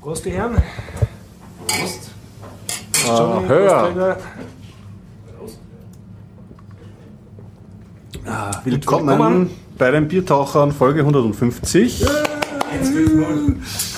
[0.00, 0.56] Prost, die Herren.
[1.66, 2.10] Prost.
[3.04, 3.68] Johnny, hör.
[3.68, 4.16] Prostträger.
[8.24, 12.06] Ah, Willkommen bei den Biertauchern Folge 150.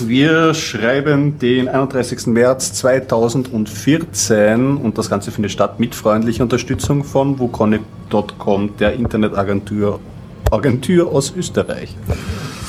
[0.00, 2.28] Wir schreiben den 31.
[2.28, 10.00] März 2014 und das Ganze findet statt mit freundlicher Unterstützung von wukonic.com, der Internetagentur
[10.50, 11.94] Agentur aus Österreich.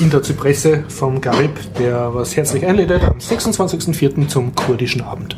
[0.02, 4.26] In der Zypresse vom Garib, der was herzlich einlädt am 26.04.
[4.28, 5.36] zum kurdischen Abend.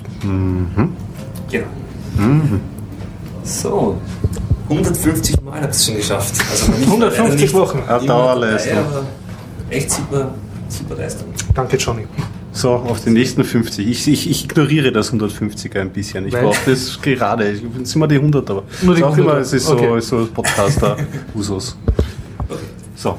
[1.51, 1.67] Genau.
[3.45, 3.99] So.
[4.71, 6.35] 150 Mal habt ihr es schon geschafft.
[6.51, 7.79] Also nicht- 150 leider nicht Wochen.
[7.87, 8.79] Eine Dauerleistung.
[9.69, 10.35] Echt super,
[10.69, 11.29] super Leistung.
[11.55, 12.07] Danke, Johnny.
[12.53, 13.87] So, auf die nächsten 50.
[13.87, 16.27] Ich, ich, ich ignoriere das 150er ein bisschen.
[16.27, 17.51] Ich brauche das gerade.
[17.51, 18.63] Ich bin immer die 100 aber.
[18.83, 19.21] Nur die Ist auch 100er.
[19.21, 20.01] immer, es ist so, Okay.
[20.01, 21.77] so Podcaster-Usus.
[22.97, 23.19] So,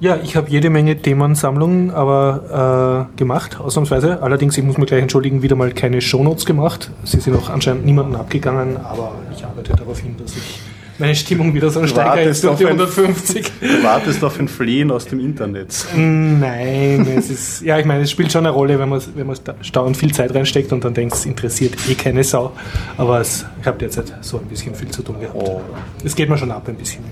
[0.00, 4.22] Ja, ich habe jede Menge Themensammlungen aber äh, gemacht, ausnahmsweise.
[4.22, 6.90] Allerdings, ich muss mich gleich entschuldigen, wieder mal keine Shownotes gemacht.
[7.04, 10.60] Sie sind auch anscheinend niemanden abgegangen, aber ich arbeite darauf hin, dass ich
[11.00, 13.52] meine Stimmung wieder so steigere jetzt durch die auf ein- 150.
[13.60, 15.86] du wartest auf ein Fliehen aus dem Internet.
[15.96, 19.36] Nein, es ist, ja, ich meine, es spielt schon eine Rolle, wenn man, wenn man
[19.44, 22.52] da dauernd viel Zeit reinsteckt und dann denkt, es interessiert eh keine Sau.
[22.96, 25.36] Aber es, ich habe derzeit so ein bisschen viel zu tun gehabt.
[25.36, 25.60] Oh.
[26.04, 27.02] Es geht mir schon ab ein bisschen.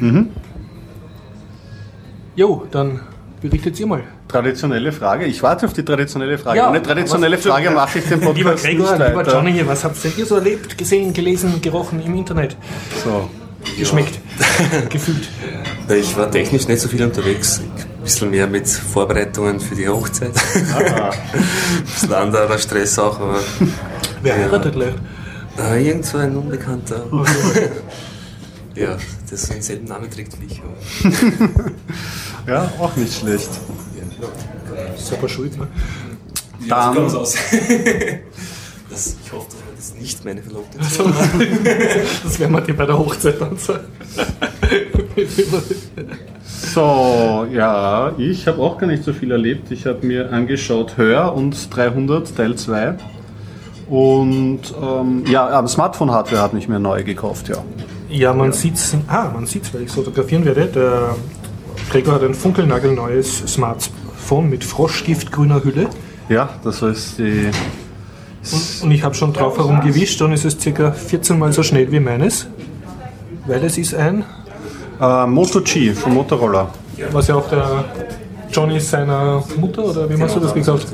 [0.00, 0.28] Mhm.
[2.40, 3.00] Jo, dann
[3.42, 4.02] berichtet ihr mal.
[4.26, 5.26] Traditionelle Frage.
[5.26, 6.56] Ich warte auf die traditionelle Frage.
[6.56, 9.30] Ja, Ohne traditionelle Frage mache ich den Lieber Podcast Gregor, nicht lieber.
[9.30, 12.56] Johnny, was habt denn ihr so erlebt, gesehen, gelesen, gerochen im Internet?
[13.04, 13.28] So.
[13.78, 14.18] Geschmeckt,
[14.88, 15.28] gefühlt.
[15.94, 17.60] Ich war technisch nicht so viel unterwegs.
[17.60, 20.32] Ein bisschen mehr mit Vorbereitungen für die Hochzeit.
[20.74, 23.40] Ah, Ein bisschen anderer Stress auch, aber
[24.22, 24.42] Wer Ja.
[24.44, 24.94] heiratet gleich?
[25.58, 27.04] äh, irgend so ein Unbekannter.
[28.74, 28.96] ja,
[29.30, 30.62] der so einen selben Namen trägt wie ich.
[32.46, 33.48] Ja, auch nicht schlecht.
[34.96, 35.66] Selber schuld, ne?
[36.68, 37.34] Dann- so kommt's aus.
[38.90, 39.46] das, ich hoffe,
[39.76, 40.78] das ist nicht meine Verlobte.
[42.22, 43.84] Das werden wir dir bei der Hochzeit dann sagen.
[46.74, 49.70] So, ja, ich habe auch gar nicht so viel erlebt.
[49.70, 52.94] Ich habe mir angeschaut Hör und 300 Teil 2.
[53.88, 57.56] Und ähm, ja, aber Smartphone-Hardware hat mich mir neu gekauft, ja.
[58.08, 58.96] Ja, man sieht's.
[59.08, 60.66] Ah, man sieht's, weil ich fotografieren werde.
[60.66, 61.16] Der
[61.90, 65.88] Gregor hat ein funkelnagelneues Smartphone mit froschgiftgrüner Hülle.
[66.28, 67.48] Ja, das ist die.
[68.52, 71.90] Und, und ich habe schon drauf herumgewischt und es ist circa 14 mal so schnell
[71.92, 72.46] wie meines.
[73.46, 74.24] Weil es ist ein,
[75.00, 76.68] Äh, Moto G von Motorola.
[77.12, 77.84] was ja auch der
[78.52, 80.88] Johnny seiner Mutter oder wie hast du das gekauft?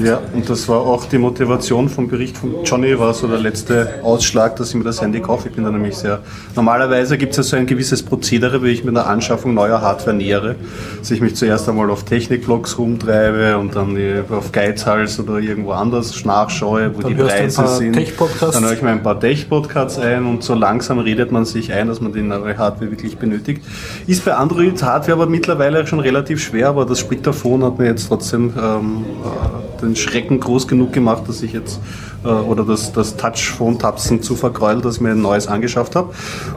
[0.00, 4.00] Ja, und das war auch die Motivation vom Bericht von Johnny, war so der letzte
[4.02, 5.48] Ausschlag, dass ich mir das Handy kaufe.
[5.48, 6.20] Ich bin da nämlich sehr.
[6.56, 10.16] Normalerweise gibt es ja so ein gewisses Prozedere, wie ich mit der Anschaffung neuer Hardware
[10.16, 10.56] nähere.
[10.98, 13.96] Dass ich mich zuerst einmal auf Technikblogs rumtreibe und dann
[14.30, 17.96] auf Geizhals oder irgendwo anders nachschaue, wo Dann die Preise sind.
[17.96, 21.88] Dann höre ich mir ein paar Tech-Podcasts ein und so langsam redet man sich ein,
[21.88, 23.62] dass man die neue Hardware wirklich benötigt.
[24.06, 28.52] Ist bei Android-Hardware aber mittlerweile schon relativ schwer, aber das Splitterphone hat mir jetzt trotzdem
[28.56, 31.80] ähm, äh, den Schrecken groß genug gemacht, dass ich jetzt
[32.24, 36.12] äh, oder das, das Touch-Phone-Tapsen zu vergräult, dass ich mir ein neues angeschafft habe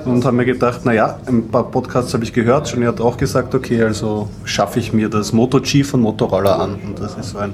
[0.06, 3.56] und habe mir gedacht, naja, ein paar Podcasts habe ich gehört, Johnny hat auch gesagt,
[3.56, 7.40] okay, also schaffe ich mir das Moto G von Motorola an und das ist so
[7.40, 7.54] ein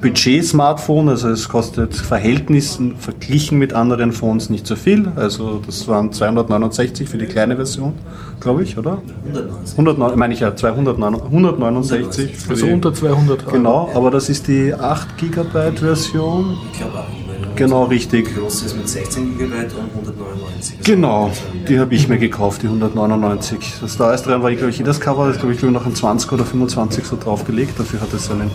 [0.00, 6.12] Budget-Smartphone, also es kostet Verhältnissen verglichen mit anderen Phones nicht so viel, also das waren
[6.12, 7.94] 269 für die kleine Version,
[8.40, 8.98] glaube ich, oder?
[9.24, 9.78] 190.
[9.78, 13.52] 109, meine ich ja, 209 169 für Also unter 200 Euro.
[13.52, 16.58] Genau, aber das ist die 8 GB Version.
[16.72, 17.24] Ich glaube auch.
[17.26, 18.28] meine Genau, richtig.
[18.28, 20.80] Die große ist mit 16 GB und 199.
[20.82, 21.30] Genau,
[21.68, 23.74] die habe ich mir gekauft, die 199.
[23.80, 26.32] Das da ist dran war, glaube ich, jedes Cover ist, glaube ich, noch ein 20
[26.32, 27.78] oder 25 so draufgelegt.
[27.78, 28.50] Dafür hat es einen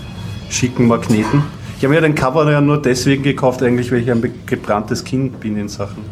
[0.50, 1.44] schicken Magneten.
[1.78, 5.40] Ich habe mir den Cover ja nur deswegen gekauft, eigentlich, weil ich ein gebranntes Kind
[5.40, 6.04] bin in Sachen,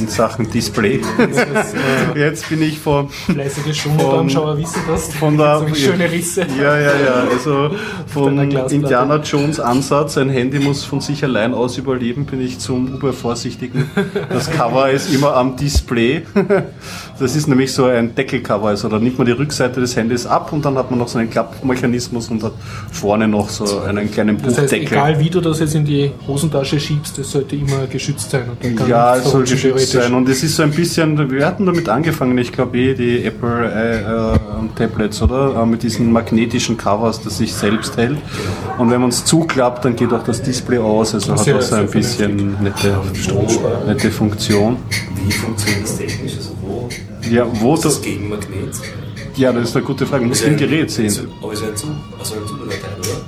[0.00, 1.00] in Sachen Display.
[2.16, 5.12] Jetzt bin ich von, Fleißige Stundenanschauer wissen das.
[5.14, 6.46] von der so schöne Risse.
[6.58, 7.24] Ja, ja, ja.
[7.30, 7.70] Also
[8.06, 8.38] von.
[8.38, 13.90] Indiana Jones Ansatz, ein Handy muss von sich allein aus überleben, bin ich zum Übervorsichtigen.
[14.30, 16.22] Das Cover ist immer am Display.
[17.18, 18.68] Das ist nämlich so ein Deckelcover.
[18.68, 21.18] Also da nimmt man die Rückseite des Handys ab und dann hat man noch so
[21.18, 22.52] einen Klappmechanismus und hat
[22.90, 24.86] vorne noch so einen kleinen Das heißt, Buchdeckel.
[24.86, 28.44] egal wie du das jetzt in die Hosentasche schiebst, das sollte immer geschützt sein.
[28.88, 30.14] Ja, es soll verrutschen, geschützt sein.
[30.14, 33.70] Und es ist so ein bisschen, wir hatten damit angefangen, ich glaube eh, die Apple
[33.72, 34.00] äh,
[34.34, 34.38] äh,
[34.76, 35.60] Tablets, oder?
[35.62, 38.18] Äh, mit diesen magnetischen Covers, das sich selbst hält.
[38.78, 41.14] Und wenn man es zuklappt, dann geht auch das Display aus.
[41.14, 42.96] Also hat Sehr, auch so ein bisschen nette,
[43.86, 44.76] nette Funktion.
[45.26, 46.32] Wie funktioniert das technisch?
[46.36, 46.88] Also wo
[47.30, 48.74] Ja, wo ist das das, Gegenmagnet?
[49.36, 50.24] ja, das ist eine gute Frage.
[50.24, 51.12] Muss Ist im ein- Gerät sehen.
[51.42, 52.63] Aber ist ein Zug, also ein Zubehörteil.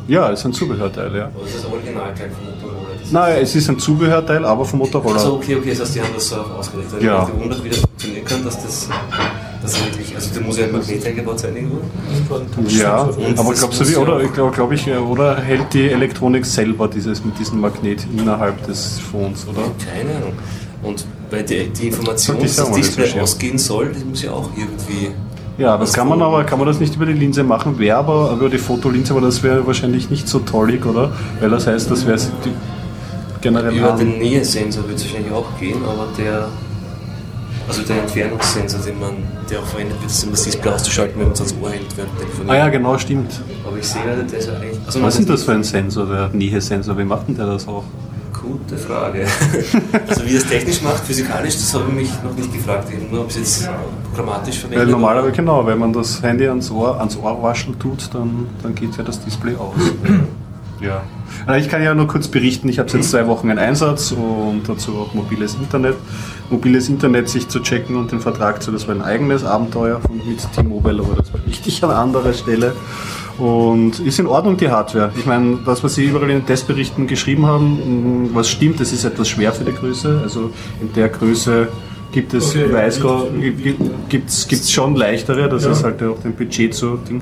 [0.08, 0.14] Oder?
[0.14, 1.24] Ja, es ist ein Zubehörteil, ja.
[1.26, 2.88] Aber das ist das Originalteil von Motorola.
[3.00, 5.18] Das Nein, es ist ein Zubehörteil, aber von Motorola.
[5.18, 6.92] so, okay, okay, das heißt, die haben das so ausgelegt.
[6.92, 7.22] Weil Ja.
[7.22, 8.88] ich mich gewundert, wie das funktionieren kann, dass das,
[9.62, 11.78] dass das wirklich, also da muss ja ein Magnet eingebaut sein irgendwo.
[12.68, 16.88] Ja, Und aber glaubst du wie, oder, glaub, glaub ich, oder hält die Elektronik selber
[16.88, 19.62] dieses mit diesem Magnet innerhalb des Phones, oder?
[19.84, 20.32] Keine Ahnung.
[20.82, 25.10] Und weil die, die Information, dass das Display ausgehen soll, das muss ja auch irgendwie.
[25.58, 28.32] Ja, das kann man aber, kann man das nicht über die Linse machen, wäre aber
[28.32, 31.12] über die Fotolinse, aber das wäre wahrscheinlich nicht so tollig, oder?
[31.40, 32.18] Weil das heißt, das wäre
[33.40, 36.48] generell Über den Nähesensor wird es wahrscheinlich auch gehen, aber der.
[37.68, 39.14] Also der Entfernungssensor, den man,
[39.50, 41.96] der auch verwendet wird, ist, um das Display auszuschalten, wenn man es ans Ohr hält
[41.96, 42.50] während dem Telefonieren.
[42.50, 43.40] Ah ja, genau, stimmt.
[43.66, 44.78] Aber ich sehe leider, der ist ja eigentlich.
[44.86, 46.96] Also Was ist denn das für ein Sensor, der Nähesensor?
[46.96, 47.82] Wie macht denn der das auch?
[48.46, 49.26] Gute Frage.
[50.08, 52.92] also wie er es technisch macht, physikalisch, das habe ich mich noch nicht gefragt.
[52.92, 53.68] Eben nur, ob es jetzt
[54.04, 58.08] programmatisch verwendet Weil normalerweise, genau, wenn man das Handy ans Ohr, ans Ohr waschen tut,
[58.14, 59.74] dann, dann geht ja das Display aus.
[60.80, 61.02] ja.
[61.48, 64.62] Äh, Ich kann ja nur kurz berichten, ich habe jetzt zwei Wochen einen Einsatz und
[64.68, 65.96] dazu auch mobiles Internet.
[66.48, 70.18] Mobiles Internet sich zu checken und den Vertrag zu, das war ein eigenes Abenteuer von,
[70.18, 72.74] mit T-Mobile, aber das war richtig an anderer Stelle.
[73.38, 75.12] Und ist in Ordnung die Hardware.
[75.16, 78.92] Ich meine, das, was Sie überall in den Testberichten geschrieben haben, mh, was stimmt, das
[78.92, 80.20] ist etwas schwer für die Größe.
[80.22, 80.50] Also
[80.80, 81.68] in der Größe
[82.12, 83.24] gibt es, Okay, ja, weiß gar,
[84.08, 87.20] gibt es schon leichtere, das ist halt auch dem Budget zu, Ding,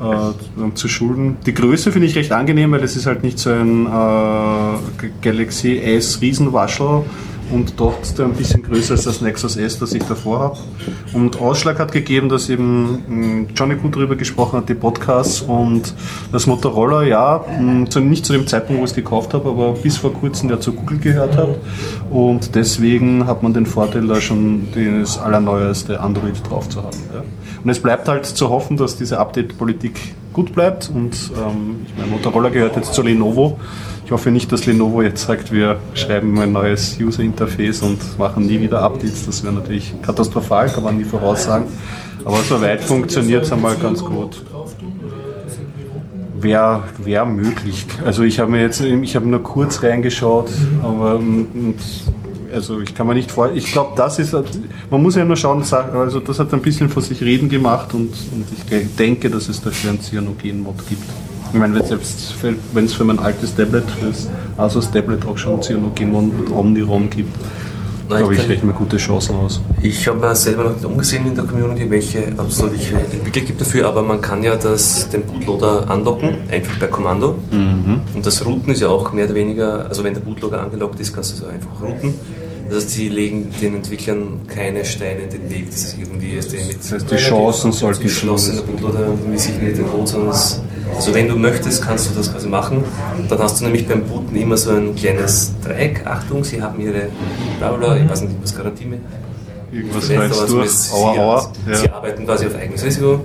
[0.00, 1.36] äh, zu schulden.
[1.46, 5.78] Die Größe finde ich recht angenehm, weil es ist halt nicht so ein äh, Galaxy
[5.78, 7.04] S Riesenwaschel
[7.50, 7.78] und
[8.18, 10.58] er ein bisschen größer als das Nexus S, das ich davor habe.
[11.12, 15.94] Und Ausschlag hat gegeben, dass eben mh, Johnny gut darüber gesprochen hat, die Podcasts und
[16.32, 17.44] das Motorola, ja,
[17.88, 20.60] zu, nicht zu dem Zeitpunkt, wo ich es gekauft habe, aber bis vor kurzem der
[20.60, 21.48] zu Google gehört hat.
[22.10, 26.98] Und deswegen hat man den Vorteil, da schon das allerneueste Android drauf zu haben.
[27.12, 27.22] Ja.
[27.64, 29.98] Und es bleibt halt zu hoffen, dass diese Update-Politik
[30.34, 30.90] gut bleibt.
[30.94, 33.58] Und ähm, ich Motorola gehört jetzt zu Lenovo.
[34.04, 38.60] Ich hoffe nicht, dass Lenovo jetzt sagt, wir schreiben ein neues User-Interface und machen nie
[38.60, 39.24] wieder Updates.
[39.24, 41.68] Das wäre natürlich katastrophal, kann man nie voraussagen.
[42.26, 44.44] Aber soweit funktioniert es einmal ganz gut.
[46.38, 47.86] Wäre wär möglich.
[48.04, 50.50] Also ich habe mir jetzt, ich habe nur kurz reingeschaut,
[50.82, 51.74] aber mm,
[52.54, 54.34] also ich kann mir nicht vor, ich glaube, das ist,
[54.90, 58.10] man muss ja nur schauen, also das hat ein bisschen vor sich reden gemacht und,
[58.32, 61.02] und ich denke, dass es dafür einen Cyanogen-Mod gibt.
[61.52, 62.34] Ich meine, wenn selbst
[62.72, 67.34] wenn es für mein altes Tablet, das Asus Tablet auch schon Cyanogen und Omni-ROM gibt,
[68.08, 69.60] glaube ich, rechne mir gute Chancen aus.
[69.82, 73.88] Ich habe mir selber noch nicht umgesehen in der Community, welche welche Entwickler gibt dafür,
[73.88, 77.36] aber man kann ja das, den Bootloader andocken, einfach per Kommando.
[78.14, 81.14] Und das Routen ist ja auch mehr oder weniger, also wenn der Bootloader angelockt ist,
[81.14, 82.14] kannst du es einfach routen.
[82.74, 86.52] Das heißt, sie legen den Entwicklern keine Steine in den Weg, dass es irgendwie ist,
[86.52, 90.60] mit Das heißt, die Chancen sollten geschlossener Bootloader wie sich mit dem Code, sondern es,
[90.96, 92.82] also wenn du möchtest, kannst du das quasi machen.
[93.28, 96.04] Dann hast du nämlich beim Booten immer so ein kleines Dreieck.
[96.04, 97.10] Achtung, sie haben ihre
[97.60, 99.00] bla bla, bla, ich weiß nicht, was Garantie mit.
[99.70, 101.52] Irgendwas reißt durch, aua, sie, aua.
[101.76, 101.92] sie Ja.
[101.94, 103.20] arbeiten quasi auf eigenes Risiko.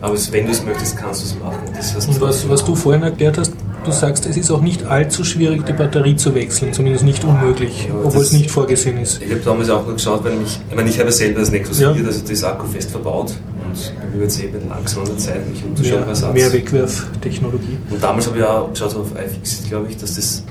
[0.00, 1.58] Aber wenn du es möchtest, kannst du es machen.
[1.76, 3.52] Das heißt, Und was, was du vorhin erklärt hast,
[3.84, 7.86] du sagst, es ist auch nicht allzu schwierig, die Batterie zu wechseln, zumindest nicht unmöglich,
[7.88, 9.20] Ja, obwohl das- es nicht vorgesehen ist.
[9.22, 11.80] Ich habe damals auch noch geschaut, weil ich, ich meine, ich habe selber das Nexus
[11.80, 11.92] Ja.
[11.94, 13.32] 4, also das Akku fest verbaut
[13.66, 16.34] und mir wird es eben langsam an der Zeit, mich umzuschauen Ersatz.
[16.34, 17.78] mehr Wegwerftechnologie.
[17.90, 20.42] Und damals habe ich auch geschaut auf iFixit, glaube ich, dass das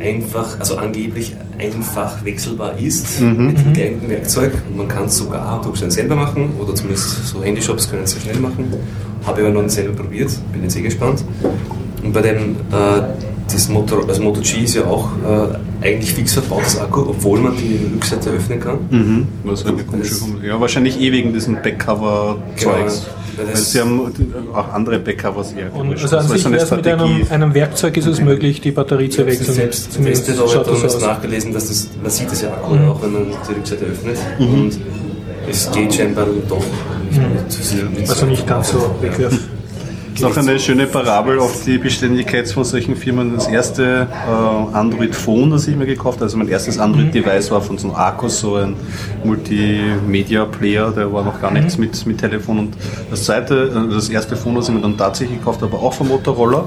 [0.00, 4.52] einfach, also angeblich einfach wechselbar ist mit dem geeigneten Werkzeug.
[4.70, 8.22] Und man kann es sogar Umständen selber machen oder zumindest so Handyshops können es sehr
[8.22, 8.72] schnell machen.
[9.24, 11.22] Habe ich aber noch nicht selber probiert, bin jetzt eh gespannt.
[12.02, 13.02] Und bei dem, äh,
[13.52, 15.08] das Moto, also Moto G ist ja auch
[15.82, 18.78] äh, eigentlich fix verbautes Akku, obwohl man die Rückseite öffnen kann.
[18.90, 19.28] Mhm.
[19.44, 22.56] Was eine komische Formel- Ja, wahrscheinlich eh wegen diesen Backcover-Zeugs.
[23.36, 24.00] Genau, weil das- sie haben
[24.54, 25.66] auch andere Backcovers eher.
[25.74, 26.02] Und komisch.
[26.02, 29.08] also an Das sich wäre es mit einem, einem Werkzeug ist es möglich, die Batterie
[29.08, 29.54] zu wechseln.
[29.54, 31.00] Selbst Zumindest aber schaut das aus.
[31.00, 34.18] nachgelesen, dass das, man sieht es ja Akku auch, wenn man die Rückseite öffnet.
[34.38, 34.72] Und
[35.50, 36.62] es geht scheinbar doch
[37.10, 39.38] nicht, nicht Also nicht ganz so wegwerf.
[40.12, 43.34] Das ist auch eine schöne Parabel auf die Beständigkeit von solchen Firmen.
[43.34, 47.78] Das erste äh, Android-Phone, das ich mir gekauft habe, also mein erstes Android-Device war von
[47.78, 48.76] so einem Arcos, so ein
[49.24, 52.58] Multimedia-Player, der war noch gar nichts mit, mit Telefon.
[52.58, 52.76] Und
[53.10, 56.08] das zweite, äh, das erste Phone, das ich mir dann tatsächlich gekauft habe, auch von
[56.08, 56.64] Motorola.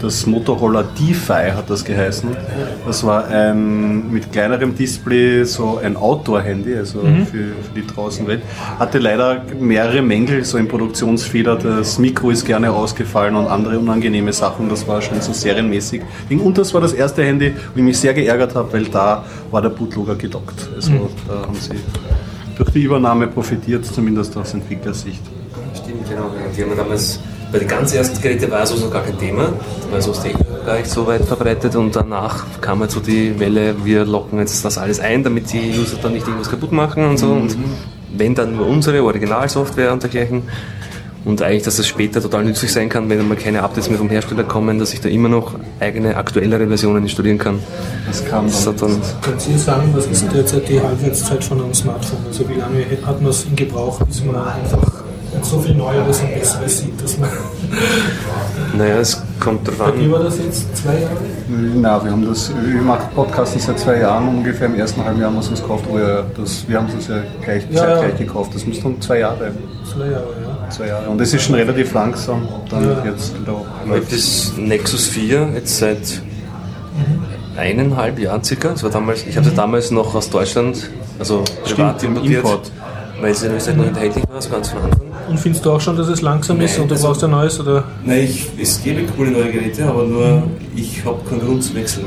[0.00, 2.28] Das Motorola DeFi hat das geheißen.
[2.86, 8.42] Das war ein mit kleinerem Display so ein Outdoor-Handy, also für, für die Draußenwelt.
[8.78, 11.56] Hatte leider mehrere Mängel, so ein Produktionsfehler.
[11.56, 14.68] Das Mikro ist gerne ausgefallen und andere unangenehme Sachen.
[14.68, 16.02] Das war schon so serienmäßig.
[16.30, 19.62] Und das war das erste Handy, wo ich mich sehr geärgert habe, weil da war
[19.62, 20.68] der Bootloader gedockt.
[20.74, 21.76] Also da haben sie
[22.56, 25.22] durch die Übernahme profitiert, zumindest aus Entwicklersicht.
[25.74, 26.30] Stimmt, genau.
[26.56, 27.20] Die haben damals
[27.52, 29.52] bei den ganz ersten Geräten war so noch gar kein Thema,
[29.90, 33.38] weil so das Technik gar nicht so weit verbreitet und danach kam halt so die
[33.38, 37.04] Welle, wir locken jetzt das alles ein, damit die User dann nicht irgendwas kaputt machen
[37.04, 37.28] und so.
[37.28, 37.56] Und
[38.16, 40.42] wenn dann nur unsere Originalsoftware und dergleichen.
[41.26, 44.08] Und eigentlich, dass es später total nützlich sein kann, wenn mal keine Updates mehr vom
[44.08, 47.58] Hersteller kommen, dass ich da immer noch eigene aktuellere Versionen installieren kann.
[48.06, 49.00] Das kam Das hat dann.
[49.22, 52.20] Können Sie sagen, was ist denn derzeit die Halbwertszeit von einem Smartphone?
[52.28, 55.02] Also wie lange hat man es in Gebrauch, bis man einfach
[55.42, 57.28] so viel Neueres und Besseres sieht, dass man...
[58.78, 60.12] Naja, es kommt drauf Wie an.
[60.12, 60.76] war das jetzt?
[60.76, 61.16] Zwei Jahre?
[61.48, 64.66] Na, wir haben das, wir machen Podcasten seit zwei Jahren ungefähr.
[64.66, 65.84] Im ersten halben Jahr haben wir es uns gekauft.
[65.92, 68.08] Oh ja, das, wir haben es ja gleich, Ja, ja.
[68.10, 68.54] gekauft.
[68.54, 69.52] Das müsste dann zwei Jahre.
[69.92, 70.45] Zwei Jahre, ja.
[70.70, 71.08] Zwei Jahre.
[71.08, 72.48] Und das ist schon relativ langsam.
[72.70, 73.04] Dann Ja.
[73.04, 76.20] jetzt wieder Ich habe das Nexus 4 jetzt seit
[77.56, 78.68] eineinhalb Jahren circa.
[78.70, 82.44] Das war damals, ich habe es damals noch aus Deutschland, also privat Stimmt, im importiert,
[82.44, 82.72] Import.
[83.20, 85.00] weil es in Österreich noch nicht erhältlich war, ganz von Anfang.
[85.28, 87.30] Und findest du auch schon, dass es langsam ist Nein, und du also- brauchst ein
[87.30, 87.58] neues?
[87.58, 87.84] Oder?
[88.04, 90.42] Nein, ich, es gäbe coole neue Geräte, aber nur
[90.76, 92.04] ich habe keinen Grund zu wechseln.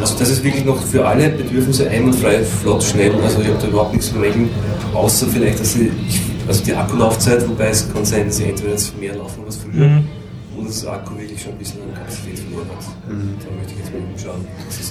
[0.00, 3.12] Also das ist wirklich noch für alle Bedürfnisse einwandfrei, flott, schnell.
[3.24, 4.50] Also ich habe da überhaupt nichts zu bemängeln,
[4.94, 5.90] außer vielleicht, dass ich,
[6.48, 9.86] also die Akkulaufzeit, wobei es kann sein, dass sie entweder jetzt mehr laufen als früher
[9.86, 10.08] Mhm.
[10.56, 12.84] oder das Akku wirklich schon ein bisschen an Kapazität verloren hat.
[13.06, 14.87] Da möchte ich jetzt mal umschauen, was es kostet.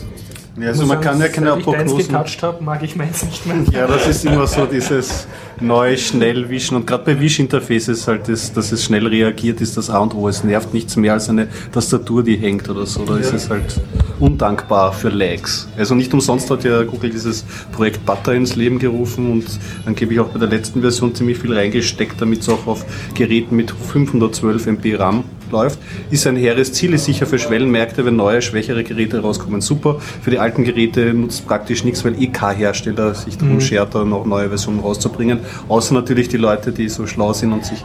[0.59, 2.11] Ja, also man kann ja keine Seit ich deins Prognosen.
[2.11, 3.57] getoucht habe, mag ich meins nicht mehr.
[3.71, 5.27] Ja, das ist immer so dieses
[5.61, 6.75] neu, schnell wischen.
[6.77, 10.15] Und gerade bei Wisch-Interface ist halt das, dass es schnell reagiert, ist das A und
[10.15, 10.27] O.
[10.27, 13.05] Es nervt nichts mehr als eine Tastatur, die hängt oder so.
[13.05, 13.79] Da ist es halt
[14.19, 15.67] undankbar für Lags.
[15.77, 19.45] Also nicht umsonst hat ja Google dieses Projekt Butter ins Leben gerufen und
[19.85, 22.83] angeblich auch bei der letzten Version ziemlich viel reingesteckt, damit es auch auf
[23.13, 25.79] Geräten mit 512 MB RAM läuft.
[26.09, 29.61] Ist ein hehres Ziel, ist sicher für Schwellenmärkte, wenn neue, schwächere Geräte rauskommen.
[29.61, 29.99] Super.
[29.99, 34.03] Für die alten Geräte nutzt praktisch nichts, weil eh kein Hersteller sich darum schert, da
[34.03, 35.39] noch neue Versionen rauszubringen.
[35.69, 37.83] Außer natürlich die Leute, die so schlau sind und sich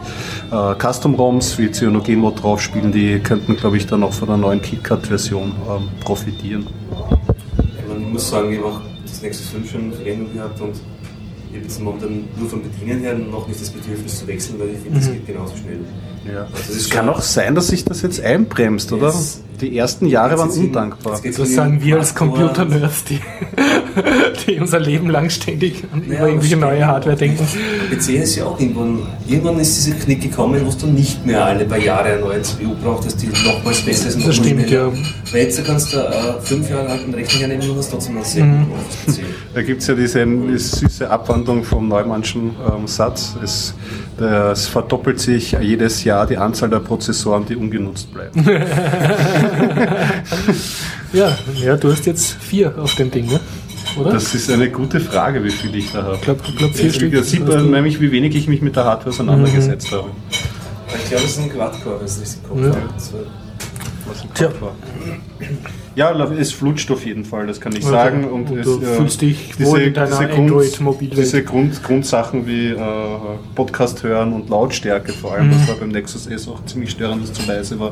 [0.51, 5.51] äh, Custom-ROMs wie Cyanogen-Mod draufspielen, die könnten, glaube ich, dann auch von der neuen KitKat-Version
[5.69, 6.67] ähm, profitieren.
[7.87, 10.75] Man muss sagen, ich habe auch das Nexus 5 schon Verwendung gehabt und
[11.51, 14.69] ich habe jetzt momentan nur vom Bedienen her noch nicht das Bedürfnis zu wechseln, weil
[14.69, 15.79] ich finde, das geht genauso schnell.
[16.31, 16.47] Ja.
[16.51, 19.07] Das Es kann auch sein, dass sich das jetzt einbremst, oder?
[19.07, 21.21] Jetzt- Die ersten Jahre waren undankbar.
[21.23, 23.19] Das sagen wir als Computer-Nerds, die,
[24.47, 26.85] die unser Leben lang ständig an Ja, über irgendwelche neue.
[26.85, 27.45] Hardware denken.
[27.91, 31.65] PC ist ja auch irgendwann, irgendwann ist dieser Knick gekommen, wo du nicht mehr alle
[31.65, 34.15] paar Jahre eine neue CPU brauchst, dass die nochmals besser ist.
[34.15, 34.87] und Das stimmt, schneller.
[34.87, 34.91] ja.
[35.31, 38.43] Weil jetzt kannst du äh, fünf Jahre alten Rechner hernehmen und hast trotzdem einen sehr
[38.45, 38.65] Mhm.
[39.53, 43.35] Da gibt es ja diese die süße Abwandlung vom Neumannschen ähm, Satz.
[43.41, 43.73] Es,
[44.17, 48.45] das verdoppelt sich jedes Jahr die Anzahl der Prozessoren, die ungenutzt bleiben.
[51.13, 53.39] Ja, ja, du hast jetzt vier auf dem Ding, ne?
[53.99, 54.13] oder?
[54.13, 56.15] Das ist eine gute Frage, wie viel ich da habe.
[56.15, 57.23] ich glaube, glaub vier Stück.
[57.23, 60.09] sieht hast man nämlich, wie wenig ich mich mit der Hardware auseinandergesetzt habe.
[60.95, 62.71] Ich glaube, das ist ein Quad-Core, wenn es richtig Ja.
[64.07, 64.47] Was im Tja.
[64.47, 64.75] Kopf war.
[65.95, 67.91] Ja, es flutscht auf jeden Fall, das kann ich Okay.
[67.91, 68.23] sagen.
[68.25, 71.17] Und, Und es, du äh, fühlst dich wohl in deiner Android-Mobilwelt.
[71.19, 72.77] Diese Grund, Grundsachen wie äh,
[73.53, 75.51] Podcast hören und Lautstärke vor allem, Mhm.
[75.51, 77.91] das war beim Nexus S auch ziemlich störend, dass es zu leise war.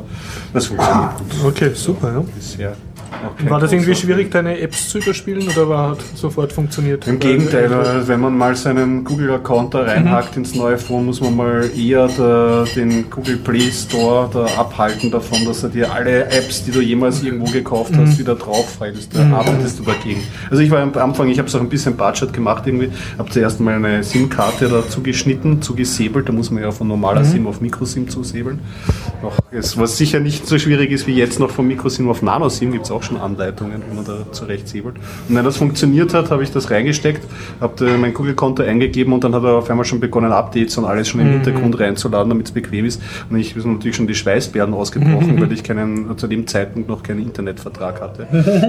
[0.53, 2.11] Das funktioniert gut Okay, super.
[2.13, 2.23] Ja.
[2.35, 2.75] bisher.
[3.11, 7.07] Auch kein War das irgendwie schwierig, deine Apps zu überspielen oder war hat sofort funktioniert?
[7.07, 7.69] Im Gegenteil,
[8.07, 12.65] wenn man mal seinen Google-Account da reinhackt ins neue Phone, muss man mal eher da,
[12.75, 17.21] den Google Play Store da abhalten davon, dass er dir alle Apps, die du jemals
[17.21, 19.15] irgendwo gekauft hast, wieder drauffeilst.
[19.15, 20.21] Da arbeitest du dagegen.
[20.49, 23.29] Also ich war am Anfang, ich habe es auch ein bisschen Budget gemacht irgendwie, habe
[23.29, 27.61] zuerst mal eine SIM-Karte da zugeschnitten, zugesäbelt, da muss man ja von normaler SIM auf
[27.61, 28.59] Microsim zusäbeln.
[29.51, 32.85] Es, was sicher nicht so schwierig ist wie jetzt noch von Microsim auf Nano-SIM, gibt
[32.85, 34.95] es auch schon Anleitungen, wie man da zurecht säbelt.
[35.27, 37.25] Und wenn das funktioniert hat, habe ich das reingesteckt,
[37.59, 41.07] habe mein Google-Konto eingegeben und dann hat er auf einmal schon begonnen, Updates und alles
[41.09, 43.01] schon im Hintergrund reinzuladen, damit es bequem ist.
[43.29, 47.03] Und ich bin natürlich schon die Schweißbären ausgebrochen, weil ich keinen, zu dem Zeitpunkt noch
[47.03, 48.27] keinen Internetvertrag hatte.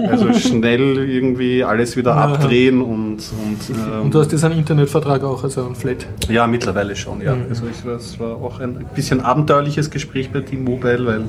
[0.09, 5.23] Also schnell irgendwie alles wieder abdrehen und, und, ähm, Und du hast jetzt einen Internetvertrag
[5.23, 6.07] auch, also ein Flat.
[6.29, 7.35] ja, mittlerweile schon, ja.
[7.35, 7.45] Mhm.
[7.49, 11.21] Also ich, das war auch ein bisschen abenteuerliches Gespräch bei T-Mobile, weil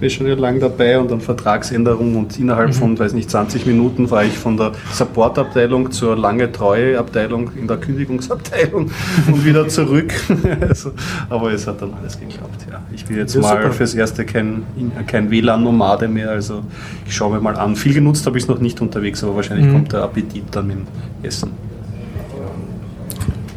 [0.00, 2.52] wir schon ja lang dabei und dann Vertragsänderung und Mhm.
[2.52, 7.68] innerhalb von, weiß nicht, 20 Minuten war ich von der Supportabteilung zur lange Treue-Abteilung in
[7.68, 8.90] der Kündigungsabteilung
[9.26, 10.12] und wieder zurück.
[10.68, 10.92] also,
[11.28, 12.80] aber es hat dann alles geklappt, ja.
[12.92, 13.72] Ich bin jetzt Ja, mal super.
[13.72, 14.62] fürs Erste kein,
[15.06, 16.62] kein WLAN-Nomade mehr, also
[17.06, 17.76] ich schaue mir mal an.
[17.76, 19.72] Viel genutzt habe ich es noch nicht unterwegs, aber wahrscheinlich Mhm.
[19.72, 20.86] kommt der Appetit dann mit dem
[21.22, 21.50] Essen.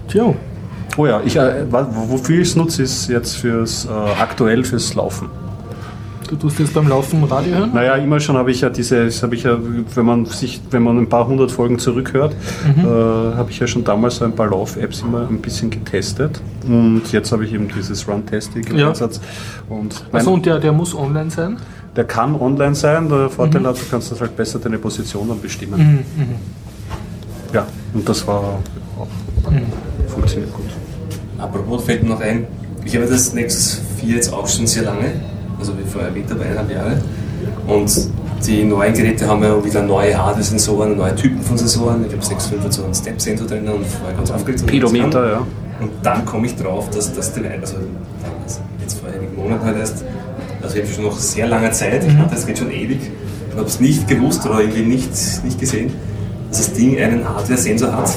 [0.08, 0.34] Tja,
[0.98, 3.90] Oh ja, ich, äh, wofür ich es nutze, ist jetzt fürs äh,
[4.22, 5.30] aktuell fürs Laufen.
[6.32, 7.72] Du tust das beim Laufen Radio hören?
[7.74, 9.58] Naja, immer schon habe ich ja diese, habe ich ja,
[9.96, 12.34] wenn man sich, wenn man ein paar hundert Folgen zurückhört,
[12.78, 16.40] äh, habe ich ja schon damals so ein paar Lauf-Apps immer ein bisschen getestet.
[16.66, 18.88] Und jetzt habe ich eben dieses Run-Testing im Ja.
[18.90, 19.20] Einsatz.
[19.68, 21.58] Und mein, Also und der, der muss online sein?
[21.98, 23.10] der kann online sein.
[23.10, 26.06] Der Vorteil hat, du kannst das halt besser deine Position dann bestimmen.
[27.54, 28.40] Ja, und das war
[28.98, 29.08] auch
[30.08, 30.66] funktioniert gut.
[31.38, 32.48] Apropos fällt mir noch ein,
[32.86, 35.12] ich habe das Nexus 4 jetzt auch schon sehr lange,
[35.62, 37.02] also wie vorher erwähnt habe, eineinhalb Jahre.
[37.68, 38.10] Und
[38.46, 42.06] die neuen Geräte haben ja wieder neue Hardware-Sensoren, neue Typen von Sensoren.
[42.06, 44.66] Ich habe 6.5 hat so einen Step-Sensor drin und vorher ganz aufgeregt.
[44.66, 45.38] Pedometer, ja.
[45.80, 47.76] Und dann komme ich drauf, dass das Device, also
[48.22, 50.04] damals, jetzt vor einigen Monaten halt erst,
[50.62, 53.00] also ich habe schon noch sehr lange Zeit, ich hatte das geht schon ewig,
[53.52, 55.12] und habe es nicht gewusst oder irgendwie nicht,
[55.44, 55.94] nicht gesehen,
[56.50, 58.12] dass das Ding einen Hardware-Sensor hat,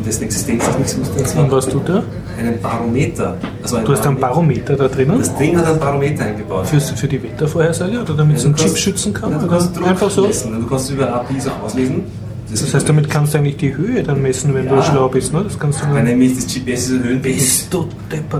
[0.00, 1.38] von dessen Existenz ich nichts wusste.
[1.40, 2.02] Und was tut der?
[2.38, 3.36] einen Barometer.
[3.62, 5.18] Also ein Du hast einen Barometer da drinnen?
[5.18, 6.66] Das Ding hat einen Barometer eingebaut.
[6.66, 9.32] Für, für die Wettervorhersage oder damit es Ja, einen du Chip schützen kann?
[9.32, 10.26] Ja, du oder kannst Druck einfach so?
[10.26, 10.58] Messen.
[10.60, 12.02] Du kannst über APIs auslesen.
[12.50, 14.82] Das heißt, damit kannst du eigentlich die Höhe dann messen, wenn du Ja.
[14.82, 15.32] schlau bist.
[15.34, 15.44] Ne?
[15.44, 16.04] Das kannst du Weil dann.
[16.06, 17.88] nämlich das GPS ist höhenmäßig, du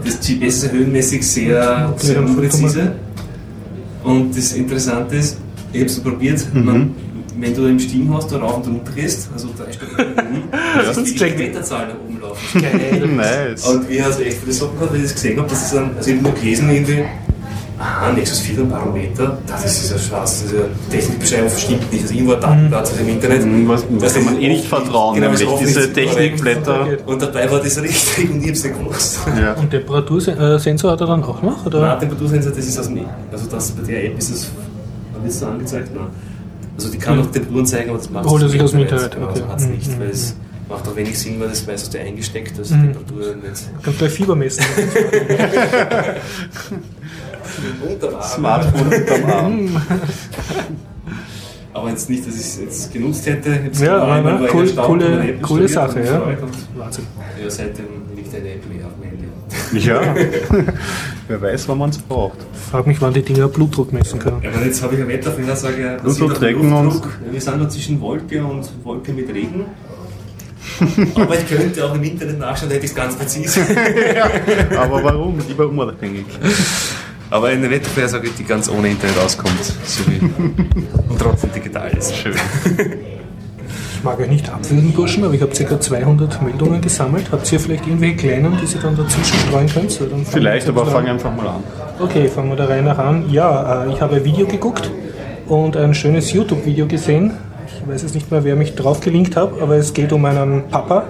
[0.03, 2.93] das GPS ist höhenmäßig sehr, Okay, sehr dann unpräzise.
[4.03, 5.37] Und das Interessante ist,
[5.73, 6.65] ich habe es probiert, Mhm.
[6.65, 6.95] man,
[7.39, 10.43] wenn du im Stiegen hast, da rauf und runter gehst, also drei Stunden oben,
[10.85, 11.15] das die.
[11.15, 12.61] Kilometerzahl nach oben laufen.
[12.63, 13.07] Geil.
[13.07, 13.67] Nice.
[13.67, 15.97] Und wie hat echt viele Sachen gehabt, weil ich das gesehen habe, dass es dann,
[15.97, 17.05] also ich habe nur gelesen irgendwie,
[17.79, 22.35] aha, Nexus 4 ein Barometer, das ist ja schwarz, diese Technikbeschreibung stimmt nicht, also irgendwo
[22.35, 23.47] ein Datenblatt im Internet.
[23.47, 25.93] Mhm, was- was Das kann man ist eh nicht vertrauen, genau, ist nämlich diese.
[25.93, 26.87] Technikblätter.
[27.07, 29.19] Und dabei war das richtig und ich hab's nicht gewusst.
[29.41, 29.53] Ja.
[29.55, 31.59] Und Temperatursensor hat er dann auch noch?
[31.63, 31.99] Na, Oder?
[31.99, 33.01] Temperatursensor, das ist aus dem,
[33.33, 34.51] also das bei der App ist es,
[35.15, 35.89] wann wird es so angezeigt?
[35.95, 36.05] Nein.
[36.77, 39.15] Also die kann auch Temperaturen zeigen, aber das macht Holt es sich aus dem Internet.
[39.15, 39.41] Genau, okay.
[39.41, 40.35] also hat es Mhm, nicht, mhm, weil es
[40.69, 42.93] macht auch wenig Sinn, weil das weiß aus der eingesteckt, dass Mhm.
[42.93, 44.65] Temperatur nicht Kannst gleich Fieber messen.
[47.91, 48.23] unterm Arm.
[48.23, 49.83] Smartphone unterm Arm.
[51.73, 53.65] Aber jetzt nicht, dass ich es jetzt genutzt hätte.
[53.65, 56.23] Hab's Ja, einmal aber bei cool, coole, coole Sache, ja.
[56.77, 57.07] Wahnsinn.
[57.43, 57.85] Ja, seitdem
[58.17, 59.87] liegt eine App mehr auf dem Handy.
[59.87, 60.15] Ja.
[61.31, 62.39] Wer weiß, wann man es braucht.
[62.73, 64.43] Frag mich, wann die Dinger Blutdruck messen können.
[64.43, 65.01] Ja, aber jetzt habe ich.
[65.05, 65.69] Blutdruck basiert
[66.09, 67.19] auf dem tracken und- Luftdruck.
[67.25, 69.65] Ja, Wir sind da zwischen Wolke und Wolke mit Regen.
[71.15, 73.61] Aber ich könnte auch im Internet nachschauen, da hätte ich es ganz präzise.
[74.77, 75.39] Aber warum?
[75.47, 76.27] Lieber unabhängig.
[77.31, 79.63] Aber eine Wettervorhersage, die ganz ohne Internet auskommt.
[79.85, 80.19] So wie
[81.09, 82.15] und trotzdem digital ist.
[82.17, 82.35] Schön.
[84.01, 85.79] Ich mag euch nicht abwürgen, Burschen, aber ich habe ca.
[85.79, 87.27] 200 Meldungen gesammelt.
[87.31, 89.91] Habt ihr vielleicht irgendwelche kleinen, die ihr dann dazwischen streuen könnt?
[89.91, 91.11] So, Vielleicht, wir aber fang an.
[91.11, 91.63] einfach mal an.
[91.99, 93.31] Okay, fangen wir der Reihe nach an.
[93.31, 94.91] Ja, äh, ich habe ein Video geguckt
[95.49, 97.33] und ein schönes YouTube-Video gesehen.
[97.67, 100.67] Ich weiß jetzt nicht mehr, wer mich drauf gelinkt hat, aber es geht um einen
[100.71, 101.05] Papa.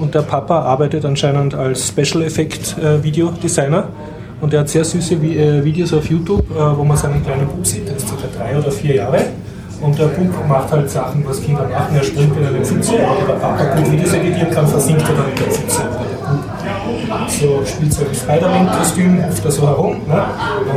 [0.00, 3.88] Und der Papa arbeitet anscheinend als Special Effect äh, Videodesigner.
[4.40, 7.86] Und er hat sehr süße äh, Videos auf YouTube, wo man seinen kleinen Bub sieht,
[7.86, 8.14] der ist ca.
[8.34, 9.18] drei oder vier Jahre.
[9.82, 11.96] Und der Bub macht halt Sachen, was Kinder machen.
[11.96, 15.28] Er springt in eine Pfütze, aber der Papa gut Videos editieren kann, versinkt er dann
[15.28, 15.82] in der Pfütze.
[17.28, 19.96] So spielt so ein Spider-Man-Kostüm, hüpft er so herum.
[20.06, 20.24] Ne?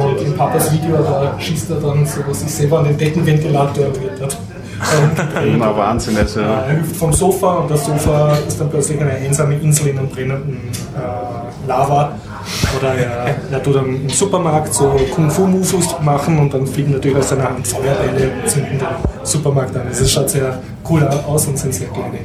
[0.03, 4.19] Und in Papas Video, da schießt er dann so sich selber an den Deckenventilator wird
[4.19, 4.37] dort
[4.79, 5.55] herumgedreht.
[5.59, 6.39] Na Wahnsinn, also.
[6.39, 10.09] Er hüpft vom Sofa und das Sofa ist dann plötzlich eine einsame Insel in einem
[10.09, 10.59] brennenden
[10.95, 12.13] äh, Lava.
[12.77, 17.29] Oder er, er tut dann im Supermarkt so Kung-Fu-Moves machen und dann fliegen natürlich aus
[17.29, 18.87] seiner Hand Feuerbälle und zünden den
[19.23, 19.87] Supermarkt an.
[19.87, 20.59] Also es schaut sehr
[20.89, 22.19] cool aus und sind sehr kleine,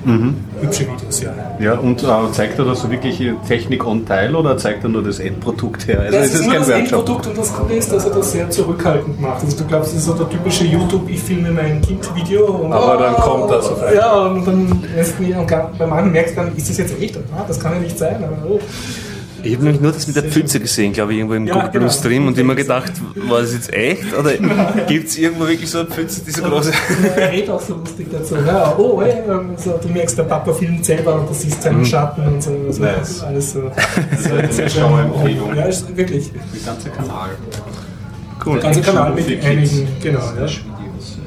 [0.61, 1.31] hübsche Videos, ja.
[1.59, 5.03] Ja, und äh, zeigt er da so wirklich Technik on Teil oder zeigt er nur
[5.03, 6.01] das Endprodukt her?
[6.01, 6.79] Also Das ist ist kein das Workshop?
[6.99, 9.43] Endprodukt und das Coole ist, dass er das sehr zurückhaltend macht.
[9.43, 12.45] Also du glaubst, das ist so der typische YouTube, ich filme mein Kind-Video.
[12.47, 13.95] und- Aber dann kommt das auf einmal.
[13.97, 15.47] Ja, und dann erst nie, und
[15.79, 17.17] bei manchen merkst du dann, ist das jetzt echt?
[17.17, 18.17] Ah, das kann ja nicht sein.
[18.17, 18.61] Aber, oh.
[19.43, 21.81] Ich habe nämlich nur das mit der Pfütze gesehen, glaube ich, irgendwo im Ja, Google
[21.81, 21.93] genau.
[21.93, 24.15] Stream und immer gedacht, war das jetzt echt?
[24.19, 24.33] Oder
[24.87, 26.75] gibt es irgendwo wirklich so eine Pfütze, die so groß ist?
[27.17, 28.37] Er redet auch so lustig dazu.
[28.47, 31.85] Ja, oh, ey, ähm, so, du merkst, der Papa filmt selber und du siehst seinen
[31.85, 32.51] Schatten und so.
[32.67, 33.23] Also, Nice.
[33.23, 33.63] Alles so.
[34.11, 34.83] Das ist eine sehr schön.
[34.83, 35.55] Schauempfehlung.
[35.55, 36.31] Ja, ist wirklich.
[36.33, 37.31] Der ganze Kanal.
[38.45, 38.55] Cool.
[38.55, 40.21] Der ganze Kanal mit einigen, genau.
[40.21, 40.47] Ja.
[40.47, 41.19] Videos.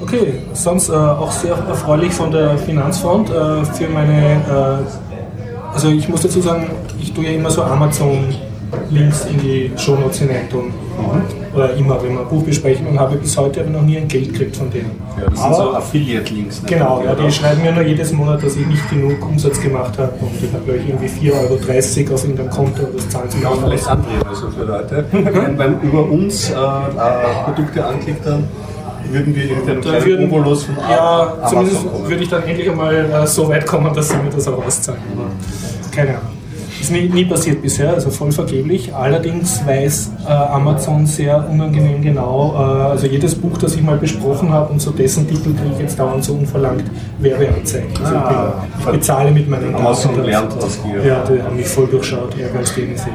[0.00, 5.01] Okay, sonst äh, auch sehr erfreulich von der Finanzfront äh, für meine, äh,
[5.72, 10.48] also ich muss dazu sagen, ich tue ja immer so Amazon-Links in die Shownotes hinein
[10.50, 10.72] tun.
[11.54, 14.08] Oder immer, wenn wir ein Buch besprechen und habe bis heute aber noch nie ein
[14.08, 14.90] Geld gekriegt von denen.
[15.18, 16.62] Ja, das sind so aber, Affiliate-Links.
[16.62, 16.68] ne?
[16.68, 20.12] genau, ja, die schreiben mir nur jedes Monat, dass ich nicht genug Umsatz gemacht habe
[20.20, 23.42] und ich habe gleich irgendwie 4,30 Euro auf irgendeinem Konto und das zahlen sie mir
[23.44, 23.88] Ja, auch vielleicht aus.
[23.90, 25.04] andrehen, also für Leute.
[25.12, 28.44] wenn, wenn über uns äh, äh, Produkte anklickt, dann
[29.12, 32.08] würden wir irgendeinen kleinen würden, Obolus von ja, Amazon zumindest kommen.
[32.08, 35.00] würde ich dann endlich einmal äh, so weit kommen, dass sie mir das auch auszahlen.
[35.90, 36.22] Keine Ahnung.
[36.80, 38.92] Ist nie, nie passiert bisher, also voll vergeblich.
[38.92, 44.50] Allerdings weiß äh, Amazon sehr unangenehm genau, äh, also jedes Buch, das ich mal besprochen
[44.50, 46.82] habe und so dessen Titel kriege ich jetzt dauernd so unverlangt
[47.20, 47.90] Werbeanzeigen.
[48.02, 50.26] Also Ah, ich, bin, ich bezahle mit meinen Amazon Daten.
[50.26, 51.06] lernt aus dir.
[51.06, 53.10] Ja, die haben mich voll durchschaut, ärger als gegen sie.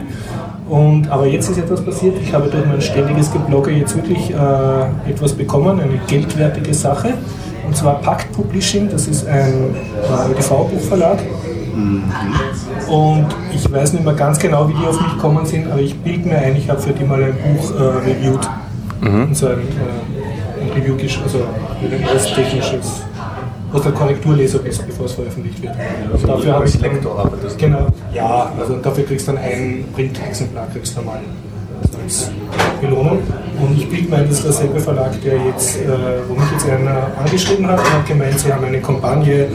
[0.69, 5.09] Und, aber jetzt ist etwas passiert, ich habe durch mein ständiges Geblogge jetzt wirklich äh,
[5.09, 7.13] etwas bekommen, eine geldwertige Sache.
[7.65, 11.19] Und zwar Pakt Publishing, das ist ein äh, ÖDV-Buchverlag.
[12.89, 15.97] Und ich weiß nicht mehr ganz genau, wie die auf mich gekommen sind, aber ich
[15.99, 18.49] bilde mir ein, ich habe für die mal ein Buch äh, reviewed.
[19.01, 23.03] Und so ein, äh, ein Review, also ein technisches,
[23.71, 25.73] was der Korrekturleser ist, bevor es veröffentlicht wird.
[26.11, 30.67] Also dafür habe ich Lektor arbeitest Genau, ja, also dafür kriegst du dann ein Print-Exemplar,
[30.71, 31.19] kriegst du mal
[32.03, 32.31] als
[32.81, 33.19] Belohnung.
[33.59, 35.87] Und ich ein, das ist derselbe Verlag, der jetzt, äh,
[36.27, 39.47] wo mich jetzt einer angeschrieben hat und hat gemeint, sie haben eine Kampagne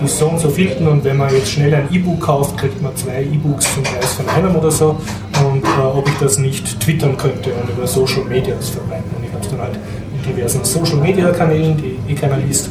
[0.00, 2.96] bis so und so vielten und wenn man jetzt schnell ein E-Book kauft, kriegt man
[2.96, 4.96] zwei E-Books zum Preis von einem oder so
[5.44, 9.10] und äh, ob ich das nicht twittern könnte und über Social Media verbreiten.
[9.16, 9.78] Und ich habe es dann halt
[10.14, 12.70] in diversen Social Media Kanälen, die eh keiner liest,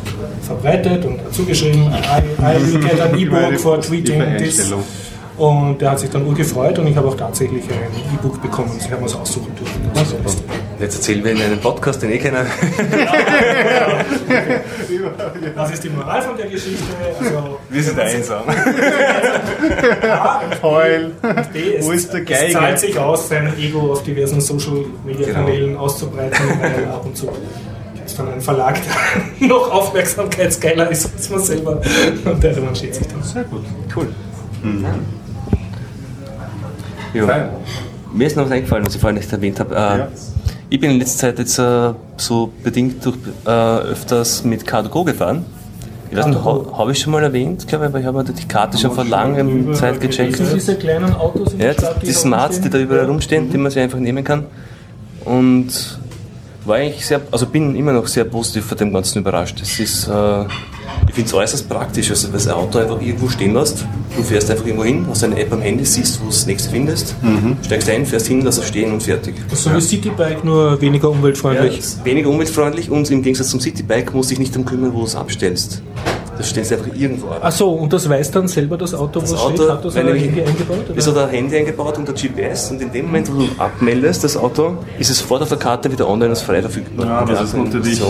[0.49, 4.73] verbreitet und dazu geschrieben, I, I will get an E-Book for tweeting this.
[5.37, 8.71] Und der hat sich dann urgefreut und ich habe auch tatsächlich ein E-Book bekommen.
[8.77, 9.89] Sie haben es aussuchen dürfen.
[9.95, 10.17] Also,
[10.81, 12.45] Jetzt erzählen wir in einem Podcast, den eh keiner.
[15.55, 16.83] was ist die Moral von der Geschichte?
[17.19, 18.43] Also, Wir sind einsam.
[20.09, 21.11] A, Heul.
[21.53, 22.59] B, es, Wo ist der es Geiger?
[22.59, 25.39] zahlt sich aus, sein Ego auf diversen Social Media Genau.
[25.39, 27.27] Kanälen auszubreiten, weil ab und zu
[28.19, 28.77] dann einen Verlag,
[29.39, 31.81] der noch aufmerksamkeitsgeiler ist als man selber.
[32.25, 33.23] Und der revanchiert sich dann.
[33.23, 33.63] Sehr gut.
[33.95, 34.07] Cool.
[37.13, 37.25] Ja.
[37.25, 37.49] Fein.
[38.13, 39.75] Mir ist noch was eingefallen, was ich vorhin nicht erwähnt habe.
[39.75, 40.07] Äh, Ja.
[40.71, 45.43] Ich bin in letzter Zeit jetzt äh, so bedingt durch, äh, öfters mit Car2Go gefahren.
[46.11, 46.71] Ich weiß nicht, Car2Go.
[46.73, 49.03] ha, habe ich schon mal erwähnt, glaube ich, aber ich habe die Karte schon vor
[49.05, 50.39] langem Zeit gecheckt.
[50.39, 52.77] Das sind diese kleinen Autos in Ja, der Stadt, die, die da Smarts, die da
[52.77, 53.07] überall Ja.
[53.07, 54.45] rumstehen, die man sich einfach nehmen kann.
[55.25, 55.99] Und
[56.69, 59.59] war eigentlich sehr, also bin immer noch sehr positiv von dem Ganzen überrascht.
[59.61, 60.43] Es ist, äh,
[61.07, 63.85] ich finde es äußerst praktisch, also weil das Auto einfach irgendwo stehen lässt.
[64.15, 66.69] Du fährst einfach irgendwo hin, hast eine App am Handy, siehst, wo du das nächste
[66.69, 67.15] findest,
[67.65, 69.35] steigst ein, fährst hin, lässt es stehen und fertig.
[69.49, 71.79] Das ist so wie Citybike, nur weniger Ja, umweltfreundlich.
[71.79, 74.99] ist weniger umweltfreundlich und im Gegensatz zum Citybike musst du dich nicht darum kümmern, wo
[74.99, 75.81] du es abstellst.
[76.39, 77.41] Das stellst du einfach irgendwo ab.
[77.43, 79.69] Ach so, und das weiß dann selber das Auto, Das wo es Auto, steht?
[79.69, 80.89] Hat das ein Handy eingebaut?
[80.89, 81.05] Oder?
[81.05, 84.37] hat ein Handy eingebaut und ein GPS und in dem Moment, wo du abmeldest, das
[84.37, 87.05] Auto, ist es sofort auf der Karte wieder online als frei verfügbar.
[87.05, 88.01] Ja, das ist natürlich.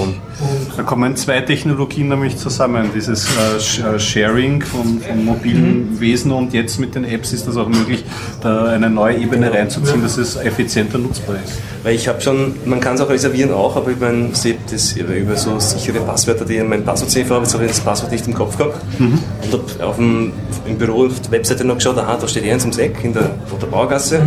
[0.77, 2.91] Da kommen zwei Technologien nämlich zusammen.
[2.93, 7.57] Dieses äh, äh, Sharing von, von mobilen Wesen und jetzt mit den Apps ist das
[7.57, 8.05] auch möglich,
[8.41, 11.53] da eine neue Ebene reinzuziehen, dass es effizienter nutzbar ist.
[11.83, 14.93] Weil ich habe schon, man kann es auch reservieren auch, aber ich meine, hab das
[14.93, 18.18] über, so sichere Passwörter, die in meinem Passwort-Safe habe, jetzt habe ich das Passwort nicht
[18.27, 18.77] im Kopf gehabt.
[18.99, 20.33] Und habe auf dem,
[20.67, 23.31] im Büro auf der Webseite noch geschaut, aha, da steht eins ums Eck in der,
[23.51, 24.21] auf der Baugasse.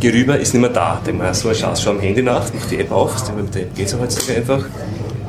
[0.00, 1.00] Geh rüber, ist nicht mehr da.
[1.06, 3.62] Denk mal, so eine Chance, schau am Handy nach, mach die App auf, mit der
[3.62, 4.64] App geht es heutzutage einfach.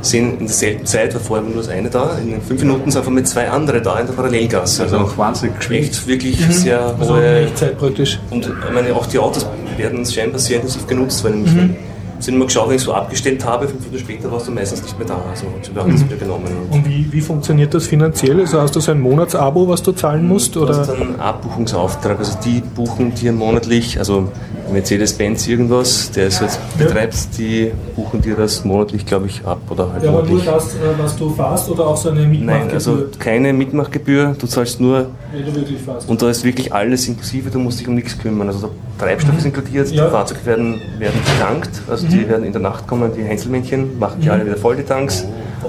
[0.01, 3.11] Sehen in derselben Zeit, war vorher nur das eine da, in fünf Minuten sind einfach
[3.11, 4.83] mit zwei andere da in der Parallelgasse.
[4.83, 5.85] Also Also auch wahnsinnig geschwind.
[5.85, 8.19] echt wirklich sehr Also in hohe Echtzeit praktisch.
[8.29, 9.45] und ich meine, auch die Autos
[9.77, 11.75] werden scheinbar sehr intensiv genutzt, weil nämlich, Mhm.
[12.19, 14.97] Sind immer geschaut, wenn ich so abgestellt habe, fünf Minuten später warst du meistens nicht
[14.97, 15.17] mehr da.
[15.29, 15.95] Also wir haben Mhm.
[15.95, 16.45] das wieder genommen.
[16.71, 18.39] Und Und wie, wie funktioniert das finanziell?
[18.39, 20.55] Also hast du so ein Monatsabo, was du zahlen musst?
[20.55, 20.99] du hast Oder?
[21.01, 24.29] einen Abbuchungsauftrag, also die buchen dir monatlich, also
[24.71, 29.91] Mercedes-Benz irgendwas, der es jetzt betreibt, die buchen dir das monatlich, glaube ich, ab oder
[29.91, 30.53] halt Ja, aber nur monatlich.
[30.53, 34.47] das, äh, was du fährst oder auch so eine Nein, Mitmachgebühr, also keine Mitmachgebühr, du
[34.47, 36.09] zahlst nur wenn du wirklich fährst?
[36.09, 38.47] und da ist wirklich alles inklusive, du musst dich um nichts kümmern.
[38.47, 40.05] Also der Treibstoff ist inkludiert, Ja.
[40.05, 44.21] die Fahrzeuge werden, werden getankt, also die werden in der Nacht kommen, die Heinzelmännchen, machen
[44.21, 45.25] die alle wieder voll die Tanks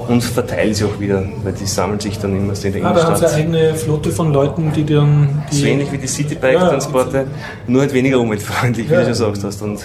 [0.08, 2.92] und verteilen sie auch wieder, weil die sammeln sich dann immer so in der Ah,
[2.92, 3.58] da haben sie eine Innenstadt.
[3.62, 5.42] eigene Flotte von Leuten, die dann.
[5.50, 7.26] Die So ähnlich wie die Citybike-Transporte,
[7.66, 9.00] nur halt weniger umweltfreundlich, wie Ja.
[9.04, 9.62] du schon gesagt hast.
[9.62, 9.80] Und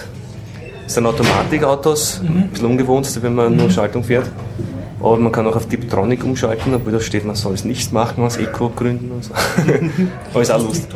[0.86, 2.28] es sind Automatikautos, Mhm.
[2.36, 4.26] ein bisschen ungewohnt, wenn man nur Schaltung fährt.
[5.02, 8.22] Aber man kann auch auf Tiptronic umschalten, obwohl da steht, man soll es nicht machen
[8.22, 9.32] aus Eco-Gründen und so.
[10.34, 10.88] aber ist auch lustig.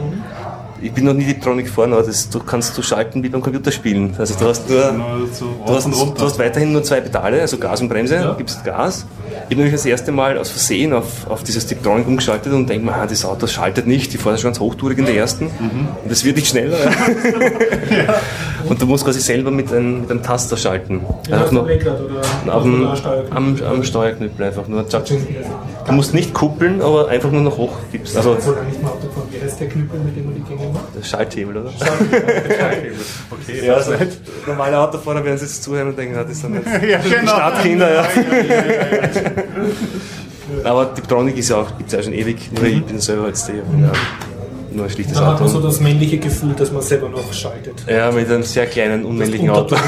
[0.85, 4.15] Ich bin noch nie Tiptronic gefahren, aber das, du kannst du schalten wie beim Computerspielen.
[4.19, 4.93] Also du hast nur,
[5.33, 8.33] so du hast, du hast weiterhin nur zwei Pedale, also Gas und Bremse, Ja.
[8.33, 9.07] du gibst Gas.
[9.31, 12.85] Ich habe nämlich das erste Mal aus Versehen auf, auf dieses Tiptronic umgeschaltet und denke
[12.85, 16.11] mir, ah, das Auto schaltet nicht, die fahren schon ganz hochtourig in der ersten und
[16.11, 16.77] das wird nicht schneller.
[18.69, 21.01] Und du musst quasi selber mit einem, mit einem Taster schalten.
[21.29, 22.89] Ja, Einfach auf nur dem Lenkrad oder auf dem,
[23.31, 24.85] am, am Steuerknüppel einfach nur.
[24.85, 28.17] Du musst nicht kuppeln, aber einfach nur noch hoch gibst.
[28.17, 28.93] Also Obwohl eigentlich mal.
[29.31, 30.24] Wie heißt der Knüppel, mit dem
[31.05, 31.71] die Schalthebel, oder?
[33.31, 33.93] Okay, Ja, also
[34.47, 37.33] normale Autofahrer werden sich jetzt zuhören und denken, ah, das sind jetzt ja, genau.
[37.33, 37.95] Stadtkinder.
[37.95, 38.05] Ja.
[40.65, 43.49] Aber Tiptronic ist ja auch, gibt es ja schon ewig, nur ich bin selber jetzt
[43.49, 43.57] der.
[43.57, 43.93] Ja.
[44.75, 45.61] Nur ein schlichtes Da hat man Auto.
[45.61, 47.75] so das männliche Gefühl, dass man selber noch schaltet.
[47.89, 49.77] ja, mit einem sehr kleinen, unmännlichen Auto.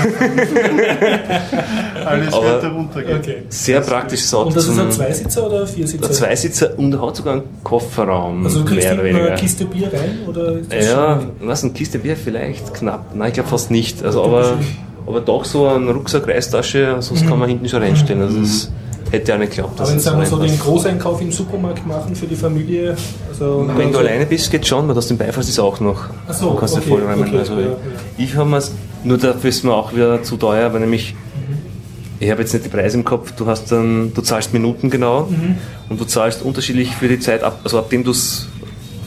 [2.04, 3.18] Alles Aber- wird heruntergehen.
[3.18, 3.36] Okay.
[3.48, 4.48] Sehr praktisches Auto.
[4.48, 6.06] Und das ist ein Zweisitzer oder Viersitzer?
[6.06, 8.44] ein Zweisitzer und hat sogar einen Kofferraum.
[8.44, 9.34] Also du kriegst mehr oder eine weniger.
[9.34, 10.18] Kiste Bier rein?
[10.26, 13.14] Oder das Ja, schon- was, eine Kiste Bier vielleicht knapp.
[13.14, 14.02] Nein, ich glaube fast nicht.
[14.04, 14.58] Also, aber,
[15.06, 18.22] aber doch so ein Rucksack, Reistasche, sonst kann man hinten schon reinstellen.
[18.22, 18.70] Also das
[19.10, 19.80] hätte ja nicht geglaubt.
[19.80, 22.96] Aber wenn wir so den Großeinkauf im Supermarkt machen für die Familie,
[23.28, 26.06] also Wenn du alleine bist, geht schon, weil das den Beifahrt ist auch noch.
[26.28, 27.28] Ach so, du kannst okay, dir vollräumen.
[27.28, 27.76] okay, also ja, ja.
[28.18, 28.62] ich habe mir
[29.04, 31.14] nur dafür ist mir auch wieder zu teuer, weil nämlich
[32.18, 35.26] ich habe jetzt nicht die Preise im Kopf, du hast dann, du zahlst Minuten genau
[35.30, 35.56] Mhm.
[35.90, 38.46] und du zahlst unterschiedlich für die Zeit ab, also ab dem du es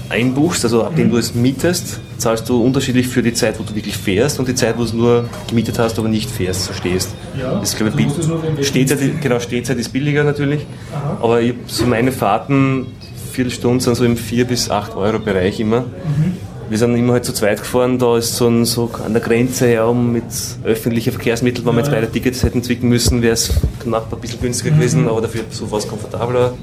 [0.10, 0.96] einbuchst, also ab Mhm.
[0.98, 4.48] dem du es mietest, zahlst du unterschiedlich für die Zeit, wo du wirklich fährst und
[4.48, 7.10] die Zeit, wo du es nur gemietet hast, aber nicht fährst, so stehst.
[7.40, 11.18] Ja, das ist, glaube ich, Stehzeit, genau, Stehzeit ist billiger natürlich, Aha.
[11.22, 12.88] aber ich, so meine Fahrten,
[13.32, 15.82] Viertelstunde sind so im 4 bis 8 Euro Bereich immer.
[15.82, 16.38] Mhm.
[16.70, 19.72] Wir sind immer halt zu zweit gefahren, da ist so, ein, so an der Grenze
[19.72, 20.26] ja, um mit
[20.64, 23.52] öffentlichen Verkehrsmitteln, wenn wir jetzt beide Tickets hätten zwicken müssen, wäre es
[23.82, 26.54] knapp ein bisschen günstiger gewesen, aber dafür so was komfortabler.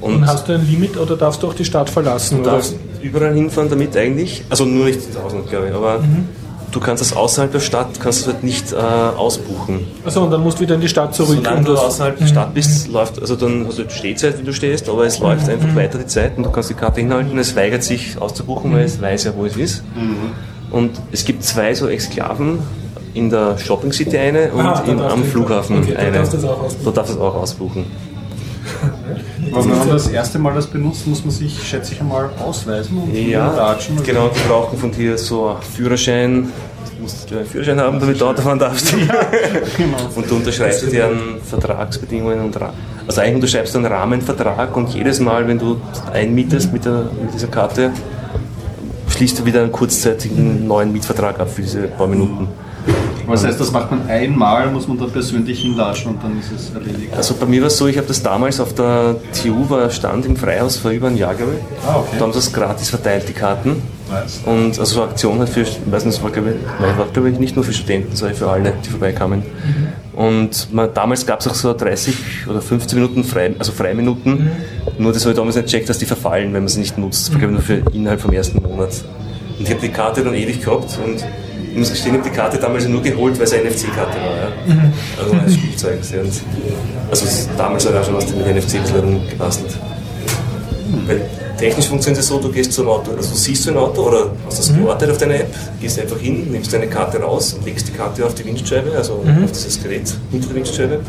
[0.00, 2.38] Und Und hast du ein Limit oder darfst du auch die Stadt verlassen?
[2.38, 2.76] du darfst
[3.06, 6.28] überall hinfahren damit eigentlich, also nur nicht ins Ausland, glaube ich, aber Mhm.
[6.72, 9.80] du kannst das außerhalb der Stadt, kannst du halt nicht äh, ausbuchen.
[10.04, 11.38] Achso, und dann musst du wieder in die Stadt zurück.
[11.42, 14.88] Solange du außerhalb der Stadt bist, läuft, also dann hast du Stehzeit, wie du stehst,
[14.88, 17.38] aber es läuft einfach weiter die Zeit und du kannst die Karte hinhalten.
[17.38, 19.82] Es weigert sich auszubuchen, weil es weiß ja, wo es ist.
[20.70, 22.58] Und es gibt zwei so Exklaven,
[23.14, 26.18] in der Shopping City eine und Ah, in, darfst am Flughafen okay, eine.
[26.18, 26.84] darfst du das auch ausbuchen.
[26.84, 27.84] Da darfst du es auch ausbuchen.
[29.52, 33.14] wenn man das erste Mal das benutzt, muss man sich, schätze ich einmal, ausweisen und
[33.14, 34.02] Ja, latschen.
[34.02, 36.52] genau, die brauchen von dir so einen Führerschein.
[36.96, 38.94] Du musst einen Führerschein haben, damit du Auto fahren darfst.
[39.76, 39.96] Genau.
[40.14, 42.56] Und du unterschreibst deren Vertragsbedingungen und
[43.06, 45.80] also eigentlich unterschreibst du einen Rahmenvertrag und jedes Mal, wenn du
[46.12, 47.92] einmietest mit, der, mit dieser Karte,
[49.08, 52.48] schließt du wieder einen kurzzeitigen neuen Mietvertrag ab für diese paar Minuten.
[53.26, 56.72] Was heißt, das macht man einmal, muss man da persönlich hinlatschen und dann ist es
[56.72, 57.12] erledigt.
[57.14, 60.26] Also bei mir war es so, ich habe das damals auf der TU war Stand
[60.26, 61.88] im Freihaus vor über einem Jahr, glaube ich.
[61.88, 62.16] Ah, okay.
[62.18, 63.82] Da haben sie das gratis verteilt, die Karten.
[64.08, 64.42] Nice.
[64.46, 67.64] Und also Aktion halt für, ich weiß nicht, war glaube ich, glaube ich nicht nur
[67.64, 69.42] für Studenten, sondern für alle, die vorbeikamen.
[70.14, 74.50] Und man, damals gab es auch so 30 oder 15 Minuten frei, also Freiminuten.
[74.98, 77.26] Nur das habe ich damals nicht gecheckt, dass die verfallen, wenn man sie nicht nutzt.
[77.26, 79.04] Das war glaube ich nur für innerhalb vom ersten Monat.
[79.58, 81.24] Und ich habe die Karte dann ewig gehabt und
[81.76, 84.36] ich muss gestehen, ich habe die Karte damals nur geholt, weil es eine NFC-Karte war.
[84.38, 84.50] Ja.
[85.22, 85.98] Also als Spielzeug.
[87.10, 87.26] Also
[87.58, 89.76] damals hat auch schon was mit NFC ein rumgebastelt.
[91.06, 94.30] Weil technisch funktioniert es so, du gehst zum Auto, also siehst du ein Auto oder
[94.46, 97.86] hast das geortet auf deiner App, gehst einfach hin, nimmst deine Karte raus und legst
[97.88, 101.00] die Karte auf die Windschutzscheibe, also auf dieses Gerät hinter der Windschutzscheibe.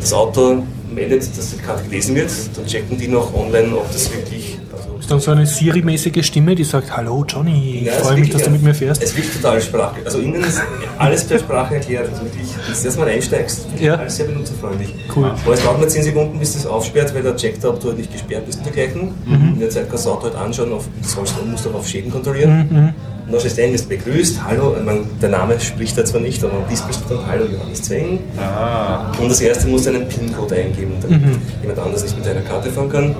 [0.00, 0.62] Das Auto
[0.94, 4.58] meldet, dass die Karte gelesen wird, dann checken die noch online, ob das wirklich.
[4.72, 8.20] Also Ist dann so eine Siri-mäßige Stimme, die sagt, hallo Johnny, ich Ja, freue ist
[8.20, 9.02] mich, dass du mit mir fährst.
[9.02, 9.96] Es wirkt total Sprache.
[10.04, 10.60] Also innen ist
[10.98, 12.08] alles per Sprache erklärt.
[12.10, 13.94] Also wirklich, wenn du erstmal einsteigst, Ja.
[13.94, 14.94] alles sehr benutzerfreundlich.
[15.14, 15.32] Cool.
[15.44, 17.98] Aber es dauert nur 10 Sekunden, bis das aufsperrt, weil der checkt, ob du halt
[17.98, 19.14] nicht gesperrt bist und dergleichen.
[19.26, 19.54] Mhm.
[19.54, 21.86] In der Zeit kannst du das Auto halt anschauen, auf, sollst, du musst auch auf
[21.88, 22.68] Schäden kontrollieren.
[22.70, 22.94] Mhm.
[23.26, 26.68] Und dann ein, wirst begrüßt, hallo, meine, der Name spricht da zwar nicht, aber am
[26.68, 28.18] Display steht dann Hallo Johannes Zweng.
[28.36, 31.20] Ah, Und das erste musst du einen PIN-Code eingeben, damit
[31.62, 33.14] jemand anders nicht mit deiner Karte fahren kann.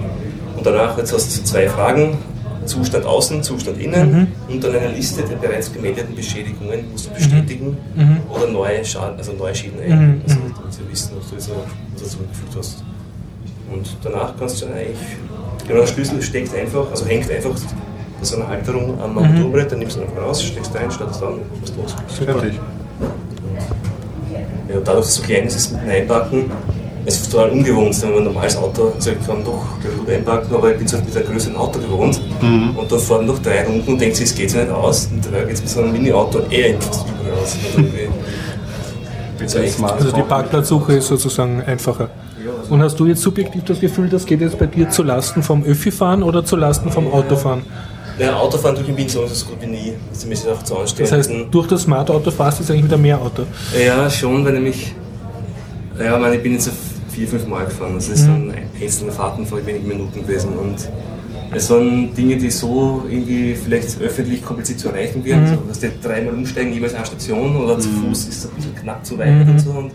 [0.57, 2.19] Und danach jetzt hast du zwei Fragen.
[2.67, 7.77] Zustand außen, Zustand innen und dann eine Liste der bereits gemeldeten Beschädigungen musst du bestätigen
[8.29, 12.03] oder neue Schaden, also neue Schäden eingeben, also damit sie wissen, ob du das was
[12.03, 12.85] du zurückgeführt hast.
[13.73, 14.99] Und danach kannst du dann eigentlich,
[15.67, 19.79] genau, der Schlüssel steckt einfach, also hängt einfach bei so einer Halterung am Motorbrett, dann
[19.79, 21.97] nimmst du ihn einfach raus, steckst ein, startest an, bist los.
[22.25, 22.61] fertig.
[24.69, 26.51] Ja, dadurch, dass es so klein ist, ist mit Einpacken,
[27.07, 29.65] es ist total ungewohnt, wenn man ein normales Auto, also ich kann doch
[29.99, 33.39] gut einpacken, aber ich bin so mit einem größeren Auto gewohnt und da fahren noch
[33.39, 35.71] drei Runden und denkt sich, es geht sich nicht aus und da geht es mit
[35.71, 37.57] so einem Mini-Auto eher überall aus.
[39.71, 39.95] Smart.
[39.95, 42.11] Also die Parkplatzsuche ist sozusagen einfacher.
[42.69, 45.65] Und hast du jetzt subjektiv das Gefühl, das geht jetzt bei dir zu Lasten vom
[45.65, 47.63] Öffi-Fahren oder zu Lasten vom Autofahren?
[48.19, 49.93] Ja, Autofahren durch den Wien so gut wie nie.
[50.13, 51.11] Das ist auch zu anstrengend.
[51.11, 53.45] Das heißt, durch das Smart-Auto fahrst du eigentlich wieder mehr Auto.
[53.83, 54.95] Ja, schon, weil nämlich.
[55.99, 56.75] Ja, ich meine, ich bin jetzt auf
[57.21, 57.93] vier, fünf Mal gefahren.
[57.95, 60.51] Das ist dann einzelne Fahrten von wenigen Minuten gewesen.
[60.55, 60.89] Und
[61.55, 65.47] es waren Dinge, die so irgendwie vielleicht öffentlich kompliziert zu erreichen wären.
[65.47, 69.05] So, dass die dreimal umsteigen, jeweils eine Station oder zu Fuß ist ein bisschen knapp
[69.05, 69.71] zu weit und so.
[69.71, 69.91] Und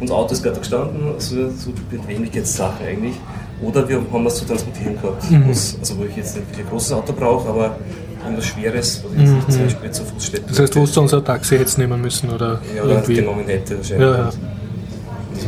[0.00, 3.14] unser Auto ist gerade gestanden, also so Bequemlichkeitssache eigentlich.
[3.62, 6.92] Oder wir haben was zu transportieren gehabt, was- also wo ich jetzt nicht ein großes
[6.92, 7.76] Auto brauche, aber
[8.24, 11.16] irgendwas Schweres, was ich jetzt nicht zum Beispiel zu Fuß steppen Das heißt, wo du
[11.16, 13.14] ein Taxi hättest nehmen müssen oder ja, oder irgendwie.
[13.16, 14.08] genommen hätte wahrscheinlich.
[14.08, 14.30] Ja, ja.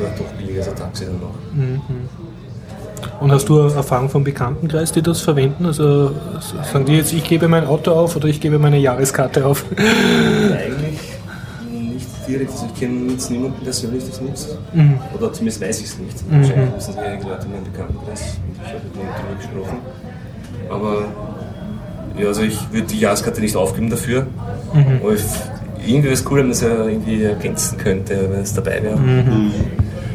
[0.03, 1.35] War doch billiger als ein Taxi dann noch.
[3.21, 5.67] Und hast du Erfahrung vom Bekanntenkreis, die das verwenden?
[5.67, 6.13] Also
[6.73, 9.65] sagen die jetzt, ich gebe mein Auto auf oder ich gebe meine Jahreskarte auf?
[9.77, 11.01] Eigentlich
[11.71, 12.51] nicht direkt.
[12.53, 14.57] Also ich kenne jetzt niemanden persönlich, das nutzt.
[14.73, 14.99] Mhm.
[15.17, 16.31] Oder zumindest weiß ich es nicht.
[16.31, 16.43] Mhm.
[16.43, 18.21] Wahrscheinlich wissen es einige Leute in meinem Bekanntenkreis.
[18.21, 19.79] Und ich habe mit darüber gesprochen.
[20.71, 21.05] Aber
[22.21, 24.27] ja, also ich würde die Jahreskarte nicht aufgeben dafür.
[24.73, 25.01] Mhm.
[25.03, 25.23] Aber ich,
[25.87, 28.97] irgendwie wäre es cool, wenn man es ja irgendwie ergänzen könnte, wenn es dabei wäre.
[28.97, 29.53] Mhm.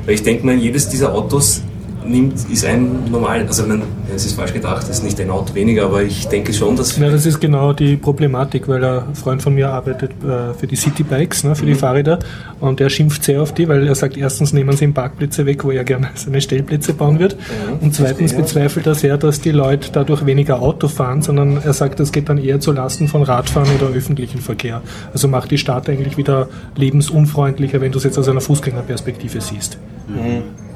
[0.07, 1.61] Weil ich denke mal, jedes dieser Autos
[2.05, 3.81] nimmt, ist ein normal, also man,
[4.13, 6.97] es ist falsch gedacht, es ist nicht ein Auto weniger, aber ich denke schon, dass...
[6.97, 10.75] Ja, das ist genau die Problematik, weil ein Freund von mir arbeitet äh, für die
[10.75, 11.69] Citybikes, ne, für mhm.
[11.69, 12.19] die Fahrräder
[12.59, 15.63] und der schimpft sehr auf die, weil er sagt, erstens nehmen sie ihm Parkplätze weg,
[15.63, 18.41] wo er gerne seine Stellplätze bauen wird mhm, und zweitens verstehe.
[18.41, 22.29] bezweifelt er sehr, dass die Leute dadurch weniger Auto fahren, sondern er sagt, das geht
[22.29, 24.81] dann eher zu Lasten von Radfahren oder öffentlichen Verkehr.
[25.13, 29.77] Also macht die Stadt eigentlich wieder lebensunfreundlicher, wenn du es jetzt aus einer Fußgängerperspektive siehst.
[30.07, 30.66] Mhm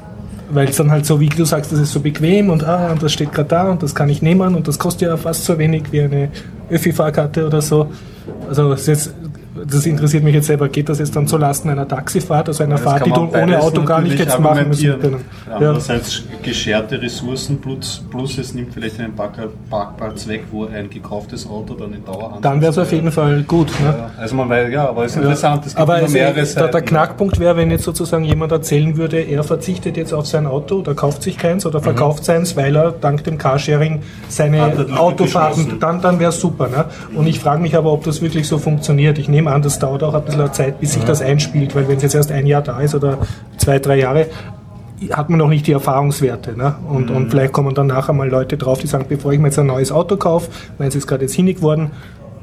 [0.52, 3.02] weil es dann halt so, wie du sagst, das ist so bequem und ah, und
[3.02, 5.58] das steht gerade da und das kann ich nehmen und das kostet ja fast so
[5.58, 6.28] wenig wie eine
[6.70, 7.90] Öffi-Fahrkarte oder so.
[8.48, 9.14] Also das ist jetzt
[9.54, 13.04] das interessiert mich jetzt selber, geht das jetzt dann zulasten einer Taxifahrt, also einer Fahrt,
[13.04, 15.24] die du ohne Auto gar nicht jetzt machen müssen können?
[15.46, 15.56] Ja.
[15.56, 21.74] Andererseits gescherte Ressourcen plus, plus es nimmt vielleicht einen Parkplatz weg, wo ein gekauftes Auto
[21.74, 23.68] dann in Dauer Dann wäre es auf jeden Fall gut.
[23.80, 23.86] Ne?
[23.86, 26.60] Ja, also man weiß, ja, aber es ist interessant, es gibt aber also mehrere Seiten.
[26.60, 30.46] Der, der Knackpunkt wäre, wenn jetzt sozusagen jemand erzählen würde, er verzichtet jetzt auf sein
[30.46, 31.84] Auto oder kauft sich keins oder mhm.
[31.84, 32.24] verkauft mhm.
[32.24, 36.68] seins, weil er dank dem Carsharing seine Autofahrten, dann, dann wäre es super.
[36.68, 36.86] Ne?
[37.14, 39.18] Und ich frage mich aber, ob das wirklich so funktioniert.
[39.18, 41.96] Ich nehme an, das dauert auch ein bisschen Zeit, bis sich das einspielt, weil wenn
[41.96, 43.18] es jetzt erst ein Jahr da ist oder
[43.56, 44.26] zwei, drei Jahre,
[45.10, 46.56] hat man noch nicht die Erfahrungswerte.
[46.56, 46.76] Ne?
[46.88, 47.16] Und, mhm.
[47.16, 49.66] und vielleicht kommen dann nachher mal Leute drauf, die sagen, bevor ich mir jetzt ein
[49.66, 51.90] neues Auto kaufe, weil es ist gerade jetzt hinig geworden,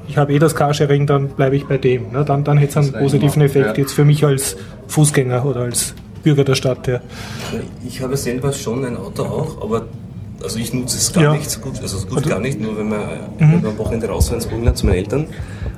[0.07, 2.11] ich habe eh das Carsharing, dann bleibe ich bei dem.
[2.11, 2.25] Ne?
[2.25, 3.83] Dann, dann hätte es einen positiven Effekt ja.
[3.83, 4.57] jetzt für mich als
[4.87, 6.87] Fußgänger oder als Bürger der Stadt.
[6.87, 6.99] Ja.
[7.87, 9.85] Ich habe selber schon ein Auto auch, aber
[10.43, 11.33] also ich nutze es gar ja.
[11.33, 13.53] nicht so gut, also so gut gar nicht, nur wenn wir, mhm.
[13.53, 15.27] wenn wir am Wochenende ins Burgenland zu meinen Eltern.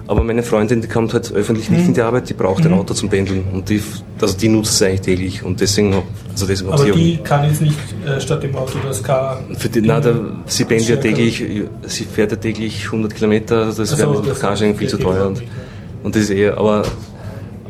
[0.08, 1.88] Aber meine Freundin, die kommt halt öffentlich nicht mhm.
[1.88, 2.74] in die Arbeit, die braucht mhm.
[2.74, 3.46] ein Auto zum Pendeln.
[3.54, 3.82] Und die,
[4.20, 5.44] also die nutzt es eigentlich täglich.
[5.44, 5.94] Und deswegen,
[6.32, 9.42] also deswegen Aber die kann jetzt nicht äh, statt dem Auto das Car.
[9.58, 11.44] Für die, nein, der, sie pendelt ja täglich,
[11.88, 15.28] sie fährt ja täglich 100 Kilometer, also das wäre mit dem Carsharing viel zu teuer.
[15.28, 15.44] Und,
[16.04, 16.84] und das ist eher, aber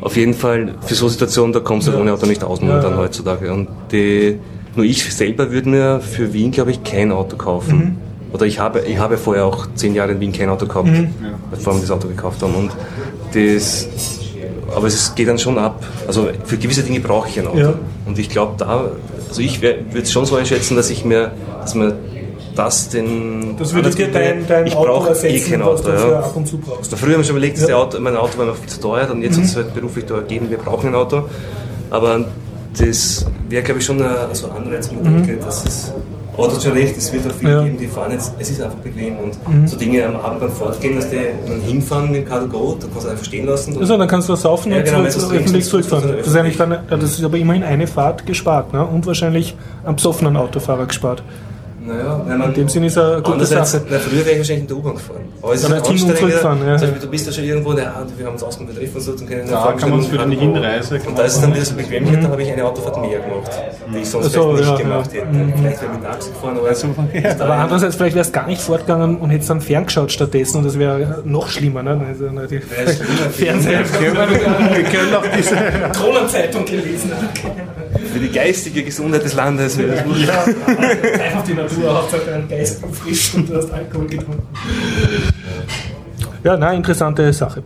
[0.00, 1.98] auf jeden Fall, für so Situationen, da kommst du ja.
[1.98, 2.98] ohne Auto nicht aus momentan ja.
[2.98, 3.52] heutzutage.
[3.52, 4.38] Und die,
[4.74, 7.78] nur ich selber würde mir für Wien, glaube ich, kein Auto kaufen.
[7.78, 8.11] Mhm.
[8.32, 11.12] Oder ich habe, ich habe vorher auch zehn Jahre in Wien kein Auto gehabt, mhm.
[11.50, 12.54] bevor wir das Auto gekauft haben.
[12.54, 12.72] Und
[13.34, 13.88] das,
[14.74, 15.84] aber es geht dann schon ab.
[16.06, 17.58] Also für gewisse Dinge brauche ich ein Auto.
[17.58, 17.74] Ja.
[18.06, 18.86] Und ich glaube da,
[19.28, 21.96] also ich würde es schon so einschätzen, dass ich mir, dass mir
[22.54, 23.56] das den.
[23.58, 26.20] Das würde dir dein, dein ich Auto ersetzen, eh kein Auto, ja.
[26.20, 26.94] ab und zu brauchst.
[26.94, 27.76] Früher haben wir schon überlegt, ja.
[27.76, 29.44] Auto, mein Auto war mir viel zu teuer und jetzt mhm.
[29.44, 31.24] es halt beruflich da ergeben, wir brauchen ein Auto.
[31.90, 32.24] Aber
[32.78, 35.38] das wäre, glaube ich, schon ein also Anreiz, mhm.
[35.40, 35.92] dass es
[36.34, 37.62] aber du hast schon recht, es wird auch viele ja.
[37.62, 39.66] geben, die fahren jetzt, es ist einfach bequem und mhm.
[39.66, 42.86] so Dinge am Abend beim Fortgehen, dass die dann hinfahren mit dem Car Go, da
[42.86, 43.78] kannst du einfach stehen lassen.
[43.78, 46.16] Also dann kannst du saufen ja, und genau, zurück, öffentlich zurückfahren.
[46.18, 48.84] Das ist eigentlich dann, das ist aber immerhin eine Fahrt gespart ne?
[48.84, 51.22] und wahrscheinlich am besoffenen Autofahrer gespart.
[51.84, 53.82] Naja, nein, in dem Sinne ist er eine gute Sache.
[53.90, 55.20] Na, früher wäre ich wahrscheinlich in der U-Bahn gefahren.
[55.42, 56.28] Aber es ist anstrengender.
[56.28, 56.40] Ja.
[56.40, 58.96] Zum Beispiel, du bist da schon irgendwo, der, ah, wir haben uns ausgemacht, wir treffen
[58.96, 61.00] uns und können Da kann man es für eine Hinreise.
[61.06, 62.24] Und da ist es dann wieder so Bequemlichkeit, mhm.
[62.24, 63.50] da habe ich eine Autofahrt mehr gemacht,
[63.92, 65.26] die ich sonst also, vielleicht nicht ja, gemacht hätte.
[65.26, 65.52] Mhm.
[65.56, 67.30] Vielleicht wäre ich mit Taxi gefahren, aber, also, ja.
[67.32, 70.78] aber andererseits, vielleicht wäre es gar nicht fortgegangen und hättest dann ferngeschaut stattdessen und das
[70.78, 71.82] wäre noch schlimmer.
[71.82, 72.00] Ne?
[72.08, 73.80] Also, ne, die Fernseher.
[74.00, 75.56] Wir können auch diese
[75.92, 77.10] Kronenzeitung gelesen.
[78.12, 80.18] Für die geistige Gesundheit des Landes wäre das gut.
[80.18, 84.42] Ja, einfach die Natur, Hauptsache dein Geist frisch und du hast Alkohol getrunken.
[86.44, 87.62] Ja, na, interessante Sache.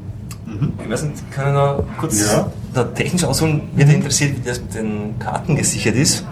[0.46, 0.72] Mhm.
[0.82, 2.50] Ich weiß nicht, kann ich noch kurz ja.
[2.74, 3.62] da technisch ausholen?
[3.74, 6.24] Mich interessiert, wie das mit den Karten gesichert ist,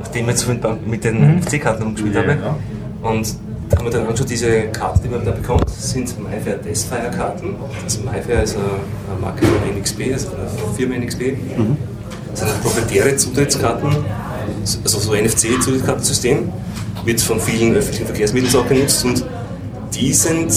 [0.00, 0.48] nachdem ich jetzt
[0.86, 1.42] mit den mhm.
[1.42, 2.32] FC-Karten umgespielt ja, habe.
[2.32, 3.08] Ja.
[3.08, 3.34] Und
[3.68, 7.54] da haben wir dann angeschaut, diese Karten, die man da bekommt, sind MyFair Testfire-Karten.
[7.82, 11.36] Also MyFair ist eine Marke von NXP, also eine Firma NXP.
[11.56, 11.76] Mhm.
[12.30, 13.90] Das sind proprietäre Zutrittskarten,
[14.84, 16.52] also so NFC-Zutrittskartensystem,
[17.04, 19.24] wird von vielen öffentlichen Verkehrsmitteln auch genutzt und
[19.94, 20.52] die sind,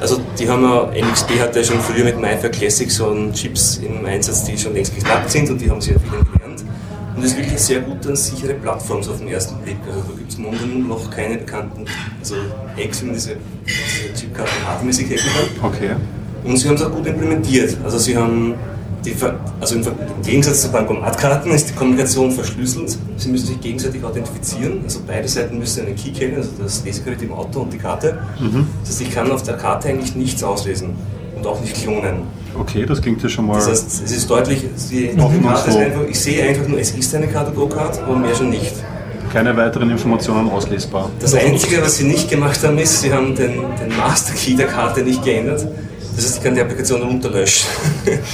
[0.00, 4.04] also die haben ja, NXP hatte ja schon früher mit MyFair Classic so Chips im
[4.04, 6.64] Einsatz, die schon längst geknackt sind und die haben sehr viel gelernt.
[7.14, 9.76] Und es ist wirklich sehr gute und sichere Plattform so auf den ersten Blick.
[9.86, 11.84] Also da gibt es momentan noch keine bekannten,
[12.20, 12.36] also
[12.76, 15.70] Hacks, wie man diese, diese Chipkarten hardmäßig hacken kann.
[15.70, 15.90] Okay.
[16.44, 17.76] Und sie haben es auch gut implementiert.
[17.84, 18.54] Also sie haben
[19.04, 19.14] die,
[19.60, 19.84] also im
[20.24, 22.96] Gegensatz zu Bankomatkarten ist die Kommunikation verschlüsselt.
[23.16, 24.80] Sie müssen sich gegenseitig authentifizieren.
[24.84, 28.18] Also beide Seiten müssen einen Key kennen, also das Lesegerät im Auto und die Karte.
[28.40, 28.66] Mhm.
[28.80, 30.90] Das heißt, ich kann auf der Karte eigentlich nichts auslesen
[31.36, 32.22] und auch nicht klonen.
[32.58, 33.54] Okay, das klingt ja schon mal.
[33.54, 37.14] Das heißt, es ist deutlich, die, Karte ist einfach, ich sehe einfach nur, es ist
[37.14, 38.72] eine Karte Go-Card, aber mehr schon nicht.
[39.32, 41.10] keine weiteren Informationen auslesbar.
[41.18, 44.66] Das Einzige, was sie nicht gemacht haben, ist, sie haben den, den Master Key der
[44.66, 45.66] Karte nicht geändert.
[46.14, 47.68] Das heißt, ich kann die Applikation runterlöschen.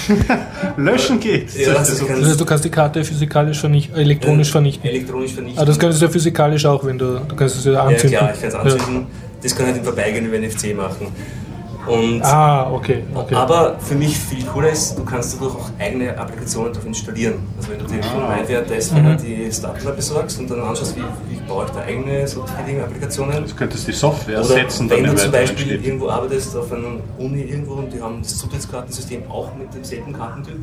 [0.77, 1.55] Löschen geht.
[1.55, 4.89] Ja, Das heißt, du kannst die Karte physikalisch vernichten, elektronisch vernichten.
[4.89, 5.63] Elektronisch vernichten.
[5.63, 8.19] Ah, das könntest du ja physikalisch auch, wenn du, du kannst es ja ja, anzünden.
[8.19, 9.07] klar, ich kann es anzünden.
[9.43, 11.09] Das kann halt im Vorbeigehen über NFC machen.
[11.89, 13.05] Und Ah, okay.
[13.15, 13.35] okay.
[13.35, 17.35] Aber für mich viel cooler ist, du kannst dadurch auch eigene Applikationen drauf installieren.
[17.57, 21.41] Also wenn du dir von MyWare Testfire die Startler besorgst und dann anschaust, wie, wie
[21.49, 23.47] baue ich da eigene so Ticketing-Applikationen.
[23.47, 25.87] Du könntest die Software Oder ersetzen, wenn dann du zum Beispiel entsteht.
[25.87, 30.59] irgendwo arbeitest auf einer Uni irgendwo und die haben das Zutrittskartensystem auch mit demselben Kartentyp,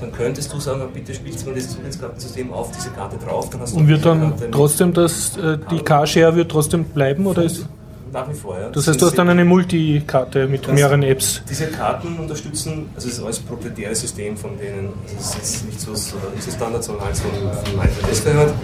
[0.00, 3.50] dann könntest du sagen, bitte spielst du mir das Zutrittskartensystem auf diese Karte drauf.
[3.50, 7.42] Dann hast du Und wird dann trotzdem das, äh, die Car-Share wird trotzdem bleiben oder
[7.42, 7.66] ist.
[8.12, 8.68] Nach wie vor, ja.
[8.70, 11.42] Das heißt, du hast dann eine Multikarte mit mehreren Apps.
[11.50, 14.90] Diese Karten unterstützen, also es ist alles proprietäres System von denen.
[15.04, 18.54] Also es ist nicht so so ISO-Standard, sondern halt von, von MyFitness gehört.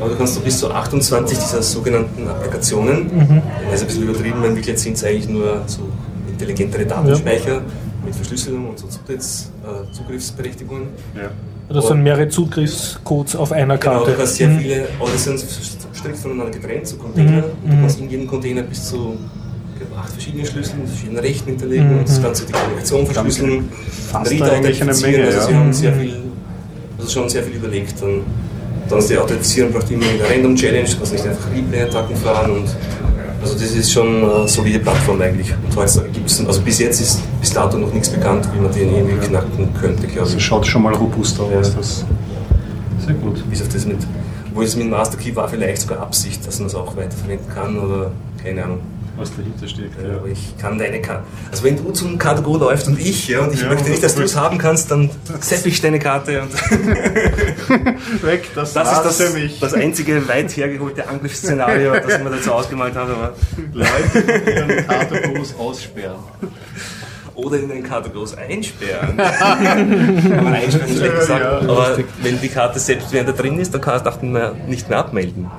[0.00, 4.36] Aber du kannst so bis zu 28 dieser sogenannten Applikationen, das ist ein bisschen übertrieben,
[4.38, 5.82] in Wirklichkeit sind es eigentlich nur so
[6.28, 7.62] intelligentere Datenspeicher
[8.04, 10.88] mit Verschlüsselung und so Zutritts, äh, Zugriffsberechtigungen.
[11.14, 11.30] Ja.
[11.72, 14.10] Das sind mehrere Zugriffscodes auf einer Genau, Karte.
[14.12, 14.58] du kannst sehr Mhm.
[14.58, 15.38] viele, aber sind
[16.00, 17.42] strikt voneinander getrennt, so Container.
[17.42, 19.16] Du kannst in jedem Container bis zu
[19.80, 23.68] glaube, acht verschiedene Schlüssel mit verschiedenen Rechten hinterlegen und das Ganze die Kommunikation verschlüsseln,
[24.12, 25.24] Reader authentifizieren.
[25.26, 25.46] Also ja.
[25.46, 26.16] sie haben sehr viel,
[26.98, 28.02] also schon sehr viel überlegt.
[28.02, 28.22] Und
[28.88, 32.50] dann ist die Authentifizierung braucht immer eine Random Challenge, du kannst nicht einfach Replay-Attacken fahren
[32.50, 32.68] und
[33.42, 35.54] also das ist schon eine solide Plattform eigentlich.
[35.54, 38.94] Und gibt es, also bis jetzt ist bis dato noch nichts bekannt, wie man den
[38.94, 40.44] irgendwie knacken könnte, glaube Das ich.
[40.44, 41.68] schaut schon mal robuster aus.
[41.68, 41.74] Ja.
[41.76, 42.04] Das
[43.06, 43.42] sehr gut.
[43.48, 43.96] Bis auf das mit,
[44.52, 47.48] wo es mit dem Master Key war vielleicht sogar Absicht, dass man es auch weiterverwenden
[47.54, 48.10] kann oder
[48.42, 48.80] keine Ahnung.
[49.16, 50.00] Was dahinter steckt.
[50.02, 51.24] Ja, aber ich kann deine Karte.
[51.50, 54.14] Also wenn du zum Katalog läufst und ich, ja, und ich Ja, möchte nicht, dass
[54.14, 56.50] du es haben kannst, dann sepp ich deine Karte und
[58.22, 59.58] Weg, das, das ist das, für mich.
[59.60, 63.12] das einzige weit hergeholte Angriffsszenario, das ich mir dazu ausgemalt habe.
[63.12, 63.34] Aber
[63.74, 64.42] Leute,
[64.78, 66.16] die Kartebus aussperren.
[67.34, 69.18] Oder in den Katalog einsperren.
[69.20, 71.40] aber einsperren ist schlecht gesagt.
[71.40, 74.20] Ja, ja, aber wenn die Karte selbst während da drin ist, dann kannst du auch
[74.22, 75.50] nicht mehr- nicht mehr abmelden.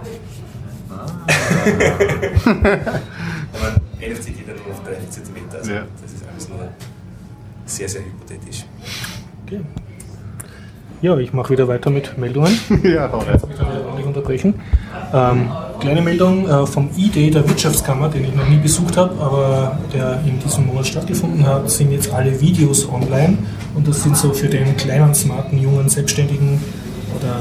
[2.45, 5.35] aber NFC geht ja nur auf 30 cm.
[5.53, 5.83] Also Ja.
[6.01, 6.59] das ist alles nur
[7.65, 8.65] sehr, sehr hypothetisch.
[9.45, 9.61] Okay.
[11.01, 12.59] Ja, ich mache wieder weiter mit Meldungen.
[12.83, 13.35] ja, hau rein.
[13.35, 14.53] Ich kann wieder ordentlich unterbrechen.
[15.11, 15.49] Ähm,
[15.79, 20.21] kleine Meldung äh, vom ID der Wirtschaftskammer, den ich noch nie besucht habe, aber der
[20.27, 23.39] in diesem Monat stattgefunden hat, sind jetzt alle Videos online
[23.73, 26.61] und das sind so für den kleinen, smarten, jungen, Selbstständigen
[27.19, 27.35] oder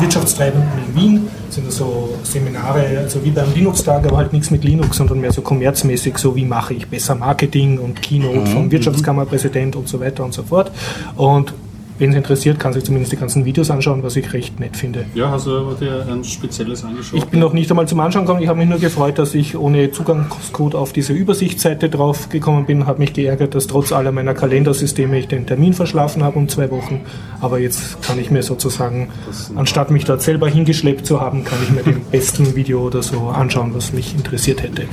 [0.00, 4.62] Wirtschaftstreibenden in Wien sind das so Seminare, also wie beim Linux-Tag, aber halt nichts mit
[4.62, 9.74] Linux, sondern mehr so kommerzmäßig, so wie mache ich besser Marketing und Keynote vom Wirtschaftskammerpräsident
[9.74, 10.70] und so weiter und so fort.
[11.16, 11.54] Und
[11.98, 15.04] wen es interessiert, kann sich zumindest die ganzen Videos anschauen, was ich recht nett finde.
[15.14, 17.18] Ja, hast du aber dir ein spezielles angeschaut?
[17.18, 18.42] Ich bin noch nicht einmal zum Anschauen gekommen.
[18.42, 22.86] Ich habe mich nur gefreut, dass ich ohne Zugangscode auf diese Übersichtsseite drauf gekommen bin.
[22.86, 26.70] Habe mich geärgert, dass trotz aller meiner Kalendersysteme ich den Termin verschlafen habe um zwei
[26.70, 27.00] Wochen.
[27.40, 29.08] Aber jetzt kann ich mir sozusagen,
[29.54, 33.28] anstatt mich dort selber hingeschleppt zu haben, kann ich mir den besten Video oder so
[33.28, 34.84] anschauen, was mich interessiert hätte.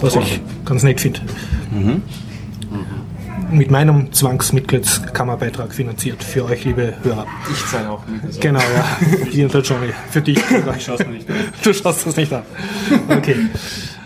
[0.00, 1.20] Was ich ganz nett finde.
[3.50, 7.26] Mit meinem Zwangsmitgliedskammerbeitrag finanziert für euch, liebe Hörer.
[7.50, 8.24] Ich zahle auch mit.
[8.24, 9.48] Also Genau, ja.
[9.48, 9.88] Der Johnny.
[10.10, 10.38] Für dich.
[10.38, 11.36] Ich schaue es mir nicht an.
[11.62, 12.42] Du schaust das nicht an.
[13.08, 13.36] Okay.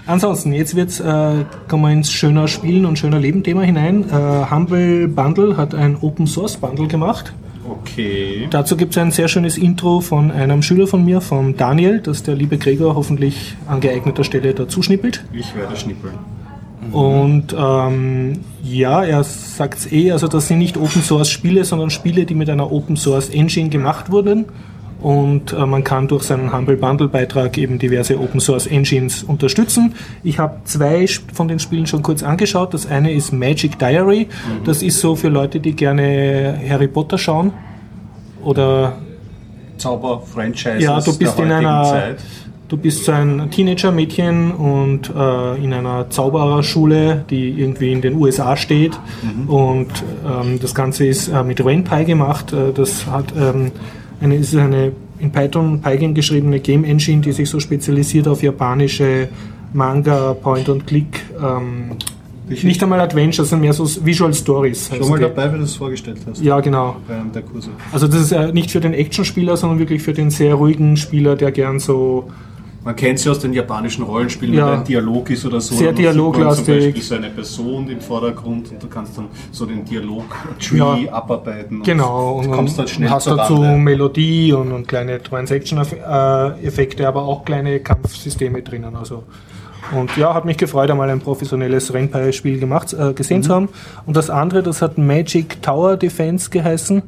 [0.06, 4.04] Ansonsten, jetzt wird's, äh, kommen wir ins schöner Spielen und schöner Leben Thema hinein.
[4.10, 7.32] Äh, Humble Bundle hat ein Open Source Bundle gemacht.
[7.68, 8.46] Okay.
[8.50, 12.22] Dazu gibt es ein sehr schönes Intro von einem Schüler von mir, von Daniel, das
[12.22, 15.24] der liebe Gregor hoffentlich an geeigneter Stelle dazu schnippelt.
[15.32, 16.14] Ich werde schnippeln.
[16.92, 21.90] Und ähm, ja, er sagt es eh, also das sind nicht Open Source Spiele, sondern
[21.90, 24.46] Spiele, die mit einer Open Source Engine gemacht wurden.
[25.00, 29.94] Und äh, man kann durch seinen Humble Bundle Beitrag eben diverse Open Source Engines unterstützen.
[30.22, 32.72] Ich habe zwei von den Spielen schon kurz angeschaut.
[32.72, 34.28] Das eine ist Magic Diary.
[34.64, 37.52] Das ist so für Leute, die gerne Harry Potter schauen.
[38.42, 38.94] Oder
[39.76, 42.18] Zauber-Franchises ja, du bist in einer, Zeit.
[42.74, 48.56] Du bist so ein Teenager-Mädchen und äh, in einer Zaubererschule, die irgendwie in den USA
[48.56, 48.98] steht.
[49.46, 49.90] Und
[50.26, 52.52] ähm, das Ganze ist äh, mit RenPy gemacht.
[52.52, 53.70] Äh, das hat ähm,
[54.20, 59.28] eine, ist eine in Python Python geschriebene Game Engine, die sich so spezialisiert auf japanische
[59.72, 61.22] Manga, Point-and-Click.
[61.40, 61.92] Ähm,
[62.48, 64.90] nicht einmal Adventures, sondern mehr so Visual Stories.
[64.98, 65.22] Schon mal die.
[65.22, 66.42] dabei, wenn du es vorgestellt hast.
[66.42, 66.96] Ja, genau.
[67.06, 67.70] Bei einem der Kurse.
[67.92, 71.36] Also das ist äh, nicht für den Actionspieler, sondern wirklich für den sehr ruhigen Spieler,
[71.36, 72.28] der gern so
[72.84, 74.66] Man kennt sie aus den japanischen Rollenspielen, Ja.
[74.70, 75.74] wenn ein Dialog ist oder so.
[75.74, 76.66] Sehr dialoglastig.
[76.66, 80.98] Zum Beispiel so eine Person im Vordergrund und du kannst dann so den Dialog-Tree Ja.
[81.12, 81.78] abarbeiten.
[81.78, 83.78] Und Genau, du und kommst dann schnell hast dazu Rande.
[83.78, 88.94] Melodie und, und kleine Transaction-Effekte, aber auch kleine Kampfsysteme drinnen.
[88.96, 89.24] Also.
[89.96, 93.42] Und ja, hat mich gefreut, einmal ein professionelles Renpai-Spiel gemacht, äh, gesehen Mhm.
[93.42, 93.68] zu haben.
[94.06, 97.02] Und das andere, das hat Magic Tower Defense geheißen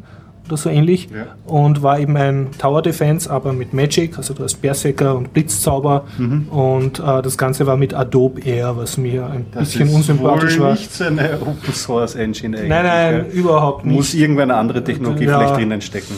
[0.46, 1.26] oder so ähnlich Ja.
[1.46, 6.04] und war eben ein Tower Defense, aber mit Magic, also du hast Berserker und Blitzzauber
[6.18, 6.48] Mhm.
[6.48, 10.58] und äh, das Ganze war mit Adobe Air, was mir ein Das bisschen ist unsympathisch
[10.58, 10.72] wohl war.
[10.72, 12.68] nicht so eine Open Source Engine eigentlich.
[12.70, 13.40] Nein, nein, gell?
[13.40, 13.96] überhaupt nicht.
[13.96, 15.38] Muss irgendeine andere Technologie Ja.
[15.38, 16.14] vielleicht drinnen stecken.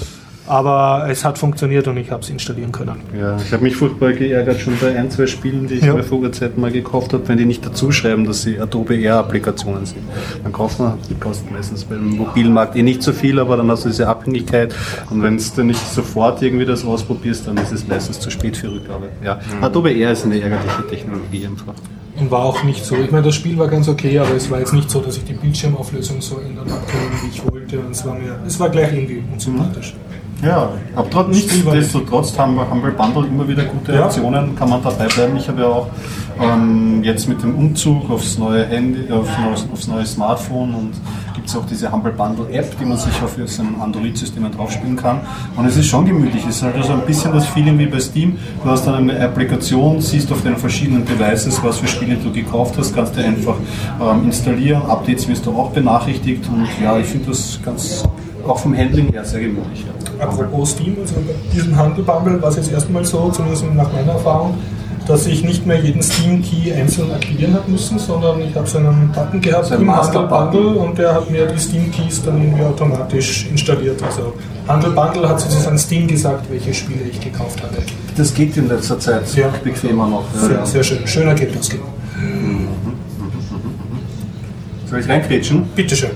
[0.49, 3.01] Aber es hat funktioniert und ich habe es installieren können.
[3.19, 5.93] Ja, ich habe mich furchtbar geärgert schon bei ein, zwei Spielen, die ich Ja.
[5.95, 9.85] mir vor Urzeiten mal gekauft habe, wenn die nicht dazu schreiben, dass sie Adobe Air-Applikationen
[9.85, 10.01] sind.
[10.43, 13.85] Dann kauft man, die kosten meistens beim Mobilmarkt eh nicht so viel, aber dann hast
[13.85, 14.75] du diese Abhängigkeit
[15.11, 18.73] und wenn du nicht sofort irgendwie das ausprobierst, dann ist es meistens zu spät für
[18.73, 19.09] Rückgabe.
[19.23, 21.75] Ja, Adobe Air ist eine ärgerliche Technologie einfach.
[22.19, 22.97] Und war auch nicht so.
[22.97, 25.25] Ich meine, das Spiel war ganz okay, aber es war jetzt nicht so, dass ich
[25.25, 27.79] die Bildschirmauflösung so ändern habe können, wie ich wollte.
[27.79, 29.95] Und es war mir, es war gleich irgendwie unsympathisch.
[30.43, 34.05] Ja, aber trotz, nichtsdestotrotz haben wir Humble Bundle immer wieder gute Ja.
[34.05, 35.37] Aktionen, kann man dabei bleiben.
[35.37, 35.89] Ich habe ja auch
[36.41, 39.29] ähm, jetzt mit dem Umzug aufs neue Handy, auf,
[39.73, 40.93] aufs neue Smartphone und
[41.35, 45.21] gibt es auch diese Humble Bundle App, die man sich auf seinem Android-System draufspielen kann.
[45.57, 46.45] Und es ist schon gemütlich.
[46.49, 48.39] Es ist halt so ein bisschen das Feeling wie bei Steam.
[48.63, 52.77] Du hast dann eine Applikation, siehst auf den verschiedenen Devices, was für Spiele du gekauft
[52.79, 53.57] hast, kannst du einfach
[54.01, 54.83] ähm, installieren.
[54.83, 58.05] Updates wirst du auch benachrichtigt und ja, ich finde das ganz
[58.49, 59.85] auch vom Handling her sehr gemütlich.
[60.19, 60.25] Ja.
[60.25, 64.55] Apropos Steam, also bei diesem Handel-Bundle war es jetzt erstmal so, zumindest nach meiner Erfahrung,
[65.07, 69.11] dass ich nicht mehr jeden Steam-Key einzeln aktivieren habe müssen, sondern ich habe so einen
[69.15, 70.39] Button gehabt So im Master-Button.
[70.39, 74.03] Handel-Bundle und der hat mir die Steam-Keys dann irgendwie automatisch installiert.
[74.03, 74.35] Also
[74.67, 77.77] Handel-Bundle hat sozusagen Steam gesagt, welche Spiele ich gekauft habe.
[78.17, 79.49] Das geht in letzter Zeit Ja.
[79.65, 80.25] bequemer noch.
[80.35, 81.07] Ja, Sehr, sehr schön.
[81.07, 81.71] Schön Ergebnis.
[84.91, 85.65] Soll ich reinkrätschen?
[85.75, 86.11] Bitteschön.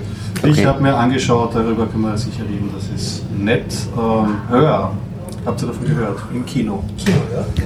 [0.45, 3.73] Ich habe mir angeschaut, darüber können wir sicher reden, das ist nett.
[3.97, 4.91] Ähm, Hör,
[5.45, 6.19] habt ihr davon gehört?
[6.33, 6.83] Im Kino.
[6.97, 7.17] Kino,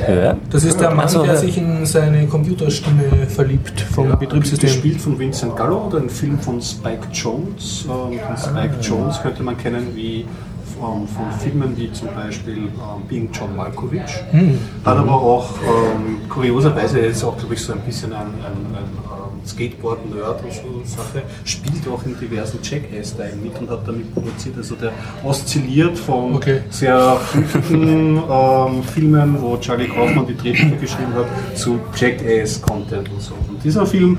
[0.07, 0.13] ja?
[0.13, 0.38] Ja.
[0.51, 1.36] Das ist der Mann, der ja.
[1.36, 4.69] sich in seine Computerstimme verliebt vom Betriebssystem.
[4.69, 7.88] Gespielt von Vincent Gallo oder ein Film von Spike Jones.
[7.89, 10.25] Ähm, den Spike Jones könnte man kennen wie
[10.80, 14.01] ähm, von Filmen wie zum Beispiel ähm, Being John Malkovich.
[14.86, 18.75] Hat aber auch ähm, kurioserweise er ist auch, glaube ich, so ein bisschen ein, ein,
[18.75, 19.07] ein
[19.48, 24.58] Skateboard-Nerd und so Sache, spielt auch in diversen Jackass-Teilen mit und hat damit produziert.
[24.58, 24.91] Also der
[25.24, 26.62] oszilliert von Okay.
[26.70, 33.34] sehr flüchtigen ähm, Filmen, wo Charlie Kaufman die Drehbücher geschrieben hat, zu Jackass-Content und so.
[33.50, 34.18] Und dieser Film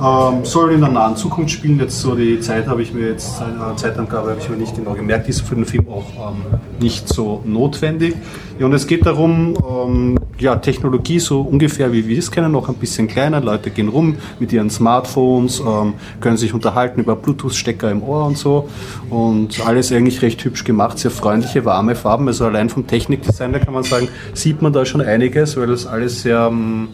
[0.00, 1.78] ähm, soll in der nahen Zukunft spielen.
[1.78, 4.94] Jetzt so die Zeit habe ich mir jetzt, äh, Zeitangabe habe ich mir nicht genau
[4.94, 6.42] gemerkt, ist für den Film auch ähm,
[6.80, 8.14] nicht so notwendig.
[8.58, 12.68] Ja, und es geht darum, ähm, ja, Technologie so ungefähr wie wir es kennen, noch
[12.68, 13.40] ein bisschen kleiner.
[13.40, 18.38] Leute gehen rum mit ihren Smartphones, ähm, können sich unterhalten über Bluetooth-Stecker im Ohr und
[18.38, 18.68] so.
[19.10, 22.28] Und alles eigentlich recht hübsch gemacht, sehr freundliche, warme Farben.
[22.28, 25.86] Also allein vom Technikdesign her kann man sagen, sieht man da schon einiges, weil das
[25.86, 26.88] alles sehr, ähm,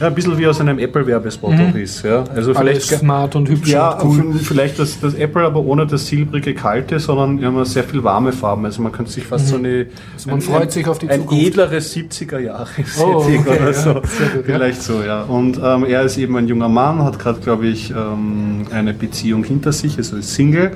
[0.00, 2.02] ja, ein bisschen wie aus einem Apple-Werbespot auch ist.
[2.04, 2.24] Ja.
[2.34, 4.34] Also Alles vielleicht smart und hübsch ja, und cool.
[4.34, 8.32] vielleicht das, das Apple, aber ohne das silbrige Kalte, sondern wir haben sehr viel warme
[8.32, 8.64] Farben.
[8.66, 9.86] Also man könnte sich fast so eine.
[10.14, 11.46] Also man freut sich auf die ein Zukunft.
[11.46, 12.68] edleres 70er Jahre
[13.00, 13.90] Oh, okay, oder ja, so.
[13.90, 14.02] ja.
[14.44, 15.22] Vielleicht so, ja.
[15.22, 19.44] Und ähm, er ist eben ein junger Mann, hat gerade, glaube ich, ähm, eine Beziehung
[19.44, 20.72] hinter sich, also ist Single.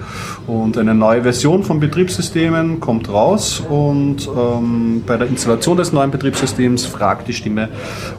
[0.47, 3.63] Und eine neue Version von Betriebssystemen kommt raus.
[3.69, 7.69] Und ähm, bei der Installation des neuen Betriebssystems fragt die Stimme,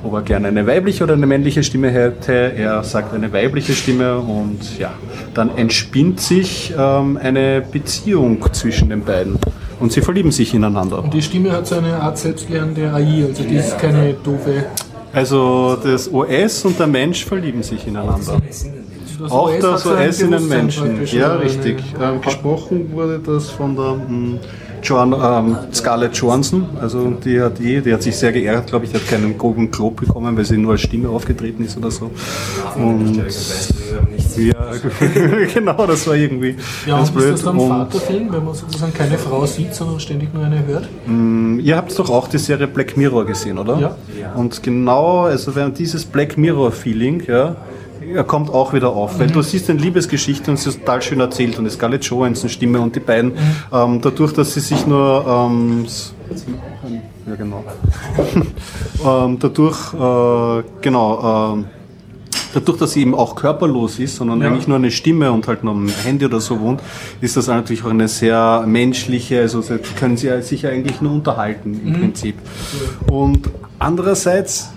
[0.03, 2.33] ob er gerne eine weibliche oder eine männliche Stimme hätte.
[2.33, 4.91] Er sagt eine weibliche Stimme und ja,
[5.35, 9.37] dann entspinnt sich ähm, eine Beziehung zwischen den beiden.
[9.79, 11.03] Und sie verlieben sich ineinander.
[11.13, 14.65] Die Stimme hat so eine Art selbstlernende AI, also die ist keine doofe.
[15.13, 18.41] Also das OS und der Mensch verlieben sich ineinander.
[19.19, 21.05] Das Auch das OS in den Menschen.
[21.05, 21.83] Ja, richtig.
[22.01, 23.99] Ähm, gesprochen wurde das von der
[24.83, 26.65] Joan, ähm, Scarlett Johansson.
[26.79, 29.71] Also die hat eh, die hat sich sehr geärgert, glaube ich, die hat keinen Golden
[29.71, 32.11] Globe bekommen, weil sie nur als Stimme aufgetreten ist oder so.
[32.75, 33.21] Und
[34.37, 34.53] ja,
[35.53, 36.55] genau, das war irgendwie
[36.85, 40.33] Ja, ganz und ist das dann Vaterfilm, wenn man sozusagen keine Frau sieht, sondern ständig
[40.33, 40.87] nur eine hört?
[41.61, 43.95] Ihr habt doch auch die Serie Black Mirror gesehen, oder?
[44.19, 44.33] Ja.
[44.35, 47.55] Und genau, also wenn dieses Black Mirror-Feeling, ja,
[48.13, 51.19] er kommt auch wieder auf, weil du siehst eine Liebesgeschichte und sie ist total schön
[51.19, 53.33] erzählt und es Scarlett Johansson Stimme und die beiden,
[53.71, 55.85] ähm, dadurch, dass sie sich nur, ähm,
[57.27, 57.63] ja genau,
[59.25, 61.65] ähm, dadurch, äh, genau, ähm,
[62.53, 65.71] Dadurch, dass sie eben auch körperlos ist, sondern eigentlich nur eine Stimme und halt nur
[65.71, 66.81] am Handy oder so wohnt,
[67.21, 69.63] ist das natürlich auch eine sehr menschliche, also
[69.97, 72.35] können sie sich ja eigentlich nur unterhalten im Prinzip.
[73.09, 73.49] Und
[73.81, 74.69] Andererseits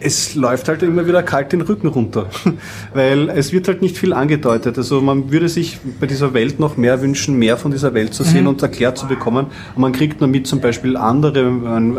[0.00, 2.26] es läuft halt immer wieder kalt den Rücken runter,
[2.94, 4.78] weil es wird halt nicht viel angedeutet.
[4.78, 8.24] Also man würde sich bei dieser Welt noch mehr wünschen, mehr von dieser Welt zu
[8.24, 8.48] sehen mhm.
[8.48, 9.46] und erklärt zu bekommen.
[9.74, 11.46] Und man kriegt nur mit zum Beispiel andere,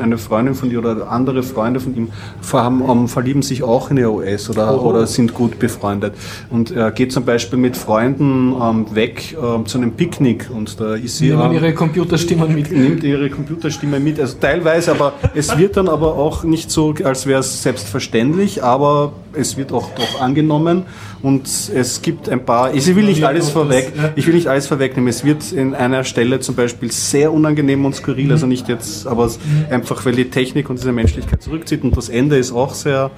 [0.01, 2.09] eine Freundin von dir oder andere Freunde von ihm
[2.51, 4.89] haben, um, verlieben sich auch in die OS oder, oh.
[4.89, 6.13] oder sind gut befreundet.
[6.49, 10.95] Und er geht zum Beispiel mit Freunden ähm, weg ähm, zu einem Picknick und da
[10.95, 11.29] ist sie...
[11.29, 12.71] Nehmen ähm, ihre Computerstimmen mit.
[12.71, 17.25] Nimmt ihre Computerstimme mit, also teilweise, aber es wird dann aber auch nicht so, als
[17.25, 20.83] wäre es selbst selbstverständlich, aber es wird auch doch angenommen.
[21.21, 25.09] Und es gibt ein paar, ich will nicht alles vorweg, ich will nicht alles vorwegnehmen,
[25.09, 29.29] es wird in einer Stelle zum Beispiel sehr unangenehm und skurril, also nicht jetzt, aber
[29.69, 31.83] einfach weil die Technik und diese Menschlichkeit zurückzieht.
[31.83, 33.11] Und das Ende ist auch sehr,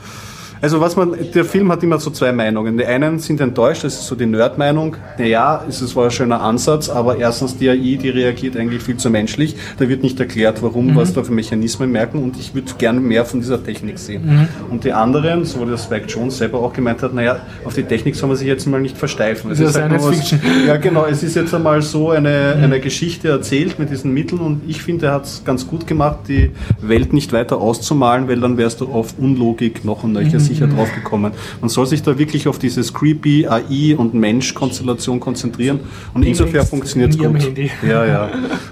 [0.64, 2.78] also was man, der Film hat immer so zwei Meinungen.
[2.78, 4.96] Die einen sind enttäuscht, das ist so die Nerd-Meinung.
[5.18, 9.10] Naja, es war ein schöner Ansatz, aber erstens die AI, die reagiert eigentlich viel zu
[9.10, 9.58] menschlich.
[9.78, 10.96] Da wird nicht erklärt, warum, mhm.
[10.96, 14.26] was da für Mechanismen merken und ich würde gerne mehr von dieser Technik sehen.
[14.26, 14.48] Mhm.
[14.72, 17.84] Und die anderen, so wie der Spike Jones selber auch gemeint hat, naja, auf die
[17.84, 19.52] Technik soll man sich jetzt mal nicht versteifen.
[19.52, 20.36] Es das ist, ist halt was,
[20.66, 22.64] Ja, genau, es ist jetzt einmal so eine, mhm.
[22.64, 26.20] eine Geschichte erzählt mit diesen Mitteln und ich finde, er hat es ganz gut gemacht,
[26.30, 30.53] die Welt nicht weiter auszumalen, weil dann wärst du auf Unlogik noch und nöcher mhm
[30.54, 30.76] sicher mhm.
[30.76, 31.34] drauf gekommen.
[31.62, 35.80] Man soll sich da wirklich auf dieses creepy AI und Mensch-Konstellation konzentrieren
[36.14, 37.42] und insofern funktioniert es gut.
[37.42, 37.72] Handy.
[37.88, 38.30] Ja, ja.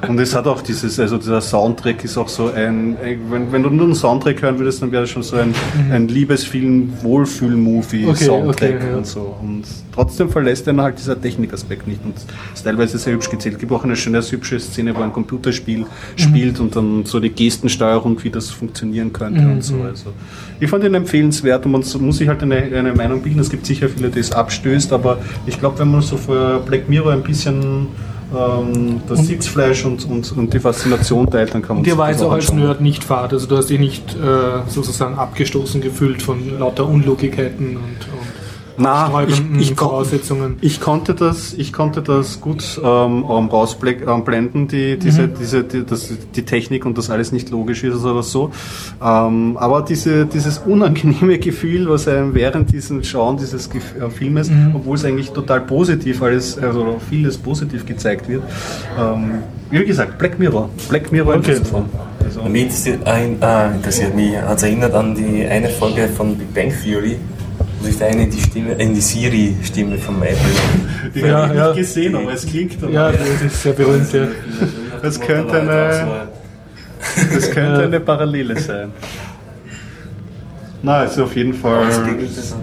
[0.07, 2.97] Und es hat auch dieses, also dieser Soundtrack ist auch so ein,
[3.29, 5.91] wenn, wenn du nur einen Soundtrack hören würdest, dann wäre das schon so ein, mhm.
[5.91, 8.97] ein Liebesfilm, Wohlfühl-Movie-Soundtrack okay, okay, ja.
[8.97, 9.35] und so.
[9.41, 12.15] Und trotzdem verlässt er halt dieser Technikaspekt nicht und
[12.53, 13.55] ist teilweise sehr hübsch gezählt.
[13.55, 15.85] Es gibt auch eine schöne, hübsche Szene, wo ein Computerspiel mhm.
[16.15, 19.51] spielt und dann so die Gestensteuerung, wie das funktionieren könnte mhm.
[19.53, 19.81] und so.
[19.81, 20.13] Also
[20.59, 23.39] ich fand ihn empfehlenswert und man muss sich halt eine, eine Meinung bilden.
[23.39, 26.89] Es gibt sicher viele, die es abstößt, aber ich glaube, wenn man so für Black
[26.89, 27.87] Mirror ein bisschen
[28.35, 32.23] ähm, das Sitzfleisch und, und, und die Faszination teilt, dann kann man dir war jetzt
[32.23, 36.59] auch als Nerd nicht fad, also du hast dich nicht äh, sozusagen abgestoßen gefühlt von
[36.59, 38.40] lauter Unlogikkeiten und, und
[38.81, 40.57] na, ich, ich, Voraussetzungen.
[40.61, 45.33] Ich konnte das, ich konnte das gut ähm, rausblenden, die, diese, mhm.
[45.39, 48.51] diese, die, das, die Technik und das alles nicht logisch ist oder so.
[49.01, 54.71] Ähm, aber diese, dieses unangenehme Gefühl, was einem während diesem Schauen dieses äh, Filmes, mhm.
[54.75, 58.43] obwohl es eigentlich total positiv alles, also vieles positiv gezeigt wird,
[58.99, 60.69] ähm, wie gesagt, Black Mirror.
[60.89, 61.55] Black Mirror okay.
[61.55, 61.85] in Form.
[62.23, 66.53] Also, mich interessiert, äh, interessiert mich, hat es erinnert an die eine Folge von Big
[66.53, 67.17] Bang Theory,
[67.81, 70.37] wo sich da eine in die Stimme, in die Siri-Stimme von Apple.
[71.15, 71.67] Die ja, habe ich ja.
[71.67, 72.91] nicht gesehen, aber es klingt aber.
[72.91, 74.27] Ja, das ist sehr berühmt, ja.
[75.01, 76.27] Das könnte eine,
[77.33, 78.91] das könnte eine Parallele sein.
[80.83, 81.87] Na, ist auf jeden Fall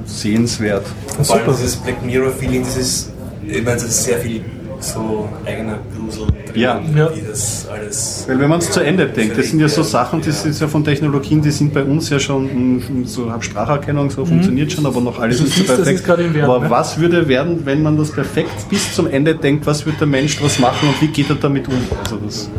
[0.04, 0.86] sehenswert.
[1.22, 3.12] Vor allem dieses Black Mirror-Feeling, das ist,
[3.46, 4.44] ich meine, das ist sehr viel
[4.80, 6.80] so eigener Grusel drin, ja.
[6.80, 8.24] wie das alles.
[8.28, 10.68] Weil wenn man es zu Ende denkt, das sind ja so Sachen, die sind ja
[10.68, 14.28] von Technologien, die sind bei uns ja schon so Spracherkennung, so mhm.
[14.28, 16.06] funktioniert schon, aber noch alles ist so perfekt.
[16.08, 16.70] Wert, aber ne?
[16.70, 20.42] was würde werden, wenn man das perfekt bis zum Ende denkt, was wird der Mensch
[20.42, 21.74] was machen und wie geht er damit um?
[22.02, 22.50] Also das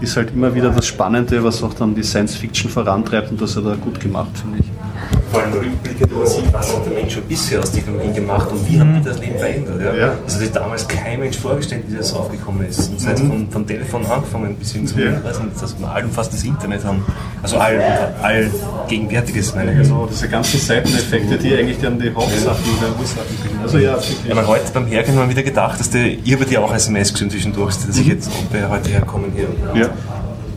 [0.00, 3.56] ist halt immer wieder das Spannende, was auch dann die Science Fiction vorantreibt und das
[3.56, 7.14] hat er gut gemacht, finde ich vor allem Rückblicke, man sieht, was hat der Mensch
[7.14, 8.96] schon bisher aus Technologien gemacht und wie mhm.
[8.96, 9.80] hat das Leben verändert.
[9.80, 9.94] Ja?
[9.94, 10.12] Ja.
[10.24, 12.88] Also das hat damals kein Mensch vorgestellt, wie das aufgekommen ist.
[12.88, 13.28] Und das heißt, mhm.
[13.28, 15.22] von, von Telefon angefangen bis hin zu, ja.
[15.22, 17.04] weiß nicht, dass wir allumfassendes Internet haben.
[17.42, 17.80] Also all,
[18.22, 18.50] all
[18.88, 19.78] Gegenwärtiges, meine ich.
[19.78, 23.60] Also diese ganzen Seiteneffekte, die eigentlich dann die Hauptsachen der Ursachen bilden.
[23.62, 26.44] Also ja, ja aber heute beim Hergehen haben wir wieder gedacht, dass der, ich habe
[26.44, 28.12] dir auch SMS gesehen zwischendurch, dass ich mhm.
[28.12, 29.80] jetzt ob wir heute herkommen hier.
[29.80, 29.90] Ja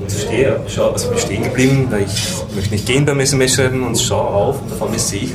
[0.03, 3.85] und stehe, schau, also bin stehen geblieben, weil ich möchte nicht gehen beim SMS schreiben
[3.85, 5.31] und schaue auf und auf einmal sehe ich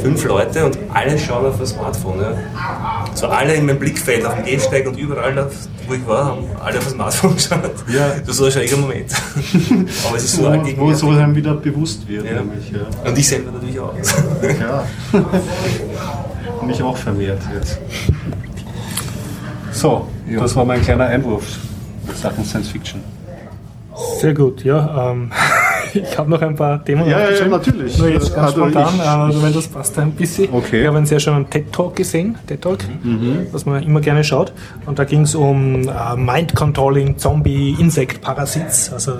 [0.00, 2.20] fünf Leute und alle schauen auf das Smartphone.
[2.20, 3.04] Ja.
[3.14, 5.48] So alle in meinem Blickfeld auf dem Gehsteig und überall,
[5.86, 7.70] wo ich war, haben alle auf das Smartphone geschaut.
[7.92, 8.14] Ja.
[8.26, 9.12] Das war ein schräger Moment.
[10.06, 12.24] Aber es ist so wo, wo so einem wieder bewusst wird.
[12.24, 12.40] Ja.
[12.40, 13.08] Nämlich, ja.
[13.08, 13.94] Und ich selber natürlich auch.
[14.60, 14.86] Ja.
[16.60, 17.78] Und ich auch vermehrt jetzt.
[19.72, 20.08] So,
[20.38, 21.58] das war mein kleiner Einwurf
[22.08, 23.15] in Sachen Science Fiction.
[24.18, 25.10] Sehr gut, ja.
[25.10, 25.30] Ähm,
[25.94, 27.98] ich habe noch ein paar Themen Ja, ja, natürlich.
[27.98, 30.52] Nur jetzt ganz also spontan, also wenn das passt ein bisschen.
[30.52, 30.82] Okay.
[30.82, 33.46] Ich habe einen sehr schönen TED-Talk gesehen, TED-Talk, mhm.
[33.52, 34.52] was man immer gerne schaut.
[34.84, 38.92] Und da ging es um äh, Mind-Controlling, Zombie, Insect, Parasits.
[38.92, 39.14] Also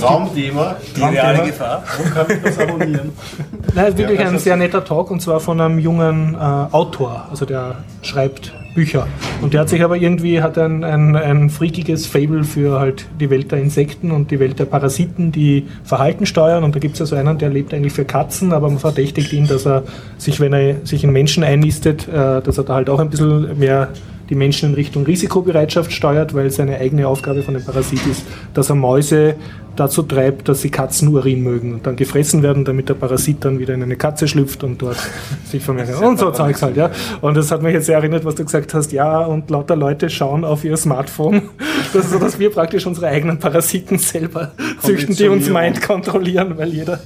[0.00, 1.84] Traumthema, die reale Gefahr.
[1.96, 3.12] Wo kann ich das abonnieren?
[3.74, 7.28] Nein, wirklich ja, ein sehr netter Talk und zwar von einem jungen äh, Autor.
[7.30, 9.08] Also der schreibt Bücher.
[9.42, 13.28] Und der hat sich aber irgendwie hat ein, ein, ein freakiges Fable für halt die
[13.28, 16.62] Welt der Insekten und die Welt der Parasiten, die Verhalten steuern.
[16.62, 19.32] Und da gibt es ja so einen, der lebt eigentlich für Katzen, aber man verdächtigt
[19.32, 19.82] ihn, dass er
[20.16, 23.58] sich, wenn er sich in Menschen einnistet, äh, dass er da halt auch ein bisschen
[23.58, 23.88] mehr
[24.30, 28.24] die Menschen in Richtung Risikobereitschaft steuert, weil seine eigene Aufgabe von dem Parasit ist,
[28.54, 29.36] dass er Mäuse
[29.78, 33.74] dazu treibt, dass sie Katzenurin mögen und dann gefressen werden, damit der Parasit dann wieder
[33.74, 34.96] in eine Katze schlüpft und dort
[35.44, 36.00] sich vermehrt.
[36.02, 36.90] Und so Zeugs halt, ja.
[37.20, 40.10] Und das hat mich jetzt sehr erinnert, was du gesagt hast, ja, und lauter Leute
[40.10, 41.42] schauen auf ihr Smartphone.
[41.94, 44.52] Das ist so, dass wir praktisch unsere eigenen Parasiten selber
[44.82, 47.00] züchten, die uns meint kontrollieren, weil jeder.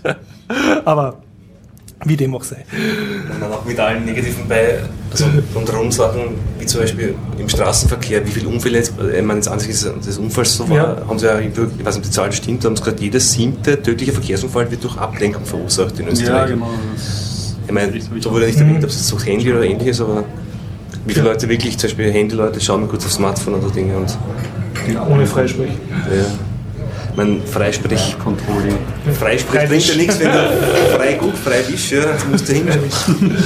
[0.85, 1.19] Aber
[2.05, 2.65] wie dem auch sei.
[3.31, 4.81] Und dann auch mit allen negativen bei,
[5.11, 5.25] also
[5.55, 6.21] rundherum Sachen,
[6.59, 10.57] wie zum Beispiel im Straßenverkehr, wie viele Unfälle jetzt, ich meine, jetzt ansichtlich des Unfalls
[10.57, 10.97] so war, Ja.
[11.09, 13.21] haben sie ja, ich weiß nicht, ob die Zahl stimmt, da haben sie gerade jeder
[13.21, 16.29] siebte tödliche Verkehrsunfall wird durch Ablenkung verursacht in Österreich.
[16.29, 16.69] Ja, genau.
[17.67, 20.25] Ich meine, da wurde nicht erwähnt, ob es jetzt durchs Handy oder ähnliches, aber
[21.07, 21.33] wie viele Ja.
[21.33, 24.17] Leute wirklich, zum Beispiel Handy-Leute, schauen mal kurz aufs Smartphone oder Dinge und
[25.09, 25.71] Ohne Freisprech.
[25.71, 26.25] ja.
[27.13, 28.79] Ich meine, Freisprech, Controlling.
[29.19, 30.33] Freisprech bringt ja nichts, wenn du
[30.97, 33.37] frei gut, frei bist, ja, dann musst du hinschauen.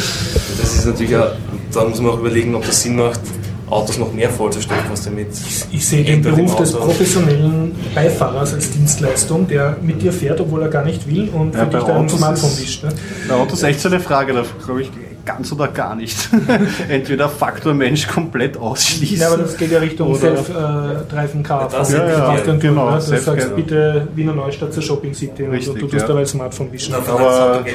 [0.61, 1.33] Das ist natürlich auch,
[1.75, 3.21] da muss man auch überlegen, ob das Sinn macht,
[3.69, 5.27] Autos noch mehr vollzustellen, was damit.
[5.73, 10.69] Ich sehe den Beruf des professionellen Beifahrers als Dienstleistung, der mit dir fährt, obwohl er
[10.69, 12.85] gar nicht will und Ja, für dich dein Smartphone ist- wischt.
[12.85, 12.91] Ne?
[13.27, 14.91] Bei Autos ist echt so eine Frage, da glaube ich
[15.27, 16.31] ganz oder gar nicht.
[16.89, 19.19] Entweder Faktor Mensch komplett ausschließen.
[19.19, 21.69] Ja, aber das geht ja Richtung Oder- Self-Driven-Car.
[21.71, 23.55] Das Ja, ja, Macht dann genau, genau, du sagst ja.
[23.55, 26.07] bitte Wiener Neustadt zur Shopping City und Richtig, du tust ja.
[26.07, 26.93] dabei Smartphone wischen.
[26.93, 27.65] Dafür Aber-.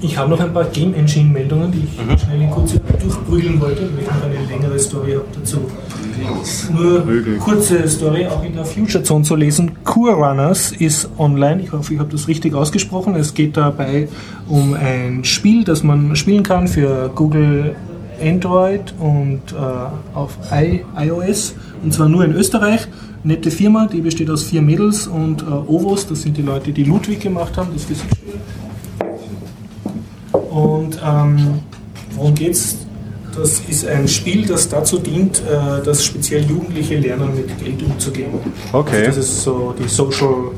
[0.00, 2.18] Ich habe noch ein paar Game Engine Meldungen, die ich Mhm.
[2.18, 5.58] schnell in kurz durchprügeln wollte, weil ich noch eine längere Story habe dazu.
[6.72, 7.38] Nur Prügeln.
[7.38, 9.72] kurze Story, auch in der Future Zone zu lesen.
[9.84, 11.62] Core Runners ist online.
[11.62, 13.14] Ich hoffe, ich habe das richtig ausgesprochen.
[13.14, 14.08] Es geht dabei
[14.48, 17.74] um ein Spiel, das man spielen kann für Google
[18.22, 21.54] Android und äh, auf I iOS.
[21.82, 22.86] Und zwar nur in Österreich.
[23.24, 26.82] Nette Firma, die besteht aus vier Mädels und äh, Ovos, das sind die Leute, die
[26.82, 28.34] Ludwig gemacht haben, das Physikspiel.
[30.50, 31.60] Und ähm,
[32.16, 32.78] worum geht's?
[33.36, 38.32] Das ist ein Spiel, das dazu dient, äh, dass speziell Jugendliche lernen, mit Geld umzugehen.
[38.72, 39.06] Okay.
[39.06, 40.50] Also das ist so die Social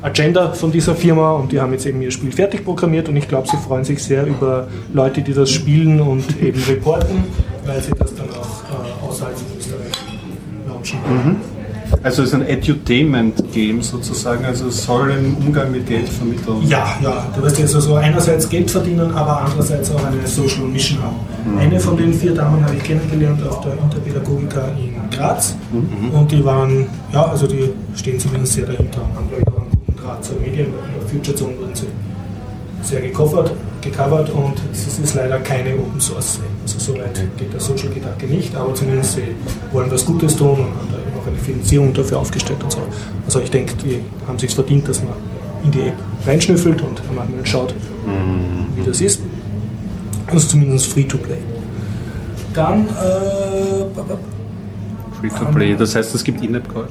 [0.00, 3.26] Agenda von dieser Firma und die haben jetzt eben ihr Spiel fertig programmiert und ich
[3.26, 7.24] glaube, sie freuen sich sehr über Leute, die das spielen und eben reporten,
[7.66, 9.92] weil sie das dann auch äh, außerhalb von Österreich
[10.68, 10.98] launchen.
[12.02, 16.62] Also es ist ein Edutainment-Game sozusagen, also es soll einen Umgang mit Geld vermitteln.
[16.66, 20.98] Ja, ja, du wirst jetzt also einerseits Geld verdienen, aber andererseits auch eine Social Mission
[21.02, 21.16] haben.
[21.58, 25.56] Eine von den vier Damen habe ich kennengelernt auf der Interpädagogika in Graz
[26.12, 29.62] und die waren, ja, also die stehen zumindest sehr dahinter und haben, glaube ich, auch
[29.62, 30.66] einen guten Draht zur Medien.
[30.66, 31.86] In der Future Zone wurden sie
[32.82, 33.50] sehr gecovert,
[33.90, 36.40] gecovert und es ist leider keine Open Source.
[36.62, 39.34] Also so weit geht der Social Gedanke nicht, aber zumindest sie
[39.72, 42.80] wollen was Gutes tun und haben da eben auch eine Finanzierung dafür aufgestellt und so.
[43.24, 45.14] Also ich denke, die haben sich verdient, dass man
[45.64, 47.74] in die App reinschnüffelt und dann mal schaut,
[48.76, 49.20] wie das ist.
[50.26, 51.38] Das ist zumindest free to play.
[52.54, 53.84] Dann, äh,
[55.20, 56.88] Free-to-play, das heißt, es gibt In-App-Käufe.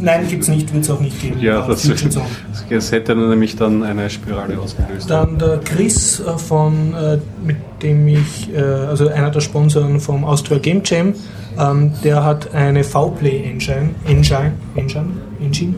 [0.00, 1.40] Nein, gibt es nicht, wird es auch nicht geben.
[1.40, 1.82] Ja, das,
[2.70, 5.08] das hätte nämlich dann eine Spirale ausgelöst.
[5.10, 10.24] Dann der Chris äh, von, äh, mit dem ich, äh, also einer der Sponsoren vom
[10.24, 11.14] Austria Game Jam,
[11.58, 15.06] ähm, der hat eine V-Play Engine, Engine, Engine,
[15.40, 15.74] Engine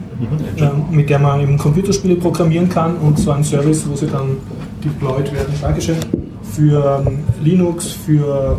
[0.59, 4.37] ähm, mit der man eben Computerspiele programmieren kann und so ein Service, wo sie dann
[4.85, 5.97] deployed werden, Dankeschön,
[6.43, 8.59] für ähm, Linux, für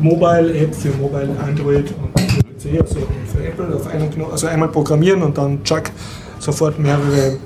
[0.00, 2.96] Mobile App, für Mobile Android und PC, also
[3.32, 5.84] für Apple auf einen Knopf, also einmal programmieren und dann chuck,
[6.38, 7.36] sofort mehrere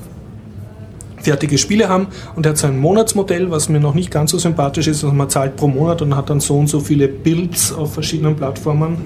[1.18, 2.06] fertige Spiele haben
[2.36, 5.14] und er hat so ein Monatsmodell, was mir noch nicht ganz so sympathisch ist, also
[5.14, 8.98] man zahlt pro Monat und hat dann so und so viele Builds auf verschiedenen Plattformen.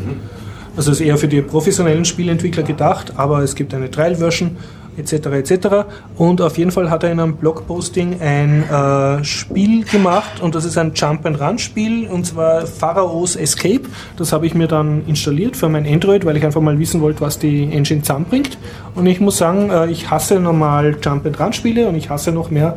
[0.76, 4.56] Also ist eher für die professionellen Spieleentwickler gedacht, aber es gibt eine Trial-Version
[4.96, 5.12] etc.
[5.26, 5.68] etc.
[6.16, 10.64] Und auf jeden Fall hat er in einem Blogposting ein äh, Spiel gemacht und das
[10.64, 13.82] ist ein Jump-and-Run-Spiel und zwar Pharaohs Escape.
[14.16, 17.20] Das habe ich mir dann installiert für mein Android, weil ich einfach mal wissen wollte,
[17.20, 18.58] was die Engine zusammenbringt.
[18.94, 22.76] Und ich muss sagen, äh, ich hasse normal Jump-and-Run-Spiele und ich hasse noch mehr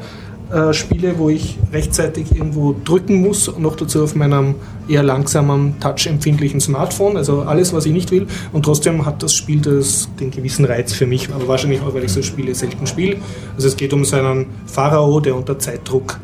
[0.53, 4.55] äh, Spiele, wo ich rechtzeitig irgendwo drücken muss, noch dazu auf meinem
[4.87, 8.27] eher langsamen, touch-empfindlichen Smartphone, also alles, was ich nicht will.
[8.51, 12.03] Und trotzdem hat das Spiel das, den gewissen Reiz für mich, aber wahrscheinlich auch, weil
[12.03, 13.17] ich so Spiele selten spiele.
[13.55, 16.19] Also es geht um so einen Pharao, der unter Zeitdruck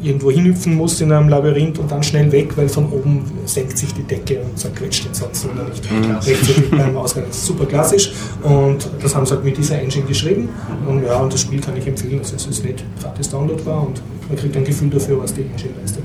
[0.00, 3.92] irgendwo hinhüpfen muss in einem Labyrinth und dann schnell weg, weil von oben senkt sich
[3.94, 5.82] die Decke und zerquetscht den sonst oder nicht
[6.26, 7.24] rechtzeitig beim Ausgang.
[7.28, 10.48] Das ist super klassisch und das haben sie halt mit dieser Engine geschrieben
[10.86, 14.02] und ja, und das Spiel kann ich empfehlen, also es ist nicht gratis downloadbar und
[14.28, 16.04] man kriegt ein Gefühl dafür, was die Engine leistet.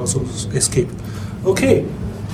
[0.00, 0.22] Also
[0.54, 0.86] Escape.
[1.44, 1.84] Okay,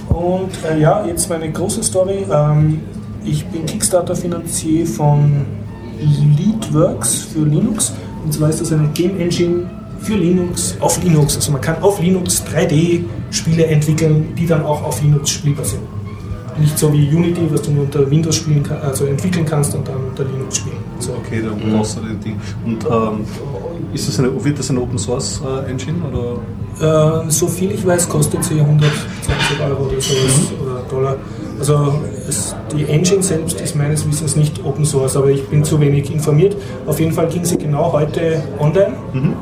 [0.09, 2.27] und äh, ja, jetzt meine große Story.
[2.31, 2.81] Ähm,
[3.25, 5.45] ich bin Kickstarter-Finanzier von
[6.01, 7.93] Leadworks für Linux.
[8.25, 9.69] Und zwar ist das eine Game Engine
[10.01, 11.37] für Linux, auf Linux.
[11.37, 15.83] Also man kann auf Linux 3D-Spiele entwickeln, die dann auch auf Linux spielbar sind.
[16.59, 19.87] Nicht so wie Unity, was du nur unter Windows spielen kann, also entwickeln kannst und
[19.87, 20.79] dann unter Linux spielen.
[20.99, 21.13] So.
[21.13, 22.41] Okay, dann brauchst du den Ding.
[22.65, 23.25] Und ähm,
[23.93, 26.39] ist das eine, wird das eine Open Source äh, Engine oder?
[26.81, 28.91] Äh, so viel ich weiß, kostet sie 120
[29.61, 30.67] Euro oder sowas mhm.
[30.67, 31.17] oder Dollar.
[31.59, 31.95] Also
[32.29, 36.13] es, die Engine selbst ist meines Wissens nicht Open Source, aber ich bin zu wenig
[36.13, 36.57] informiert.
[36.87, 38.95] Auf jeden Fall ging sie genau heute online.
[39.13, 39.35] Mhm.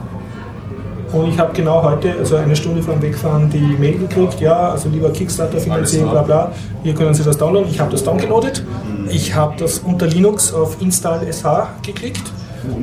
[1.16, 4.70] Und ich habe genau heute, also eine Stunde vor dem Wegfahren, die Mail gekriegt, ja,
[4.70, 6.52] also lieber Kickstarter finanzieren, bla bla,
[6.82, 7.70] hier können Sie das downloaden.
[7.70, 8.62] Ich habe das downgeloadet.
[9.08, 11.46] Ich habe das unter Linux auf Install SH
[11.82, 12.32] geklickt.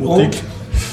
[0.01, 0.41] Und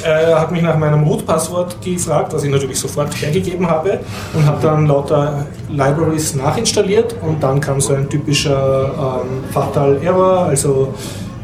[0.02, 4.00] er hat mich nach meinem Root-Passwort gefragt, was ich natürlich sofort hergegeben habe.
[4.34, 7.14] Und habe dann lauter Libraries nachinstalliert.
[7.22, 10.94] Und dann kam so ein typischer ähm, Fatal Error, also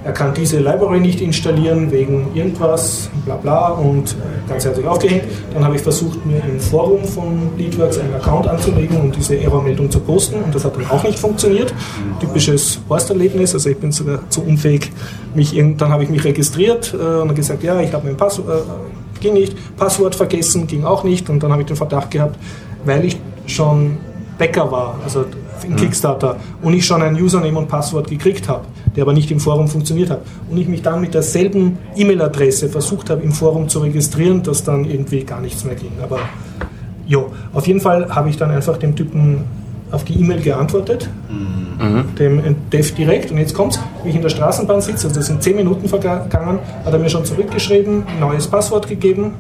[0.07, 4.14] er kann diese Library nicht installieren wegen irgendwas, bla bla und
[4.48, 5.24] ganz herzlich aufgehängt.
[5.52, 9.90] Dann habe ich versucht, mir im Forum von Leadworks einen Account anzulegen und diese Errormeldung
[9.90, 11.74] zu posten und das hat dann auch nicht funktioniert.
[12.20, 14.92] Typisches Horst-Erlebnis, also ich bin sogar zu unfähig,
[15.34, 19.20] mich dann habe ich mich registriert äh, und gesagt, ja, ich habe mein Passwort, äh,
[19.20, 22.38] ging nicht, Passwort vergessen, ging auch nicht und dann habe ich den Verdacht gehabt,
[22.84, 23.96] weil ich schon
[24.38, 25.24] Bäcker war, also
[25.64, 28.66] in Kickstarter und ich schon ein Username und Passwort gekriegt habe,
[28.97, 30.22] der aber nicht im Forum funktioniert hat.
[30.51, 34.84] Und ich mich dann mit derselben E-Mail-Adresse versucht habe, im Forum zu registrieren, dass dann
[34.84, 35.92] irgendwie gar nichts mehr ging.
[36.03, 36.18] Aber
[37.07, 39.44] jo, auf jeden Fall habe ich dann einfach dem Typen
[39.90, 42.14] auf die E-Mail geantwortet, mhm.
[42.16, 43.30] dem Dev direkt.
[43.30, 45.88] Und jetzt kommt es, wie ich in der Straßenbahn sitze, also das sind 10 Minuten
[45.88, 49.34] vergangen, hat er mir schon zurückgeschrieben, neues Passwort gegeben,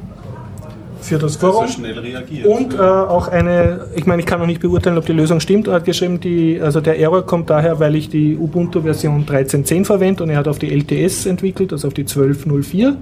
[1.06, 1.64] für das Forum.
[1.64, 2.50] Also.
[2.50, 5.68] Und äh, auch eine, ich meine, ich kann noch nicht beurteilen, ob die Lösung stimmt.
[5.68, 10.22] Er hat geschrieben, die, also der Error kommt daher, weil ich die Ubuntu-Version 13.10 verwende
[10.22, 12.94] und er hat auf die LTS entwickelt, also auf die 12.04.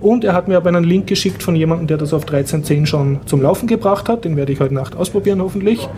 [0.00, 3.20] Und er hat mir aber einen Link geschickt von jemandem, der das auf 13.10 schon
[3.26, 4.24] zum Laufen gebracht hat.
[4.24, 5.88] Den werde ich heute Nacht ausprobieren, hoffentlich.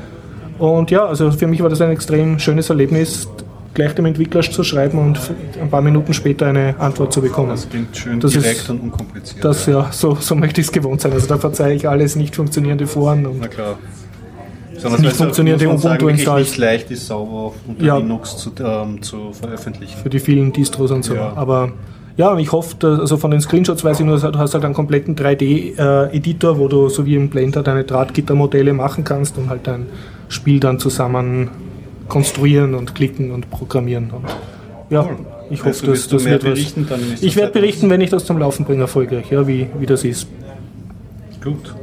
[0.58, 3.28] Und ja, also für mich war das ein extrem schönes Erlebnis,
[3.76, 5.20] gleich dem Entwickler zu schreiben und
[5.60, 7.50] ein paar Minuten später eine Antwort zu bekommen.
[7.50, 9.44] Das klingt schön das direkt ist, und unkompliziert.
[9.44, 11.12] Das, ja, so, so möchte ich es gewohnt sein.
[11.12, 13.78] Also da verzeihe ich alles nicht funktionierende Foren und Na klar.
[14.76, 16.48] Sondern nicht funktionierende Ubuntu-Installs.
[16.48, 19.96] nicht leicht ist, sauber unter ja, Linux zu, ähm, zu, veröffentlichen.
[20.02, 21.14] Für die vielen Distros und so.
[21.14, 21.32] Ja.
[21.34, 21.72] Aber
[22.16, 24.74] ja, ich hoffe, dass, also von den Screenshots weiß ich nur, du hast halt einen
[24.74, 29.66] kompletten 3D-Editor, äh, wo du so wie im Blender deine Drahtgittermodelle machen kannst und halt
[29.66, 29.86] dein
[30.28, 31.50] Spiel dann zusammen
[32.08, 34.10] konstruieren und klicken und programmieren.
[34.10, 34.24] Und
[34.90, 35.08] ja,
[35.50, 37.22] ich hoffe, also, dass das wird was.
[37.22, 40.28] Ich werde berichten, wenn ich das zum Laufen bringe, erfolgreich, ja, wie, wie das ist.
[41.42, 41.74] Gut.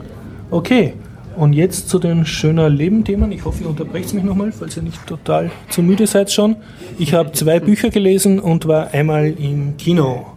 [0.51, 0.93] Okay,
[1.35, 3.31] und jetzt zu den schöner Leben-Themen.
[3.31, 6.57] Ich hoffe, ihr unterbrecht mich nochmal, falls ihr nicht total zu müde seid schon.
[6.99, 10.27] Ich habe zwei Bücher gelesen und war einmal im Kino.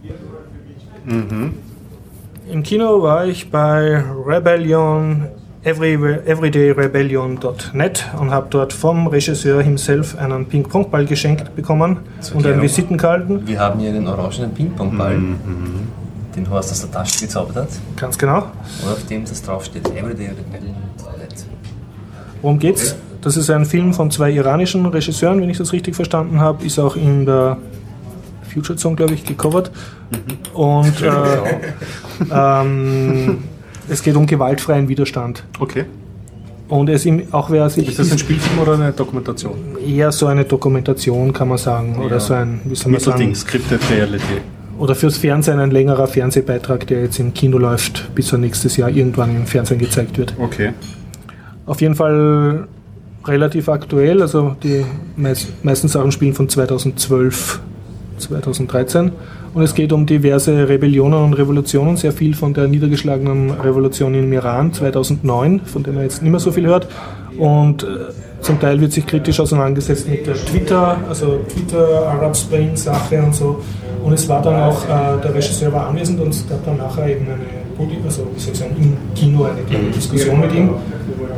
[1.05, 1.53] Mhm.
[2.51, 5.27] Im Kino war ich bei Rebellion
[5.67, 11.97] everydayrebellion.net und habe dort vom Regisseur himself einen Ping-Pong-Ball geschenkt bekommen
[12.33, 13.45] und einen Visitenkarten.
[13.45, 15.89] Wir haben hier den orangenen Ping-Pong-Ball, mhm.
[16.35, 17.67] den Horst aus der Tasche gezaubert hat.
[17.97, 18.43] Ganz genau.
[18.83, 21.45] Und auf dem das draufsteht, everydayrebellion.net.
[22.41, 22.95] Worum geht's?
[23.21, 26.65] Das ist ein Film von zwei iranischen Regisseuren, wenn ich das richtig verstanden habe.
[26.65, 27.57] Ist auch in der
[28.53, 29.69] Future Song, glaube ich, gecovert.
[30.11, 30.37] Mhm.
[30.57, 31.09] Und äh,
[32.31, 33.43] ähm,
[33.89, 35.43] es geht um gewaltfreien Widerstand.
[35.59, 35.85] Okay.
[36.69, 37.87] Und es ihm, auch wer sich.
[37.87, 39.55] Ist das ein Spielfilm oder eine Dokumentation?
[39.85, 41.95] Eher so eine Dokumentation, kann man sagen.
[41.97, 42.05] Ja.
[42.05, 43.33] Oder so ein, wie soll man sagen?
[43.35, 44.41] Scripted Reality.
[44.77, 48.89] Oder fürs Fernsehen ein längerer Fernsehbeitrag, der jetzt im Kino läuft, bis er nächstes Jahr
[48.89, 50.33] irgendwann im Fernsehen gezeigt wird.
[50.37, 50.73] Okay.
[51.65, 52.67] Auf jeden Fall
[53.25, 54.85] relativ aktuell, also die
[55.15, 57.59] meisten Sachen spielen von 2012,
[58.19, 59.11] 2013.
[59.57, 64.31] Und es geht um diverse Rebellionen und Revolutionen, sehr viel von der niedergeschlagenen Revolution im
[64.31, 66.87] Iran 2009, von der man jetzt nicht mehr so viel hört.
[67.39, 67.87] Und äh,
[68.41, 73.33] zum Teil wird sich kritisch auseinandergesetzt mit der Twitter, also Twitter, Arab Spring Sache und
[73.33, 73.63] so.
[74.03, 77.07] Und es war dann auch, äh, der Regisseur war anwesend und es gab dann nachher
[77.07, 77.39] eben eine
[78.05, 80.69] also wie soll ich sagen, im Kino eine kleine Diskussion mit ihm.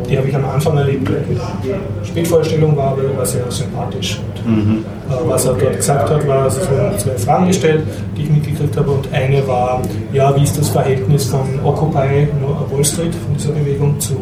[0.10, 1.10] Die habe ich am Anfang erlebt.
[1.10, 4.20] Die Spätvorstellung war aber war sehr sympathisch.
[4.46, 4.86] Und, mhm.
[5.10, 7.84] äh, was er dort gesagt hat, war, es wurden zwei Fragen gestellt,
[8.18, 8.92] die ich mitgekriegt habe.
[8.92, 9.82] Und eine war,
[10.14, 12.28] ja, wie ist das Verhältnis von Occupy
[12.72, 14.16] Wall Street, von dieser Bewegung, zu,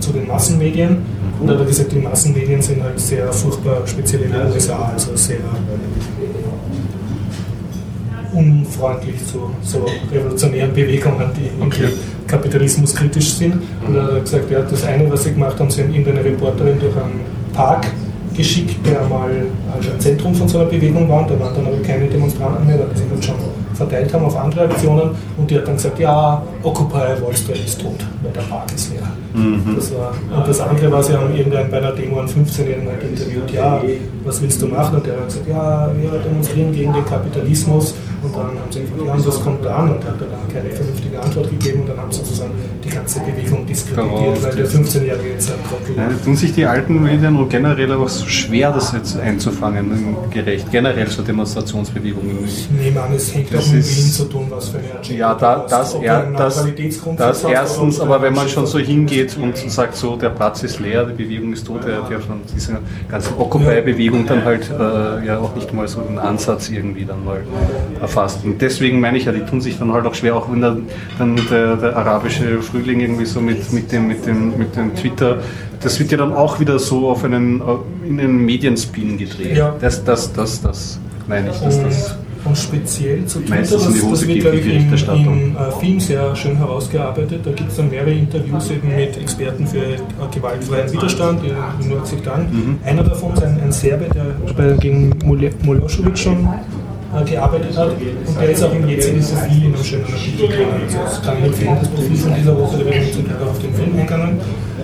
[0.00, 0.98] zu den Massenmedien?
[1.40, 5.16] Und er hat gesagt, die Massenmedien sind halt sehr furchtbar, speziell in den USA, also
[5.16, 5.38] sehr
[8.32, 11.88] unfreundlich zu so revolutionären Bewegungen, die okay.
[12.26, 13.54] Kapitalismus kritisch sind.
[13.86, 16.78] Und er hat gesagt, ja, das eine, was sie gemacht haben, sie haben irgendeine Reporterin
[16.80, 17.20] durch einen
[17.52, 17.86] Park
[18.34, 19.30] geschickt, der mal
[19.74, 21.26] also ein Zentrum von so einer Bewegung war.
[21.26, 23.34] Da waren dann aber keine Demonstranten mehr, weil die sich halt schon
[23.74, 25.10] verteilt haben auf andere Aktionen.
[25.36, 28.90] Und die hat dann gesagt, ja, Occupy Wall Street ist tot, weil der Park ist
[28.92, 29.02] leer.
[29.34, 29.74] Mhm.
[29.76, 33.02] Das war, und das andere war, sie haben irgendwann bei einer Demo einen 15-Jährigen halt
[33.02, 33.82] interviewt, ja,
[34.24, 34.96] was willst du machen?
[34.96, 37.94] Und der hat gesagt, ja, wir demonstrieren gegen den Kapitalismus.
[38.22, 39.90] Und dann haben sie gefragt, was kommt da an?
[39.96, 42.52] Und hat er dann keine vernünftige Antwort gegeben und dann haben sie sozusagen
[42.84, 46.10] die ganze Bewegung diskreditiert, weil der 15-Jährige jetzt ein Trottel war.
[46.10, 50.70] Ja, tun sich die alten Medien und generell auch so schwer, das jetzt einzufangen, gerecht,
[50.70, 52.44] generell so Demonstrationsbewegungen.
[52.44, 55.14] Ich nehme an, es hängt das auch mit Wien zu tun, was für eine Agenda
[55.14, 56.64] Ja, da, das, er, das,
[57.16, 61.04] das erstens, aber wenn man schon so hingeht und sagt, so der Platz ist leer,
[61.06, 65.38] die Bewegung ist tot, er hat ja von dieser ganzen Occupy-Bewegung dann halt äh, ja
[65.38, 67.42] auch nicht mal so einen Ansatz irgendwie dann mal
[68.12, 68.44] erfasst.
[68.44, 71.40] Und deswegen meine ich ja, die tun sich dann halt auch schwer, auch wenn dann
[71.50, 75.38] der, der arabische Frühling irgendwie so mit, mit, dem, mit, dem, mit dem Twitter,
[75.80, 79.56] das wird ja dann auch wieder so auf einen, äh, in einen Medienspin gedreht.
[79.56, 79.74] Ja.
[79.80, 81.58] Das, das, das, das meine ich.
[81.58, 86.00] Dass das und speziell zu Twitter, das, das wird, glaube ich, im, im äh, Film
[86.00, 87.40] sehr schön herausgearbeitet.
[87.44, 89.98] Da gibt es dann mehrere Interviews eben mit Experten für äh,
[90.34, 92.40] gewaltfreien Widerstand in, in Nordsudan.
[92.50, 92.78] Mhm.
[92.84, 94.06] Einer davon ist ein, ein Serbe,
[94.58, 96.48] der gegen Milosevic schon
[97.26, 100.04] gearbeitet hat und der ist auch im jetzigen Profil in einem schönen.
[100.04, 103.58] Also das kann ich empfehlen, das Profil von dieser Woche, da wir zum Glück auf
[103.58, 104.40] den Film eingegangen.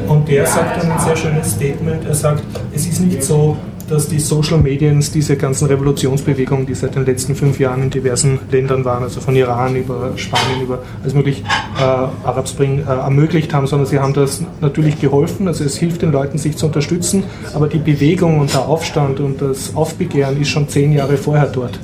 [0.06, 2.04] Und der sagt dann ein sehr schönes Statement.
[2.06, 3.56] Er sagt, es ist nicht so,
[3.88, 8.38] dass die Social Medians diese ganzen Revolutionsbewegungen, die seit den letzten fünf Jahren in diversen
[8.50, 11.42] Ländern waren, also von Iran über Spanien über alles möglich
[11.78, 15.48] äh, Arab Spring äh, ermöglicht haben, sondern sie haben das natürlich geholfen.
[15.48, 17.24] Also es hilft den Leuten, sich zu unterstützen,
[17.54, 21.78] aber die Bewegung und der Aufstand und das Aufbegehren ist schon zehn Jahre vorher dort.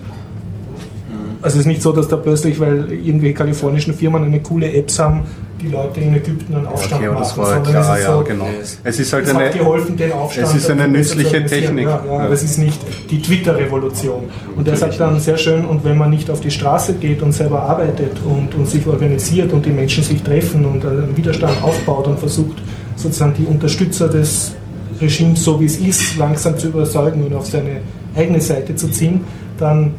[1.45, 4.99] Also es ist nicht so, dass da plötzlich, weil irgendwelche kalifornischen Firmen eine coole Apps
[4.99, 5.25] haben,
[5.61, 7.19] die Leute in Ägypten einen Aufstand okay, machen.
[7.19, 8.47] Das war klar, ja, so, genau.
[8.83, 11.85] Es ist halt es eine, hat geholfen, den Aufstand es ist eine nützliche Technik.
[11.85, 12.29] Ja, ja, ja.
[12.31, 12.81] Das ist nicht
[13.11, 14.25] die Twitter-Revolution.
[14.57, 17.33] Und er sagt dann sehr schön, und wenn man nicht auf die Straße geht und
[17.33, 22.07] selber arbeitet und, und sich organisiert und die Menschen sich treffen und einen Widerstand aufbaut
[22.07, 22.57] und versucht,
[22.97, 24.55] sozusagen die Unterstützer des
[24.99, 27.83] Regimes, so wie es ist, langsam zu überzeugen und auf seine
[28.17, 29.21] eigene Seite zu ziehen,
[29.59, 29.93] dann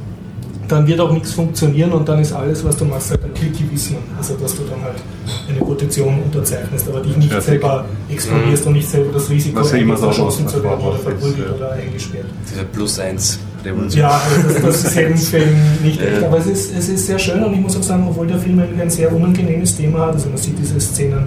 [0.68, 3.98] dann wird auch nichts funktionieren und dann ist alles, was du machst, halt ein Klickgewissen.
[4.18, 4.96] Also dass du dann halt
[5.50, 7.46] eine Petition unterzeichnest, aber dich nicht Fertig.
[7.46, 8.68] selber exponierst mhm.
[8.68, 12.26] und nicht selber das Risiko hast, verschossen zu werden oder verprügelt oder eingesperrt.
[12.50, 14.02] Dieser Plus eins Revolution.
[14.02, 14.98] Ja, also das, das ist
[15.34, 18.06] eben nicht echt, aber es ist, es ist sehr schön und ich muss auch sagen,
[18.08, 21.26] obwohl der Film ein sehr unangenehmes Thema hat, also man sieht diese Szenen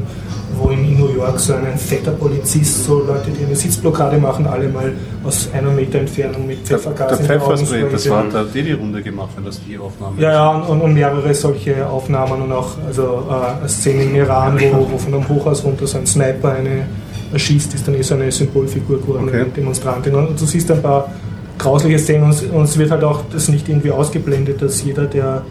[0.59, 4.69] wo in New York so ein fetter Polizist, so Leute, die eine Sitzblockade machen, alle
[4.69, 4.93] mal
[5.25, 9.31] aus einer Meter Entfernung mit Pfeffergas der, der Pfefferspray, das war da die Runde gemacht,
[9.37, 13.61] wenn das die Aufnahme Ja, ja, und, und, mehrere solche Aufnahmen und auch also, äh,
[13.61, 16.87] eine Szene im Iran, wo, wo von einem Hochhaus runter so ein Sniper eine
[17.33, 19.41] erschießt, ist dann eh so eine Symbolfigur geworden, okay.
[19.41, 20.15] eine Demonstrantin.
[20.15, 21.11] Und du siehst ein paar
[21.59, 25.43] grausliche Szenen und, und es wird halt auch das nicht irgendwie ausgeblendet, dass jeder, der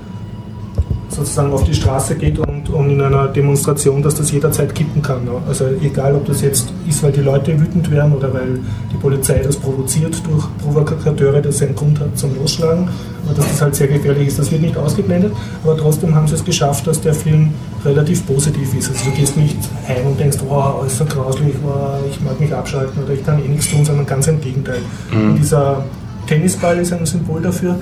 [1.18, 5.26] sozusagen auf die Straße geht und, und in einer Demonstration, dass das jederzeit kippen kann.
[5.26, 5.32] Ne?
[5.47, 8.59] Also egal, ob das jetzt ist, weil die Leute wütend werden oder weil
[8.91, 12.88] die Polizei das provoziert durch Provokateure, das einen Grund hat zum Losschlagen,
[13.26, 16.36] aber dass das halt sehr gefährlich ist, das wird nicht ausgeblendet, aber trotzdem haben sie
[16.36, 17.51] es geschafft, dass der Film
[17.84, 18.89] relativ positiv ist.
[18.89, 19.57] Also du gehst nicht
[19.88, 23.43] heim und denkst, wow, alles so grauslich, wow, ich mag mich abschalten oder ich kann
[23.43, 24.82] eh nichts tun, sondern ganz im Gegenteil.
[25.11, 25.36] Mhm.
[25.38, 25.84] dieser
[26.28, 27.80] Tennisball ist ein Symbol dafür,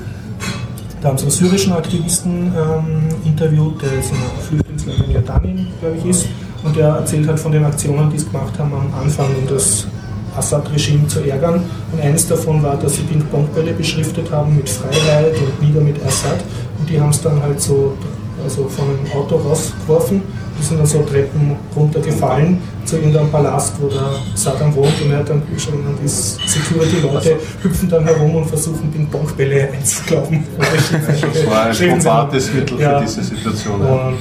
[1.05, 5.67] da haben sie einen syrischen Aktivisten ähm, interviewt, der ist in einer Flüchtlingslager in Jordanien,
[5.79, 6.25] glaube ich, ist.
[6.63, 9.85] Und der erzählt halt von den Aktionen, die sie gemacht haben am Anfang, um das
[10.35, 11.61] Assad-Regime zu ärgern.
[11.91, 16.43] Und eines davon war, dass sie Ping-Pong-Bälle beschriftet haben mit Freiheit und nieder mit Assad.
[16.79, 17.93] Und die haben es dann halt so
[18.43, 20.23] also von einem Auto rausgeworfen.
[20.57, 25.19] Die sind dann so Treppen runtergefallen zu irgendeinem Palast, wo der Saddam wohnt und er
[25.19, 30.43] hat dann schon die Security-Leute hüpfen dann herum und versuchen, Ping-Pong-Bälle einzuklappen.
[30.57, 33.81] Das war ein probates Mittel für diese Situation.
[33.81, 34.17] Und,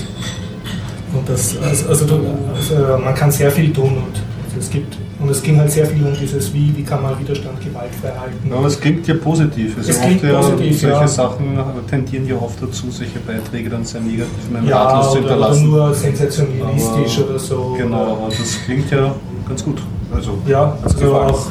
[1.12, 2.20] und das, also, also,
[2.54, 5.86] also, man kann sehr viel tun und also es gibt und es ging halt sehr
[5.86, 8.50] viel um dieses, wie, wie kann man Widerstand gewaltfrei halten.
[8.50, 9.78] Ja, aber es klingt ja positiv.
[9.78, 11.08] Also es klingt ja, positiv, solche ja.
[11.08, 11.58] Sachen
[11.88, 14.28] tendieren ja oft dazu, solche Beiträge dann sehr negativ
[14.66, 15.72] ja, ratlos zu hinterlassen.
[15.72, 17.74] Oder nur sensationalistisch aber, oder so.
[17.78, 19.14] Genau, aber das klingt ja
[19.48, 19.80] ganz gut.
[20.14, 21.46] Also, ja, also auch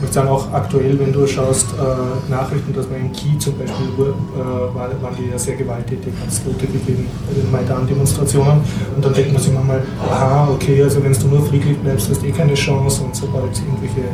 [0.00, 3.58] ich würde sagen, auch aktuell, wenn du schaust, äh, Nachrichten, dass man in Kiew zum
[3.58, 8.62] Beispiel, äh, war, waren die ja sehr gewalttätig, hat es Tote gegeben bei den Maidan-Demonstrationen.
[8.96, 12.22] Und dann denkt man sich manchmal, aha, okay, also wenn du nur friedlich bleibst, hast
[12.22, 13.02] du eh keine Chance.
[13.02, 14.08] Und sobald irgendwelche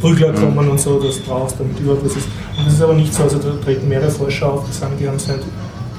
[0.00, 0.56] Prügler mhm.
[0.56, 2.26] kommen und so, das brauchst, damit überhaupt was ist.
[2.58, 5.06] Und das ist aber nicht so, also da treten mehrere Forscher auf, die sagen, die
[5.06, 5.42] haben seit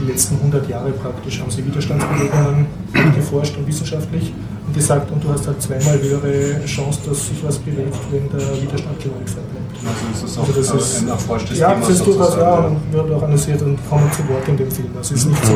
[0.01, 2.67] die letzten 100 Jahre praktisch, haben sie Widerstandsbewegungen
[3.15, 4.33] geforscht und wissenschaftlich
[4.73, 8.99] gesagt, und du hast halt zweimal höhere Chance, dass sich was bewegt, wenn der Widerstand
[8.99, 9.87] gewaltfrei bleibt.
[9.87, 12.53] Also ist das Also auch das ist, ein erforschtes ja, Thema das ist durchaus, ja,
[12.59, 14.89] und wird auch analysiert und kommen zu Wort in dem Film.
[14.99, 15.53] Es ist nicht so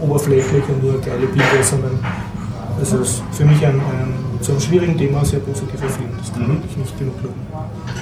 [0.00, 1.98] oberflächlich und nur geile Bilder, sondern
[2.80, 6.10] es ist für mich ein, ein zu einem schwierigen Thema sehr positiver Film.
[6.18, 6.62] Das kann Mhm.
[6.68, 7.34] ich nicht genug loben.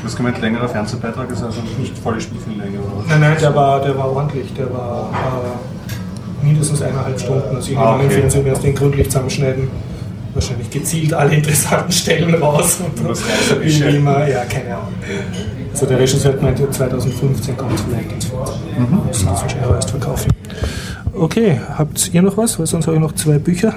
[0.01, 3.05] Du hast gemeint, längerer Fernsehbeitrag ist also nicht volle Spielfilmlänge oder?
[3.09, 4.53] Nein, nein, der war, der war ordentlich.
[4.55, 7.55] Der war äh, mindestens eineinhalb Stunden.
[7.55, 8.05] Also ich Ah, okay.
[8.05, 9.69] im Fernsehen erst den gründlich zusammenschneiden.
[10.43, 12.79] Wahrscheinlich gezielt alle interessanten Stellen raus.
[12.81, 13.87] Und das Reißerische.
[13.93, 14.95] wie immer, ja, keine Ahnung.
[15.73, 18.61] Also der Regisseur meinte 2015 kommt vielleicht ins Fernsehen.
[18.77, 19.01] Mhm.
[19.09, 20.31] Das wahrscheinlich auch erst verkaufen.
[21.15, 22.59] Okay, habt ihr noch was?
[22.59, 23.75] Weil sonst habe ich noch zwei Bücher.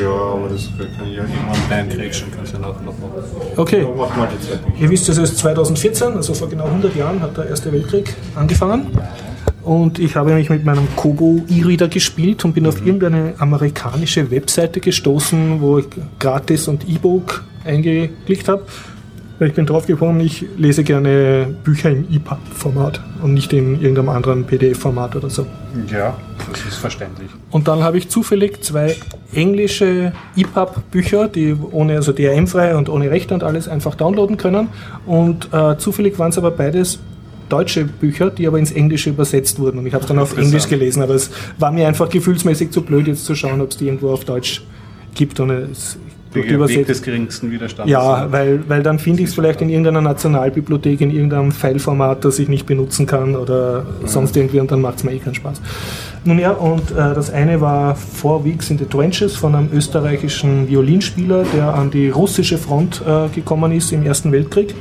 [0.00, 3.50] Ja, aber das kann ich ja irgendwann reinkriegen, kannst du ja nachher noch machen.
[3.56, 3.86] Okay.
[4.78, 8.88] Ihr wisst, es ist 2014, also vor genau 100 Jahren hat der Erste Weltkrieg angefangen.
[9.66, 14.78] Und ich habe mich mit meinem Kobo E-Reader gespielt und bin auf irgendeine amerikanische Webseite
[14.78, 15.86] gestoßen, wo ich
[16.20, 18.62] gratis und E-Book eingeklickt habe.
[19.40, 24.44] Ich bin drauf gekommen, ich lese gerne Bücher im EPUB-Format und nicht in irgendeinem anderen
[24.44, 25.48] PDF-Format oder so.
[25.92, 26.16] Ja,
[26.48, 27.28] das ist verständlich.
[27.50, 28.94] Und dann habe ich zufällig zwei
[29.34, 34.68] englische EPUB-Bücher, die ohne, also DRM-frei und ohne Rechte und alles einfach downloaden können.
[35.06, 37.00] Und äh, zufällig waren es aber beides
[37.48, 39.78] deutsche Bücher, die aber ins Englische übersetzt wurden.
[39.78, 40.36] Und ich habe es dann auf.
[40.36, 43.76] Englisch gelesen, aber es war mir einfach gefühlsmäßig zu blöd, jetzt zu schauen, ob es
[43.76, 44.62] die irgendwo auf Deutsch
[45.14, 45.40] gibt.
[45.40, 45.98] Und es,
[46.34, 47.90] die Weg, des geringsten Widerstands.
[47.90, 52.38] ja, weil, weil dann finde ich es vielleicht in irgendeiner Nationalbibliothek, in irgendeinem Fileformat, das
[52.38, 55.60] ich nicht benutzen kann oder sonst irgendwie und dann macht es mir eh keinen Spaß.
[56.24, 60.68] Nun ja, und äh, das eine war Four Weeks in the Trenches von einem österreichischen
[60.68, 64.74] Violinspieler, der an die russische Front äh, gekommen ist im Ersten Weltkrieg.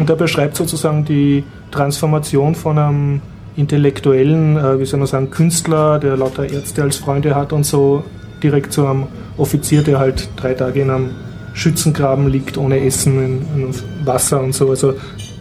[0.00, 3.20] Und der beschreibt sozusagen die Transformation von einem
[3.54, 8.02] intellektuellen, äh, wie soll man sagen, Künstler, der lauter Ärzte als Freunde hat und so,
[8.42, 11.10] direkt zu einem Offizier, der halt drei Tage in einem
[11.52, 14.70] Schützengraben liegt, ohne Essen, in, in Wasser und so.
[14.70, 14.94] Also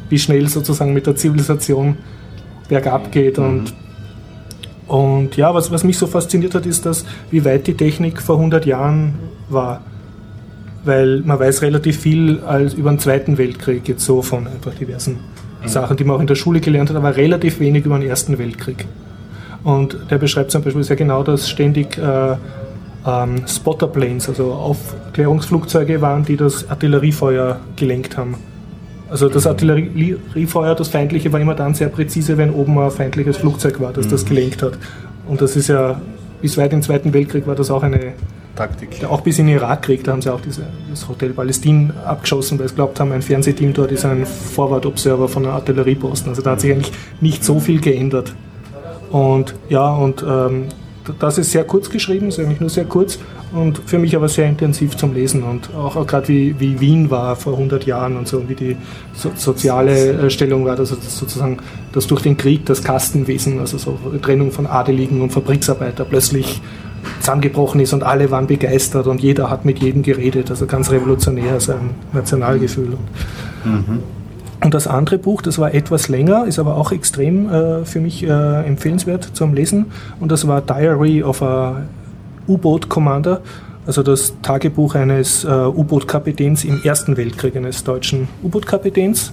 [0.10, 1.97] wie schnell sozusagen mit der Zivilisation
[2.68, 3.74] bergab geht und
[4.88, 8.38] und ja, was, was mich so fasziniert hat, ist, dass wie weit die Technik vor
[8.38, 9.14] 100 Jahren
[9.47, 9.84] war.
[10.86, 15.20] Weil man weiß relativ viel als über den Zweiten Weltkrieg, jetzt so von einfach diversen
[15.66, 18.38] Sachen, die man auch in der Schule gelernt hat, aber relativ wenig über den Ersten
[18.38, 18.86] Weltkrieg.
[19.64, 22.36] Und der beschreibt zum Beispiel sehr genau, dass ständig äh,
[23.06, 28.36] ähm, Spotterplanes, also Aufklärungsflugzeuge waren, die das Artilleriefeuer gelenkt haben.
[29.10, 33.80] Also das Artilleriefeuer, das feindliche, war immer dann sehr präzise, wenn oben ein feindliches Flugzeug
[33.80, 34.74] war, das das gelenkt hat.
[35.28, 36.00] Und das ist ja,
[36.42, 38.14] bis weit im Zweiten Weltkrieg war das auch eine,
[38.60, 39.05] Taktik.
[39.05, 42.68] auch bis in den Irakkrieg, da haben sie auch diese, das Hotel Palästin abgeschossen, weil
[42.68, 46.30] sie glaubt haben, ein Fernsehteam dort ist ein Forward Observer von einem Artillerieposten.
[46.30, 46.91] Also da hat sich eigentlich
[47.22, 48.34] nicht so viel geändert.
[49.12, 50.66] Und ja, und ähm,
[51.20, 53.18] das ist sehr kurz geschrieben, ist eigentlich nur sehr kurz
[53.51, 57.10] und für mich aber sehr intensiv zum Lesen und auch, auch gerade wie, wie Wien
[57.10, 58.78] war vor 100 Jahren und so wie die
[59.14, 61.57] so, soziale äh, Stellung war, also das sozusagen
[61.93, 66.62] das durch den Krieg das Kastenwesen, also so Trennung von Adeligen und Fabriksarbeiter plötzlich
[67.20, 71.59] zusammengebrochen ist und alle waren begeistert und jeder hat mit jedem geredet, also ganz revolutionär,
[71.59, 72.89] so ein Nationalgefühl.
[72.93, 73.99] Und
[74.61, 78.24] und das andere Buch, das war etwas länger, ist aber auch extrem äh, für mich
[78.24, 78.28] äh,
[78.65, 79.86] empfehlenswert zum Lesen.
[80.20, 81.84] Und das war Diary of a
[82.47, 83.41] U-Boat Commander,
[83.86, 89.32] also das Tagebuch eines äh, U-Boot-Kapitäns im Ersten Weltkrieg, eines deutschen U-Boot-Kapitäns.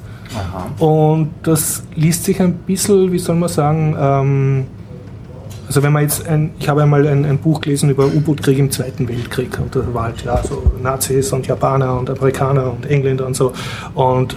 [0.79, 4.67] Und das liest sich ein bisschen, wie soll man sagen, ähm,
[5.67, 8.71] also wenn man jetzt, ein, ich habe einmal ein, ein Buch gelesen über U-Boot-Krieg im
[8.71, 13.27] Zweiten Weltkrieg und da war halt ja so Nazis und Japaner und Amerikaner und Engländer
[13.27, 13.53] und so.
[13.95, 14.37] Und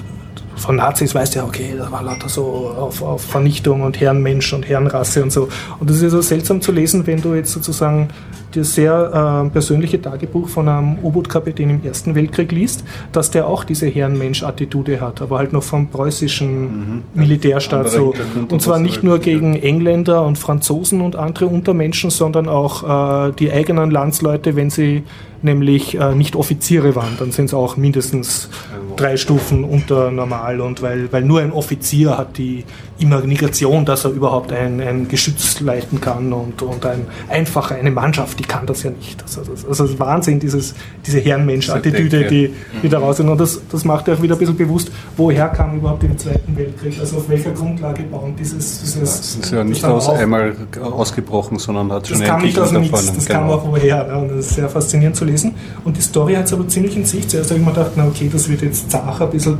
[0.60, 4.54] von Nazis weißt du ja, okay, das war lauter so auf, auf Vernichtung und Herrenmensch
[4.54, 5.50] und Herrenrasse und so.
[5.80, 8.10] Und das ist ja so seltsam zu lesen, wenn du jetzt sozusagen
[8.52, 13.64] das sehr äh, persönliche Tagebuch von einem U-Boot-Kapitän im Ersten Weltkrieg liest, dass der auch
[13.64, 18.14] diese Herrenmensch-Attitude hat, aber halt noch vom preußischen Militärstaat Anderer so.
[18.50, 23.52] Und zwar nicht nur gegen Engländer und Franzosen und andere Untermenschen, sondern auch äh, die
[23.52, 25.04] eigenen Landsleute, wenn sie
[25.44, 28.50] nämlich äh, nicht Offiziere waren, dann sind es auch mindestens
[28.96, 32.66] drei Stufen unter normal und weil, weil nur ein Offizier hat die
[33.00, 38.38] Imagination, dass er überhaupt ein, ein Geschütz leiten kann und, und ein einfacher, eine Mannschaft,
[38.40, 39.22] die kann das ja nicht.
[39.24, 40.76] Also das, also das Wahnsinn, dieses,
[41.08, 42.54] diese Herrenmensch-Attitüde, die,
[42.84, 43.30] die da raus sind.
[43.30, 47.00] Und das, das macht auch wieder ein bisschen bewusst, woher kam überhaupt im Zweiten Weltkrieg,
[47.00, 48.82] also auf welcher Grundlage bauen dieses...
[48.82, 52.60] dieses Das ist ja nicht aus auf- einmal ausgebrochen, sondern hat schon das kam nicht
[52.60, 53.56] aus Nichts, das kam genau.
[53.56, 54.04] auch woher.
[54.08, 54.18] Ne?
[54.18, 55.54] Und das ist sehr faszinierend zu lesen.
[55.84, 57.28] Und die Story hat es aber ziemlich in sich.
[57.28, 59.58] Zuerst habe ich mir gedacht, na okay, das wird jetzt zach ein bisschen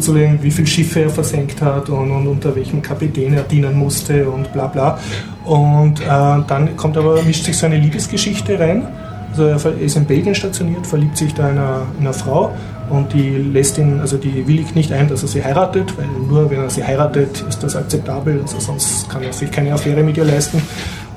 [0.00, 3.76] zu legen, wie viele Schiffe er versenkt hat und, und unter welchem Kapitän er dienen
[3.76, 4.98] musste und bla bla.
[5.44, 8.86] Und äh, dann kommt aber, mischt sich so eine Liebesgeschichte rein
[9.30, 12.52] Also er ist in Belgien stationiert, verliebt sich da in einer, in einer Frau
[12.90, 16.50] und die lässt ihn, also die willigt nicht ein, dass er sie heiratet, weil nur
[16.50, 20.16] wenn er sie heiratet, ist das akzeptabel, also sonst kann er sich keine Affäre mit
[20.16, 20.62] ihr leisten.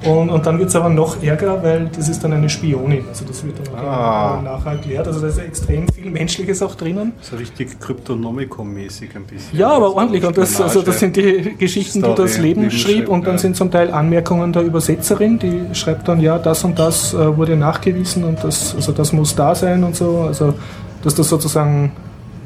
[0.04, 3.06] Und, und dann wird es aber noch ärger, weil das ist dann eine Spionin.
[3.08, 4.42] Also das wird dann ah.
[4.44, 5.08] nachher erklärt.
[5.08, 7.14] Also da ist extrem viel Menschliches auch drinnen.
[7.22, 9.58] So richtig Kryptonomicon-mäßig ein bisschen.
[9.58, 10.26] Ja, aber ordentlich.
[10.26, 13.10] Und das, also das sind die Geschichten, Story, die das Leben schrieb.
[13.10, 13.40] Und dann ja.
[13.40, 17.56] sind zum Teil Anmerkungen der Übersetzerin, die schreibt dann, ja, das und das äh, wurde
[17.56, 20.22] nachgewiesen und das, also das muss da sein und so.
[20.22, 20.56] Also
[21.04, 21.92] dass das sozusagen,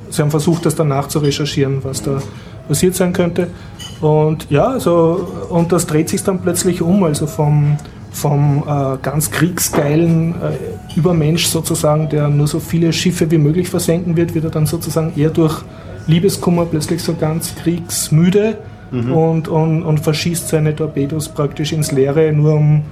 [0.10, 2.22] sie haben versucht, das dann nachzurecherchieren, was da
[2.68, 3.48] passiert sein könnte.
[4.01, 7.77] Und ja, also, und das dreht sich dann plötzlich um, also vom,
[8.11, 14.15] vom äh, ganz kriegsgeilen äh, Übermensch sozusagen, der nur so viele Schiffe wie möglich versenken
[14.15, 15.63] wird, wird er dann sozusagen eher durch
[16.07, 18.57] Liebeskummer plötzlich so ganz kriegsmüde
[18.91, 19.13] mhm.
[19.13, 22.84] und, und, und verschießt seine Torpedos praktisch ins Leere, nur um,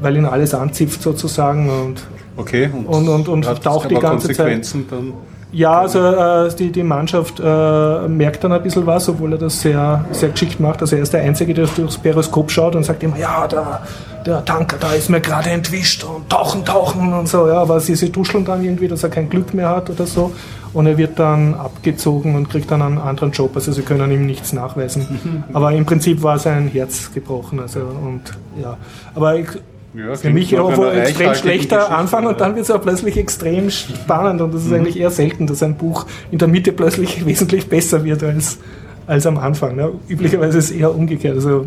[0.00, 2.02] weil ihn alles anzipft sozusagen und,
[2.36, 4.74] okay, und, und, und, und taucht die ganze Zeit.
[4.90, 5.12] Dann
[5.52, 9.60] ja, also äh, die, die Mannschaft äh, merkt dann ein bisschen was, obwohl er das
[9.60, 10.80] sehr, sehr geschickt macht.
[10.80, 13.80] Also er ist der Einzige, der durchs Periskop schaut und sagt immer, ja, der,
[14.24, 17.48] der Tanker, da ist mir gerade entwischt und tauchen, tauchen und so.
[17.48, 20.32] Ja, aber sie, sie duscheln dann irgendwie, dass er kein Glück mehr hat oder so.
[20.72, 23.50] Und er wird dann abgezogen und kriegt dann einen anderen Job.
[23.56, 25.44] Also sie können ihm nichts nachweisen.
[25.52, 27.58] aber im Prinzip war sein Herz gebrochen.
[27.58, 28.22] Also, und,
[28.62, 28.76] ja.
[29.16, 29.48] Aber ich,
[29.94, 33.70] ja, Für mich auch ein extrem schlechter Anfang und dann wird es auch plötzlich extrem
[33.70, 34.76] spannend und das ist mhm.
[34.76, 38.58] eigentlich eher selten, dass ein Buch in der Mitte plötzlich wesentlich besser wird als,
[39.06, 39.74] als am Anfang.
[39.74, 39.90] Ne?
[40.08, 41.34] Üblicherweise ist es eher umgekehrt.
[41.34, 41.66] Also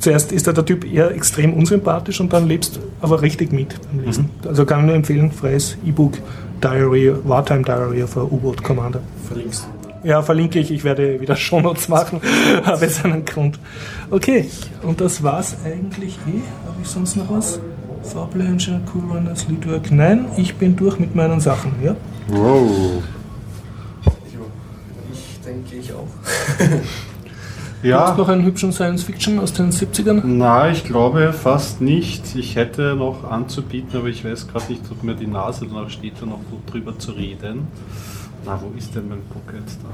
[0.00, 4.04] zuerst ist da der Typ eher extrem unsympathisch und dann lebst aber richtig mit beim
[4.04, 4.30] Lesen.
[4.42, 4.48] Mhm.
[4.48, 6.14] Also kann ich nur empfehlen, freies E-Book
[6.60, 9.00] Diary, Wartime Diary of a U-Boot Commander.
[9.28, 9.79] Verlinkst du?
[10.02, 10.70] Ja, verlinke ich.
[10.70, 12.20] Ich werde wieder Shownotes machen.
[12.64, 13.58] Habe jetzt einen Grund.
[14.10, 14.48] Okay,
[14.82, 16.40] und das war's eigentlich eh.
[16.66, 17.60] Habe ich sonst noch was?
[18.02, 18.56] Fahrpläne,
[18.94, 19.90] Cool Runners, Leadwork.
[19.90, 21.72] Nein, ich bin durch mit meinen Sachen.
[21.82, 21.94] Ja?
[22.28, 23.02] Wow.
[25.12, 26.06] Ich denke, ich auch.
[27.82, 28.08] Ja.
[28.08, 30.22] Gibt noch einen hübschen Science Fiction aus den 70ern?
[30.22, 32.36] Nein, ich glaube fast nicht.
[32.36, 36.12] Ich hätte noch anzubieten, aber ich weiß gerade nicht, ob mir die Nase danach steht,
[36.20, 36.40] da noch
[36.70, 37.68] drüber zu reden.
[38.44, 39.90] Na, wo ist denn mein Pocket da?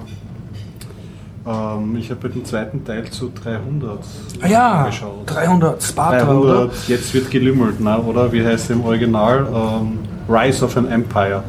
[1.46, 3.98] Ähm, ich habe den zweiten Teil zu 300
[4.40, 5.22] ah, ja, geschaut.
[5.26, 6.70] 300, Sparta, 300, oder?
[6.88, 7.98] Jetzt wird gelümmelt, ne?
[7.98, 8.32] oder?
[8.32, 9.46] Wie heißt es im Original?
[9.52, 9.98] Ähm,
[10.28, 11.44] Rise of an Empire.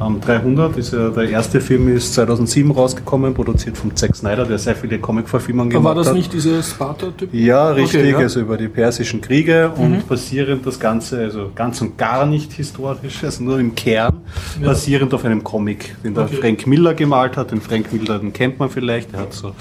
[0.00, 4.74] 300 ist ja der erste Film ist 2007 rausgekommen, produziert von Zack Snyder, der sehr
[4.74, 5.96] viele Comic-Verfilmungen gemacht hat.
[5.96, 7.32] War das nicht diese Sparta-Typ?
[7.34, 8.18] Ja, richtig, okay, ja.
[8.18, 9.82] also über die persischen Kriege mhm.
[9.82, 14.22] und basierend das Ganze, also ganz und gar nicht historisch, also nur im Kern,
[14.60, 14.68] ja.
[14.68, 16.36] basierend auf einem Comic, den der okay.
[16.36, 17.50] Frank Miller gemalt hat.
[17.50, 19.52] Den Frank Miller, den kennt man vielleicht, der hat so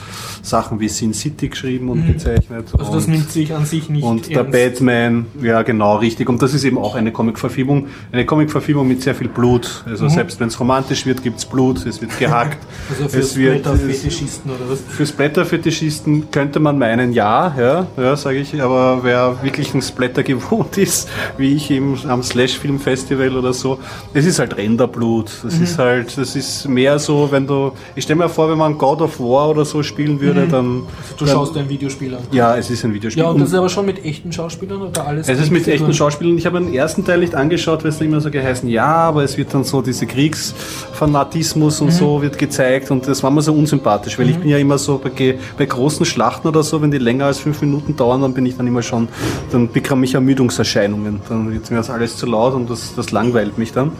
[0.41, 2.13] Sachen wie Sin City geschrieben und mhm.
[2.13, 2.67] gezeichnet.
[2.77, 4.35] Also das nimmt sich an sich nicht Und ernst.
[4.35, 6.29] der Batman, ja genau, richtig.
[6.29, 10.09] Und das ist eben auch eine Comic-Verfilmung, eine Comic-Verfilmung mit sehr viel Blut, also mhm.
[10.29, 12.57] Selbst wenn es romantisch wird, gibt es Blut, es wird gehackt.
[12.89, 14.79] Also für Splatter-Fetischisten oder was?
[14.81, 20.23] Für Splatter-Fetischisten könnte man meinen, ja, ja, ja sage ich, aber wer wirklich ein Splatter
[20.23, 21.07] gewohnt ist,
[21.37, 23.79] wie ich eben am Slash-Film-Festival oder so,
[24.13, 25.31] es ist halt Renderblut.
[25.43, 25.63] Das mhm.
[25.63, 29.01] ist halt, das ist mehr so, wenn du, ich stelle mir vor, wenn man God
[29.01, 30.49] of War oder so spielen würde, mhm.
[30.49, 30.65] dann.
[30.65, 32.21] Also du dann, schaust ein Videospiel an.
[32.31, 33.23] Ja, es ist ein Videospiel.
[33.23, 35.27] Ja, und das ist aber schon mit echten Schauspielern oder alles?
[35.27, 36.37] Es ist mit echten Schauspielern.
[36.37, 39.37] Ich habe den ersten Teil nicht angeschaut, weil es immer so geheißen, ja, aber es
[39.37, 40.53] wird dann so diese Kriegs-
[40.99, 41.91] Fanatismus und mhm.
[41.91, 44.31] so wird gezeigt und das war mir so unsympathisch, weil mhm.
[44.31, 47.39] ich bin ja immer so bei, bei, großen Schlachten oder so, wenn die länger als
[47.39, 49.07] fünf Minuten dauern, dann bin ich dann immer schon,
[49.51, 51.21] dann bekomme ich Ermüdungserscheinungen.
[51.29, 53.91] Dann wird mir das alles zu laut und das, das langweilt mich dann.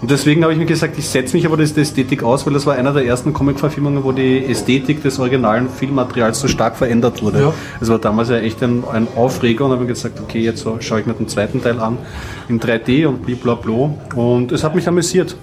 [0.00, 2.54] Und deswegen habe ich mir gesagt, ich setze mich aber das der Ästhetik aus, weil
[2.54, 7.22] das war einer der ersten Comic-Verfilmungen, wo die Ästhetik des originalen Filmmaterials so stark verändert
[7.22, 7.40] wurde.
[7.40, 7.54] Ja.
[7.82, 10.78] Es war damals ja echt ein, ein Aufreger und habe mir gesagt, okay, jetzt so,
[10.80, 11.98] schaue ich mir den zweiten Teil an
[12.48, 13.90] in 3D und blablabla.
[14.14, 15.36] Und es hat mich amüsiert.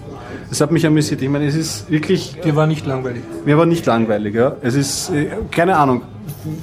[0.53, 1.19] Das hat mich amüsiert.
[1.19, 2.35] Ich meine, es ist wirklich.
[2.43, 3.23] Dir war nicht langweilig.
[3.43, 4.55] Mir war nicht langweilig, ja.
[4.61, 6.03] Es ist, äh, keine Ahnung,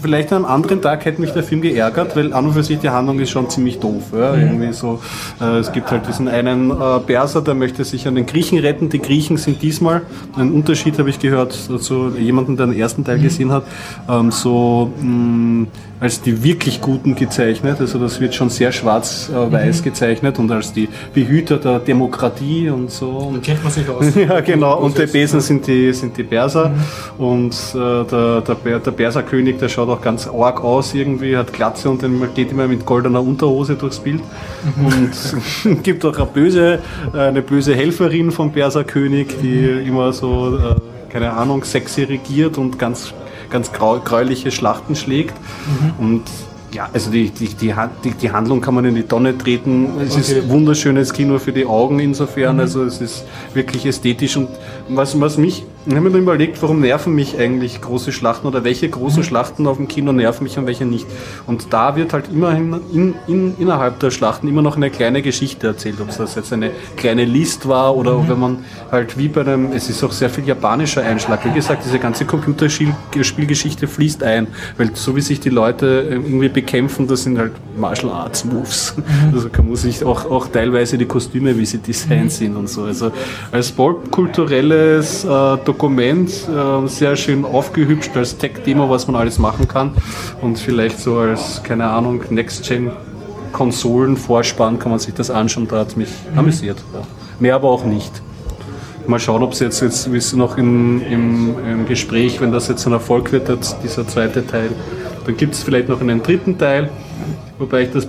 [0.02, 2.78] vielleicht an einem anderen Tag hätte mich der Film geärgert, weil an und für sich
[2.78, 4.04] die Handlung ist schon ziemlich doof.
[4.12, 4.32] Ja?
[4.32, 4.40] Mhm.
[4.42, 5.00] Irgendwie so,
[5.40, 8.88] äh, es gibt halt diesen einen äh, Perser, der möchte sich an den Griechen retten.
[8.88, 10.02] Die Griechen sind diesmal,
[10.36, 13.22] ein Unterschied habe ich gehört, zu jemandem, der den ersten Teil mhm.
[13.22, 13.64] gesehen hat,
[14.08, 15.66] ähm, so mh, mm,
[16.00, 17.76] als die wirklich Guten gezeichnet.
[17.78, 19.84] Also das wird schon sehr schwarz-weiß mhm.
[19.84, 23.30] gezeichnet und als die Behüter der Demokratie und so.
[23.34, 24.14] Da kennt man sich aus.
[24.14, 24.78] ja, genau.
[24.78, 27.24] Und die Besen sind die, sind die Perser mhm.
[27.24, 31.90] und äh, der, der, der Perserkönig, der schaut auch ganz arg aus irgendwie, hat Glatze
[31.90, 34.20] und dann geht immer mit goldener Unterhose durchs Bild.
[34.76, 34.86] Mhm.
[34.86, 36.78] Und gibt auch eine böse,
[37.12, 43.14] eine böse Helferin vom Perserkönig, die immer so, äh, keine Ahnung, sexy regiert und ganz
[43.50, 45.34] ganz gräuliche Schlachten schlägt.
[45.98, 46.04] Mhm.
[46.04, 46.22] Und
[46.72, 47.74] Ja, also die, die, die,
[48.04, 49.88] die, die Handlung kann man in die Tonne treten.
[50.00, 50.38] Es okay.
[50.38, 52.54] ist wunderschönes Kino für die Augen insofern.
[52.54, 52.60] Mhm.
[52.60, 53.24] Also es ist
[53.54, 54.36] wirklich ästhetisch.
[54.36, 54.48] Und
[54.88, 58.64] was, was mich, ich habe mir dann überlegt, warum nerven mich eigentlich große Schlachten oder
[58.64, 59.24] welche großen mhm.
[59.24, 61.06] Schlachten auf dem Kino nerven mich und welche nicht.
[61.46, 65.68] Und da wird halt immerhin in, in, innerhalb der Schlachten immer noch eine kleine Geschichte
[65.68, 65.96] erzählt.
[66.00, 68.28] Ob es das jetzt eine kleine List war oder mhm.
[68.28, 71.46] wenn man halt wie bei einem, es ist auch sehr viel japanischer Einschlag.
[71.46, 77.06] Wie gesagt, diese ganze Computerspielgeschichte fließt ein, weil so wie sich die Leute irgendwie bekämpfen,
[77.06, 78.94] das sind halt Martial Arts Moves.
[78.96, 79.34] Mhm.
[79.34, 82.28] Also kann man sich auch, auch teilweise die Kostüme, wie sie designt mhm.
[82.28, 82.82] sind und so.
[82.84, 83.12] Also
[83.50, 89.92] als popkulturelles äh, Dokument äh, sehr schön aufgehübscht als Tech-Demo, was man alles machen kann.
[90.42, 92.90] Und vielleicht so als, keine Ahnung, Next-Gen
[93.52, 96.38] Konsolen-Vorspann kann man sich das anschauen, da hat es mich mhm.
[96.40, 96.78] amüsiert.
[96.92, 97.02] Ja.
[97.38, 98.10] Mehr aber auch nicht.
[99.06, 102.84] Mal schauen, ob es jetzt, jetzt ist noch in, im, im, Gespräch, wenn das jetzt
[102.86, 103.48] ein Erfolg wird,
[103.84, 104.70] dieser zweite Teil,
[105.24, 106.90] dann gibt es vielleicht noch einen dritten Teil.
[107.60, 108.08] Wobei ich das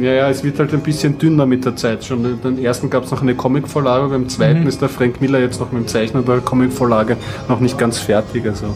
[0.00, 2.04] ja, ja, es wird halt ein bisschen dünner mit der Zeit.
[2.04, 4.66] Schon den ersten gab es noch eine Comicvorlage, beim zweiten mhm.
[4.66, 7.16] ist der Frank Miller jetzt noch mit dem Zeichner der Comicvorlage
[7.48, 8.44] noch nicht ganz fertig.
[8.44, 8.66] Also,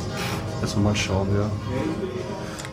[0.60, 1.50] also mal schauen, ja.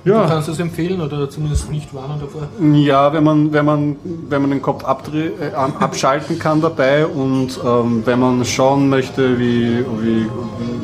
[0.05, 0.23] Ja.
[0.23, 2.47] Du kannst es empfehlen oder zumindest nicht warnen davor?
[2.73, 3.95] Ja, wenn man, wenn man,
[4.30, 9.84] wenn man den Kopf äh, abschalten kann dabei und ähm, wenn man schauen möchte, wie,
[10.01, 10.26] wie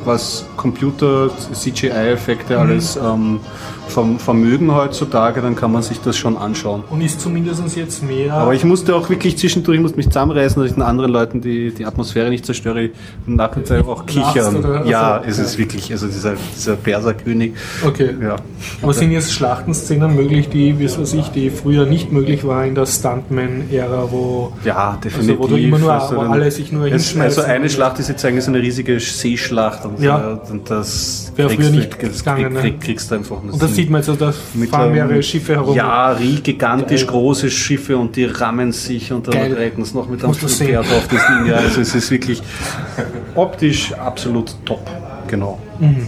[0.03, 2.59] was Computer, CGI-Effekte mhm.
[2.59, 3.39] alles ähm,
[3.87, 6.83] vom Vermögen heutzutage, dann kann man sich das schon anschauen.
[6.89, 8.33] Und ist zumindest jetzt mehr.
[8.33, 11.41] Aber ich musste auch wirklich zwischendurch, ich musste mich zusammenreißen, dass ich den anderen Leuten
[11.41, 12.89] die, die Atmosphäre nicht zerstöre,
[13.25, 14.57] und nachher auch kichern.
[14.57, 14.85] Oder?
[14.85, 17.53] Ja, also, es ist wirklich, also dieser, dieser Perserkönig.
[17.85, 18.15] Okay.
[18.21, 18.35] Ja.
[18.81, 22.75] Aber sind jetzt Schlachtenszenen möglich, die, wie weiß ich, die früher nicht möglich war in
[22.75, 25.39] der Stuntman-Ära, wo, ja, definitiv.
[25.39, 28.25] Also wo du immer nur also, alle sich nur es, Also eine Schlacht ist jetzt
[28.25, 30.39] eigentlich so eine riesige Seeschlacht und, ja.
[30.49, 32.53] und das wäre früher nicht gegangen.
[32.55, 34.33] Krieg, krieg, kriegst du einfach nicht sieht man jetzt, da
[34.69, 35.75] fahren mehrere Schiffe herum.
[35.75, 37.11] Ja, gigantisch Geil.
[37.11, 41.07] große Schiffe und die rammen sich und dann reiten es noch mit einem Pferd auf
[41.07, 41.45] das Ding.
[41.47, 42.41] Ja, also es ist wirklich
[43.35, 44.89] optisch absolut top.
[45.27, 45.59] Genau.
[45.79, 46.07] Mhm.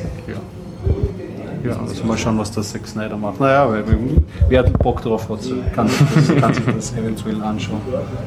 [1.63, 1.79] Ja.
[1.79, 3.39] also mal schauen, was der Zack Snyder macht.
[3.39, 3.67] Naja,
[4.49, 5.39] wer Bock drauf hat,
[5.73, 7.81] kann sich das, kann sich das eventuell anschauen.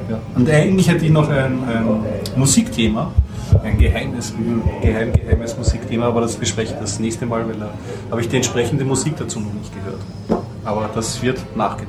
[0.09, 0.19] Ja.
[0.35, 2.03] Und eigentlich hätte ich noch ein, ein
[2.37, 3.11] Musikthema
[3.63, 4.33] ein geheimes,
[4.81, 7.71] geheim, geheimes Musikthema, aber das bespreche ich das nächste Mal, weil da
[8.11, 10.45] habe ich die entsprechende Musik dazu noch nicht gehört.
[10.65, 11.89] Aber das wird nachgeholt.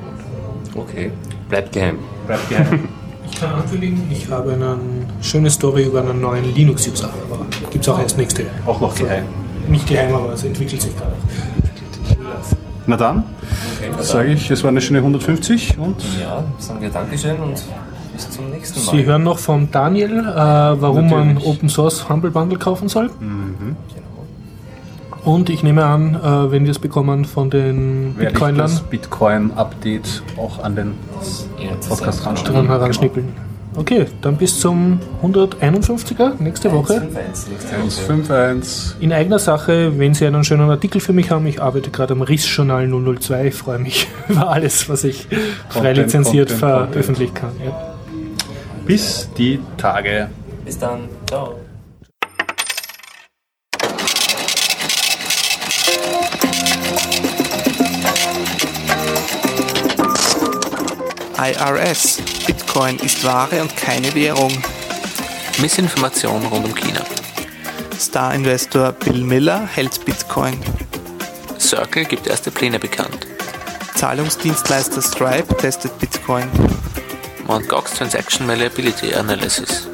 [0.76, 1.12] Okay,
[1.50, 2.00] bleibt geheim.
[2.28, 2.90] Bleibt geheim.
[3.34, 4.78] Ich kann ankündigen, ich habe eine
[5.22, 8.44] schöne Story über einen neuen Linux-User, aber gibt es auch erst nächste.
[8.66, 9.24] Auch noch geheim.
[9.68, 11.14] Nicht geheim, aber es entwickelt sich gerade.
[12.88, 13.24] Na dann,
[13.78, 15.98] okay, sage ich, es war eine schöne 150 und.
[16.20, 17.62] Ja, sagen wir Dankeschön und
[18.14, 18.92] bis zum nächsten Mal.
[18.92, 21.36] Sie hören noch von Daniel, äh, warum Natürlich.
[21.36, 23.10] man Open Source Humble Bundle kaufen soll.
[23.20, 23.76] Mhm.
[25.24, 28.66] Und ich nehme an, äh, wenn wir es bekommen von den Werde Bitcoinern.
[28.66, 30.94] Ich das Bitcoin-Update auch an den
[31.88, 33.51] Podcast dran heranschnippeln.
[33.74, 36.96] Okay, dann bis zum 151er nächste Woche.
[36.96, 38.96] 151.
[39.00, 42.22] In eigener Sache, wenn Sie einen schönen Artikel für mich haben, ich arbeite gerade am
[42.22, 45.28] RIS-Journal 002, ich freue mich über alles, was ich
[45.70, 47.54] frei lizenziert veröffentlichen kann.
[47.64, 47.96] Ja.
[48.86, 50.28] Bis die Tage.
[50.66, 51.08] Bis dann.
[51.28, 51.61] Ciao.
[61.42, 62.22] IRS.
[62.46, 64.52] Bitcoin ist Ware und keine Währung.
[65.60, 67.04] Missinformation rund um China.
[68.00, 70.60] Star-Investor Bill Miller hält Bitcoin.
[71.60, 73.26] Circle gibt erste Pläne bekannt.
[73.96, 76.48] Zahlungsdienstleister Stripe testet Bitcoin.
[77.48, 77.68] Mt.
[77.68, 79.91] Gox Transaction Malleability Analysis.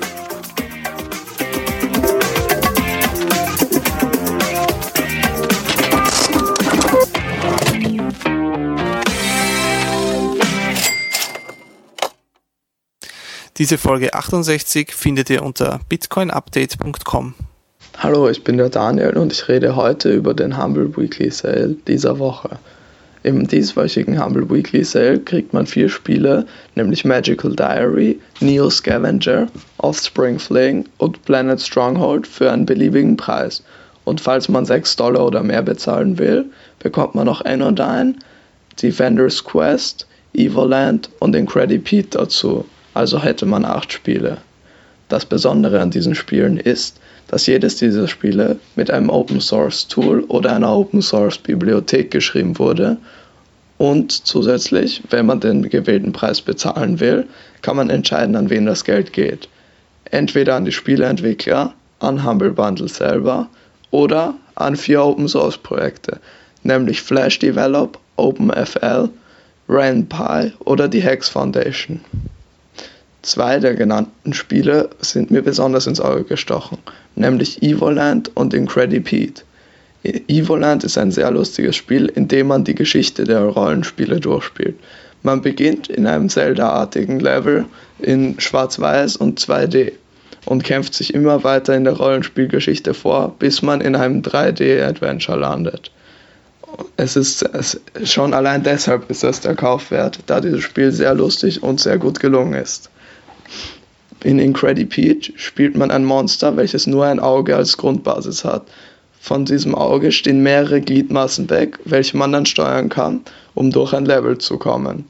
[13.57, 17.33] Diese Folge 68 findet ihr unter bitcoinupdate.com.
[17.97, 22.19] Hallo, ich bin der Daniel und ich rede heute über den Humble Weekly Sale dieser
[22.19, 22.59] Woche.
[23.23, 29.47] Im dieswöchigen Humble Weekly Sale kriegt man vier Spiele, nämlich Magical Diary, Neo Scavenger,
[29.79, 33.63] Offspring Fling und Planet Stronghold für einen beliebigen Preis.
[34.03, 36.45] Und falls man 6 Dollar oder mehr bezahlen will,
[36.77, 38.17] bekommt man noch ein,
[38.79, 40.05] Defender's Quest,
[40.35, 42.63] Evoland und Incredipede dazu
[42.97, 44.37] also hätte man acht Spiele.
[45.07, 50.21] Das Besondere an diesen Spielen ist, dass jedes dieser Spiele mit einem Open Source Tool
[50.27, 52.97] oder einer Open Source Bibliothek geschrieben wurde
[53.77, 57.27] und zusätzlich, wenn man den gewählten Preis bezahlen will,
[57.61, 59.47] kann man entscheiden, an wen das Geld geht.
[60.05, 63.47] Entweder an die Spieleentwickler, an Humble Bundle selber
[63.91, 66.19] oder an vier Open Source Projekte,
[66.63, 69.09] nämlich Flash Develop, OpenFL,
[69.69, 72.01] Renpy oder die Hex Foundation.
[73.21, 76.77] Zwei der genannten Spiele sind mir besonders ins Auge gestochen,
[77.15, 79.41] nämlich Evoland und Incredipede.
[80.03, 84.75] Evoland ist ein sehr lustiges Spiel, in dem man die Geschichte der Rollenspiele durchspielt.
[85.23, 87.65] Man beginnt in einem Zelda-artigen Level
[87.99, 89.93] in Schwarz-Weiß und 2D
[90.45, 95.91] und kämpft sich immer weiter in der Rollenspielgeschichte vor, bis man in einem 3D-Adventure landet.
[96.95, 101.13] Es ist es, schon allein deshalb ist es der Kauf wert, da dieses Spiel sehr
[101.15, 102.89] lustig und sehr gut gelungen ist.
[104.23, 108.67] In Incredipede spielt man ein Monster, welches nur ein Auge als Grundbasis hat.
[109.19, 113.21] Von diesem Auge stehen mehrere Gliedmaßen weg, welche man dann steuern kann,
[113.53, 115.05] um durch ein Level zu kommen.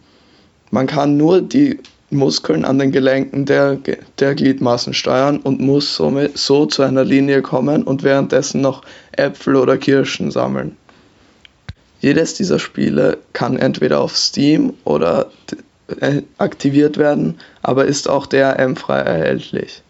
[0.71, 1.79] Man kann nur die
[2.09, 3.77] Muskeln an den Gelenken der,
[4.19, 8.81] der Gliedmaßen steuern und muss somit so zu einer Linie kommen und währenddessen noch
[9.11, 10.77] Äpfel oder Kirschen sammeln.
[11.99, 15.31] Jedes dieser Spiele kann entweder auf Steam oder
[15.99, 19.83] äh, aktiviert werden, aber ist auch DRM-frei erhältlich.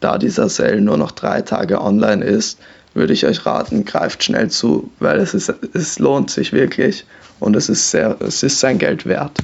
[0.00, 2.58] Da dieser Sale nur noch drei Tage online ist,
[2.94, 7.04] würde ich euch raten, greift schnell zu, weil es, ist, es lohnt sich wirklich
[7.40, 9.42] und es ist, sehr, es ist sein Geld wert.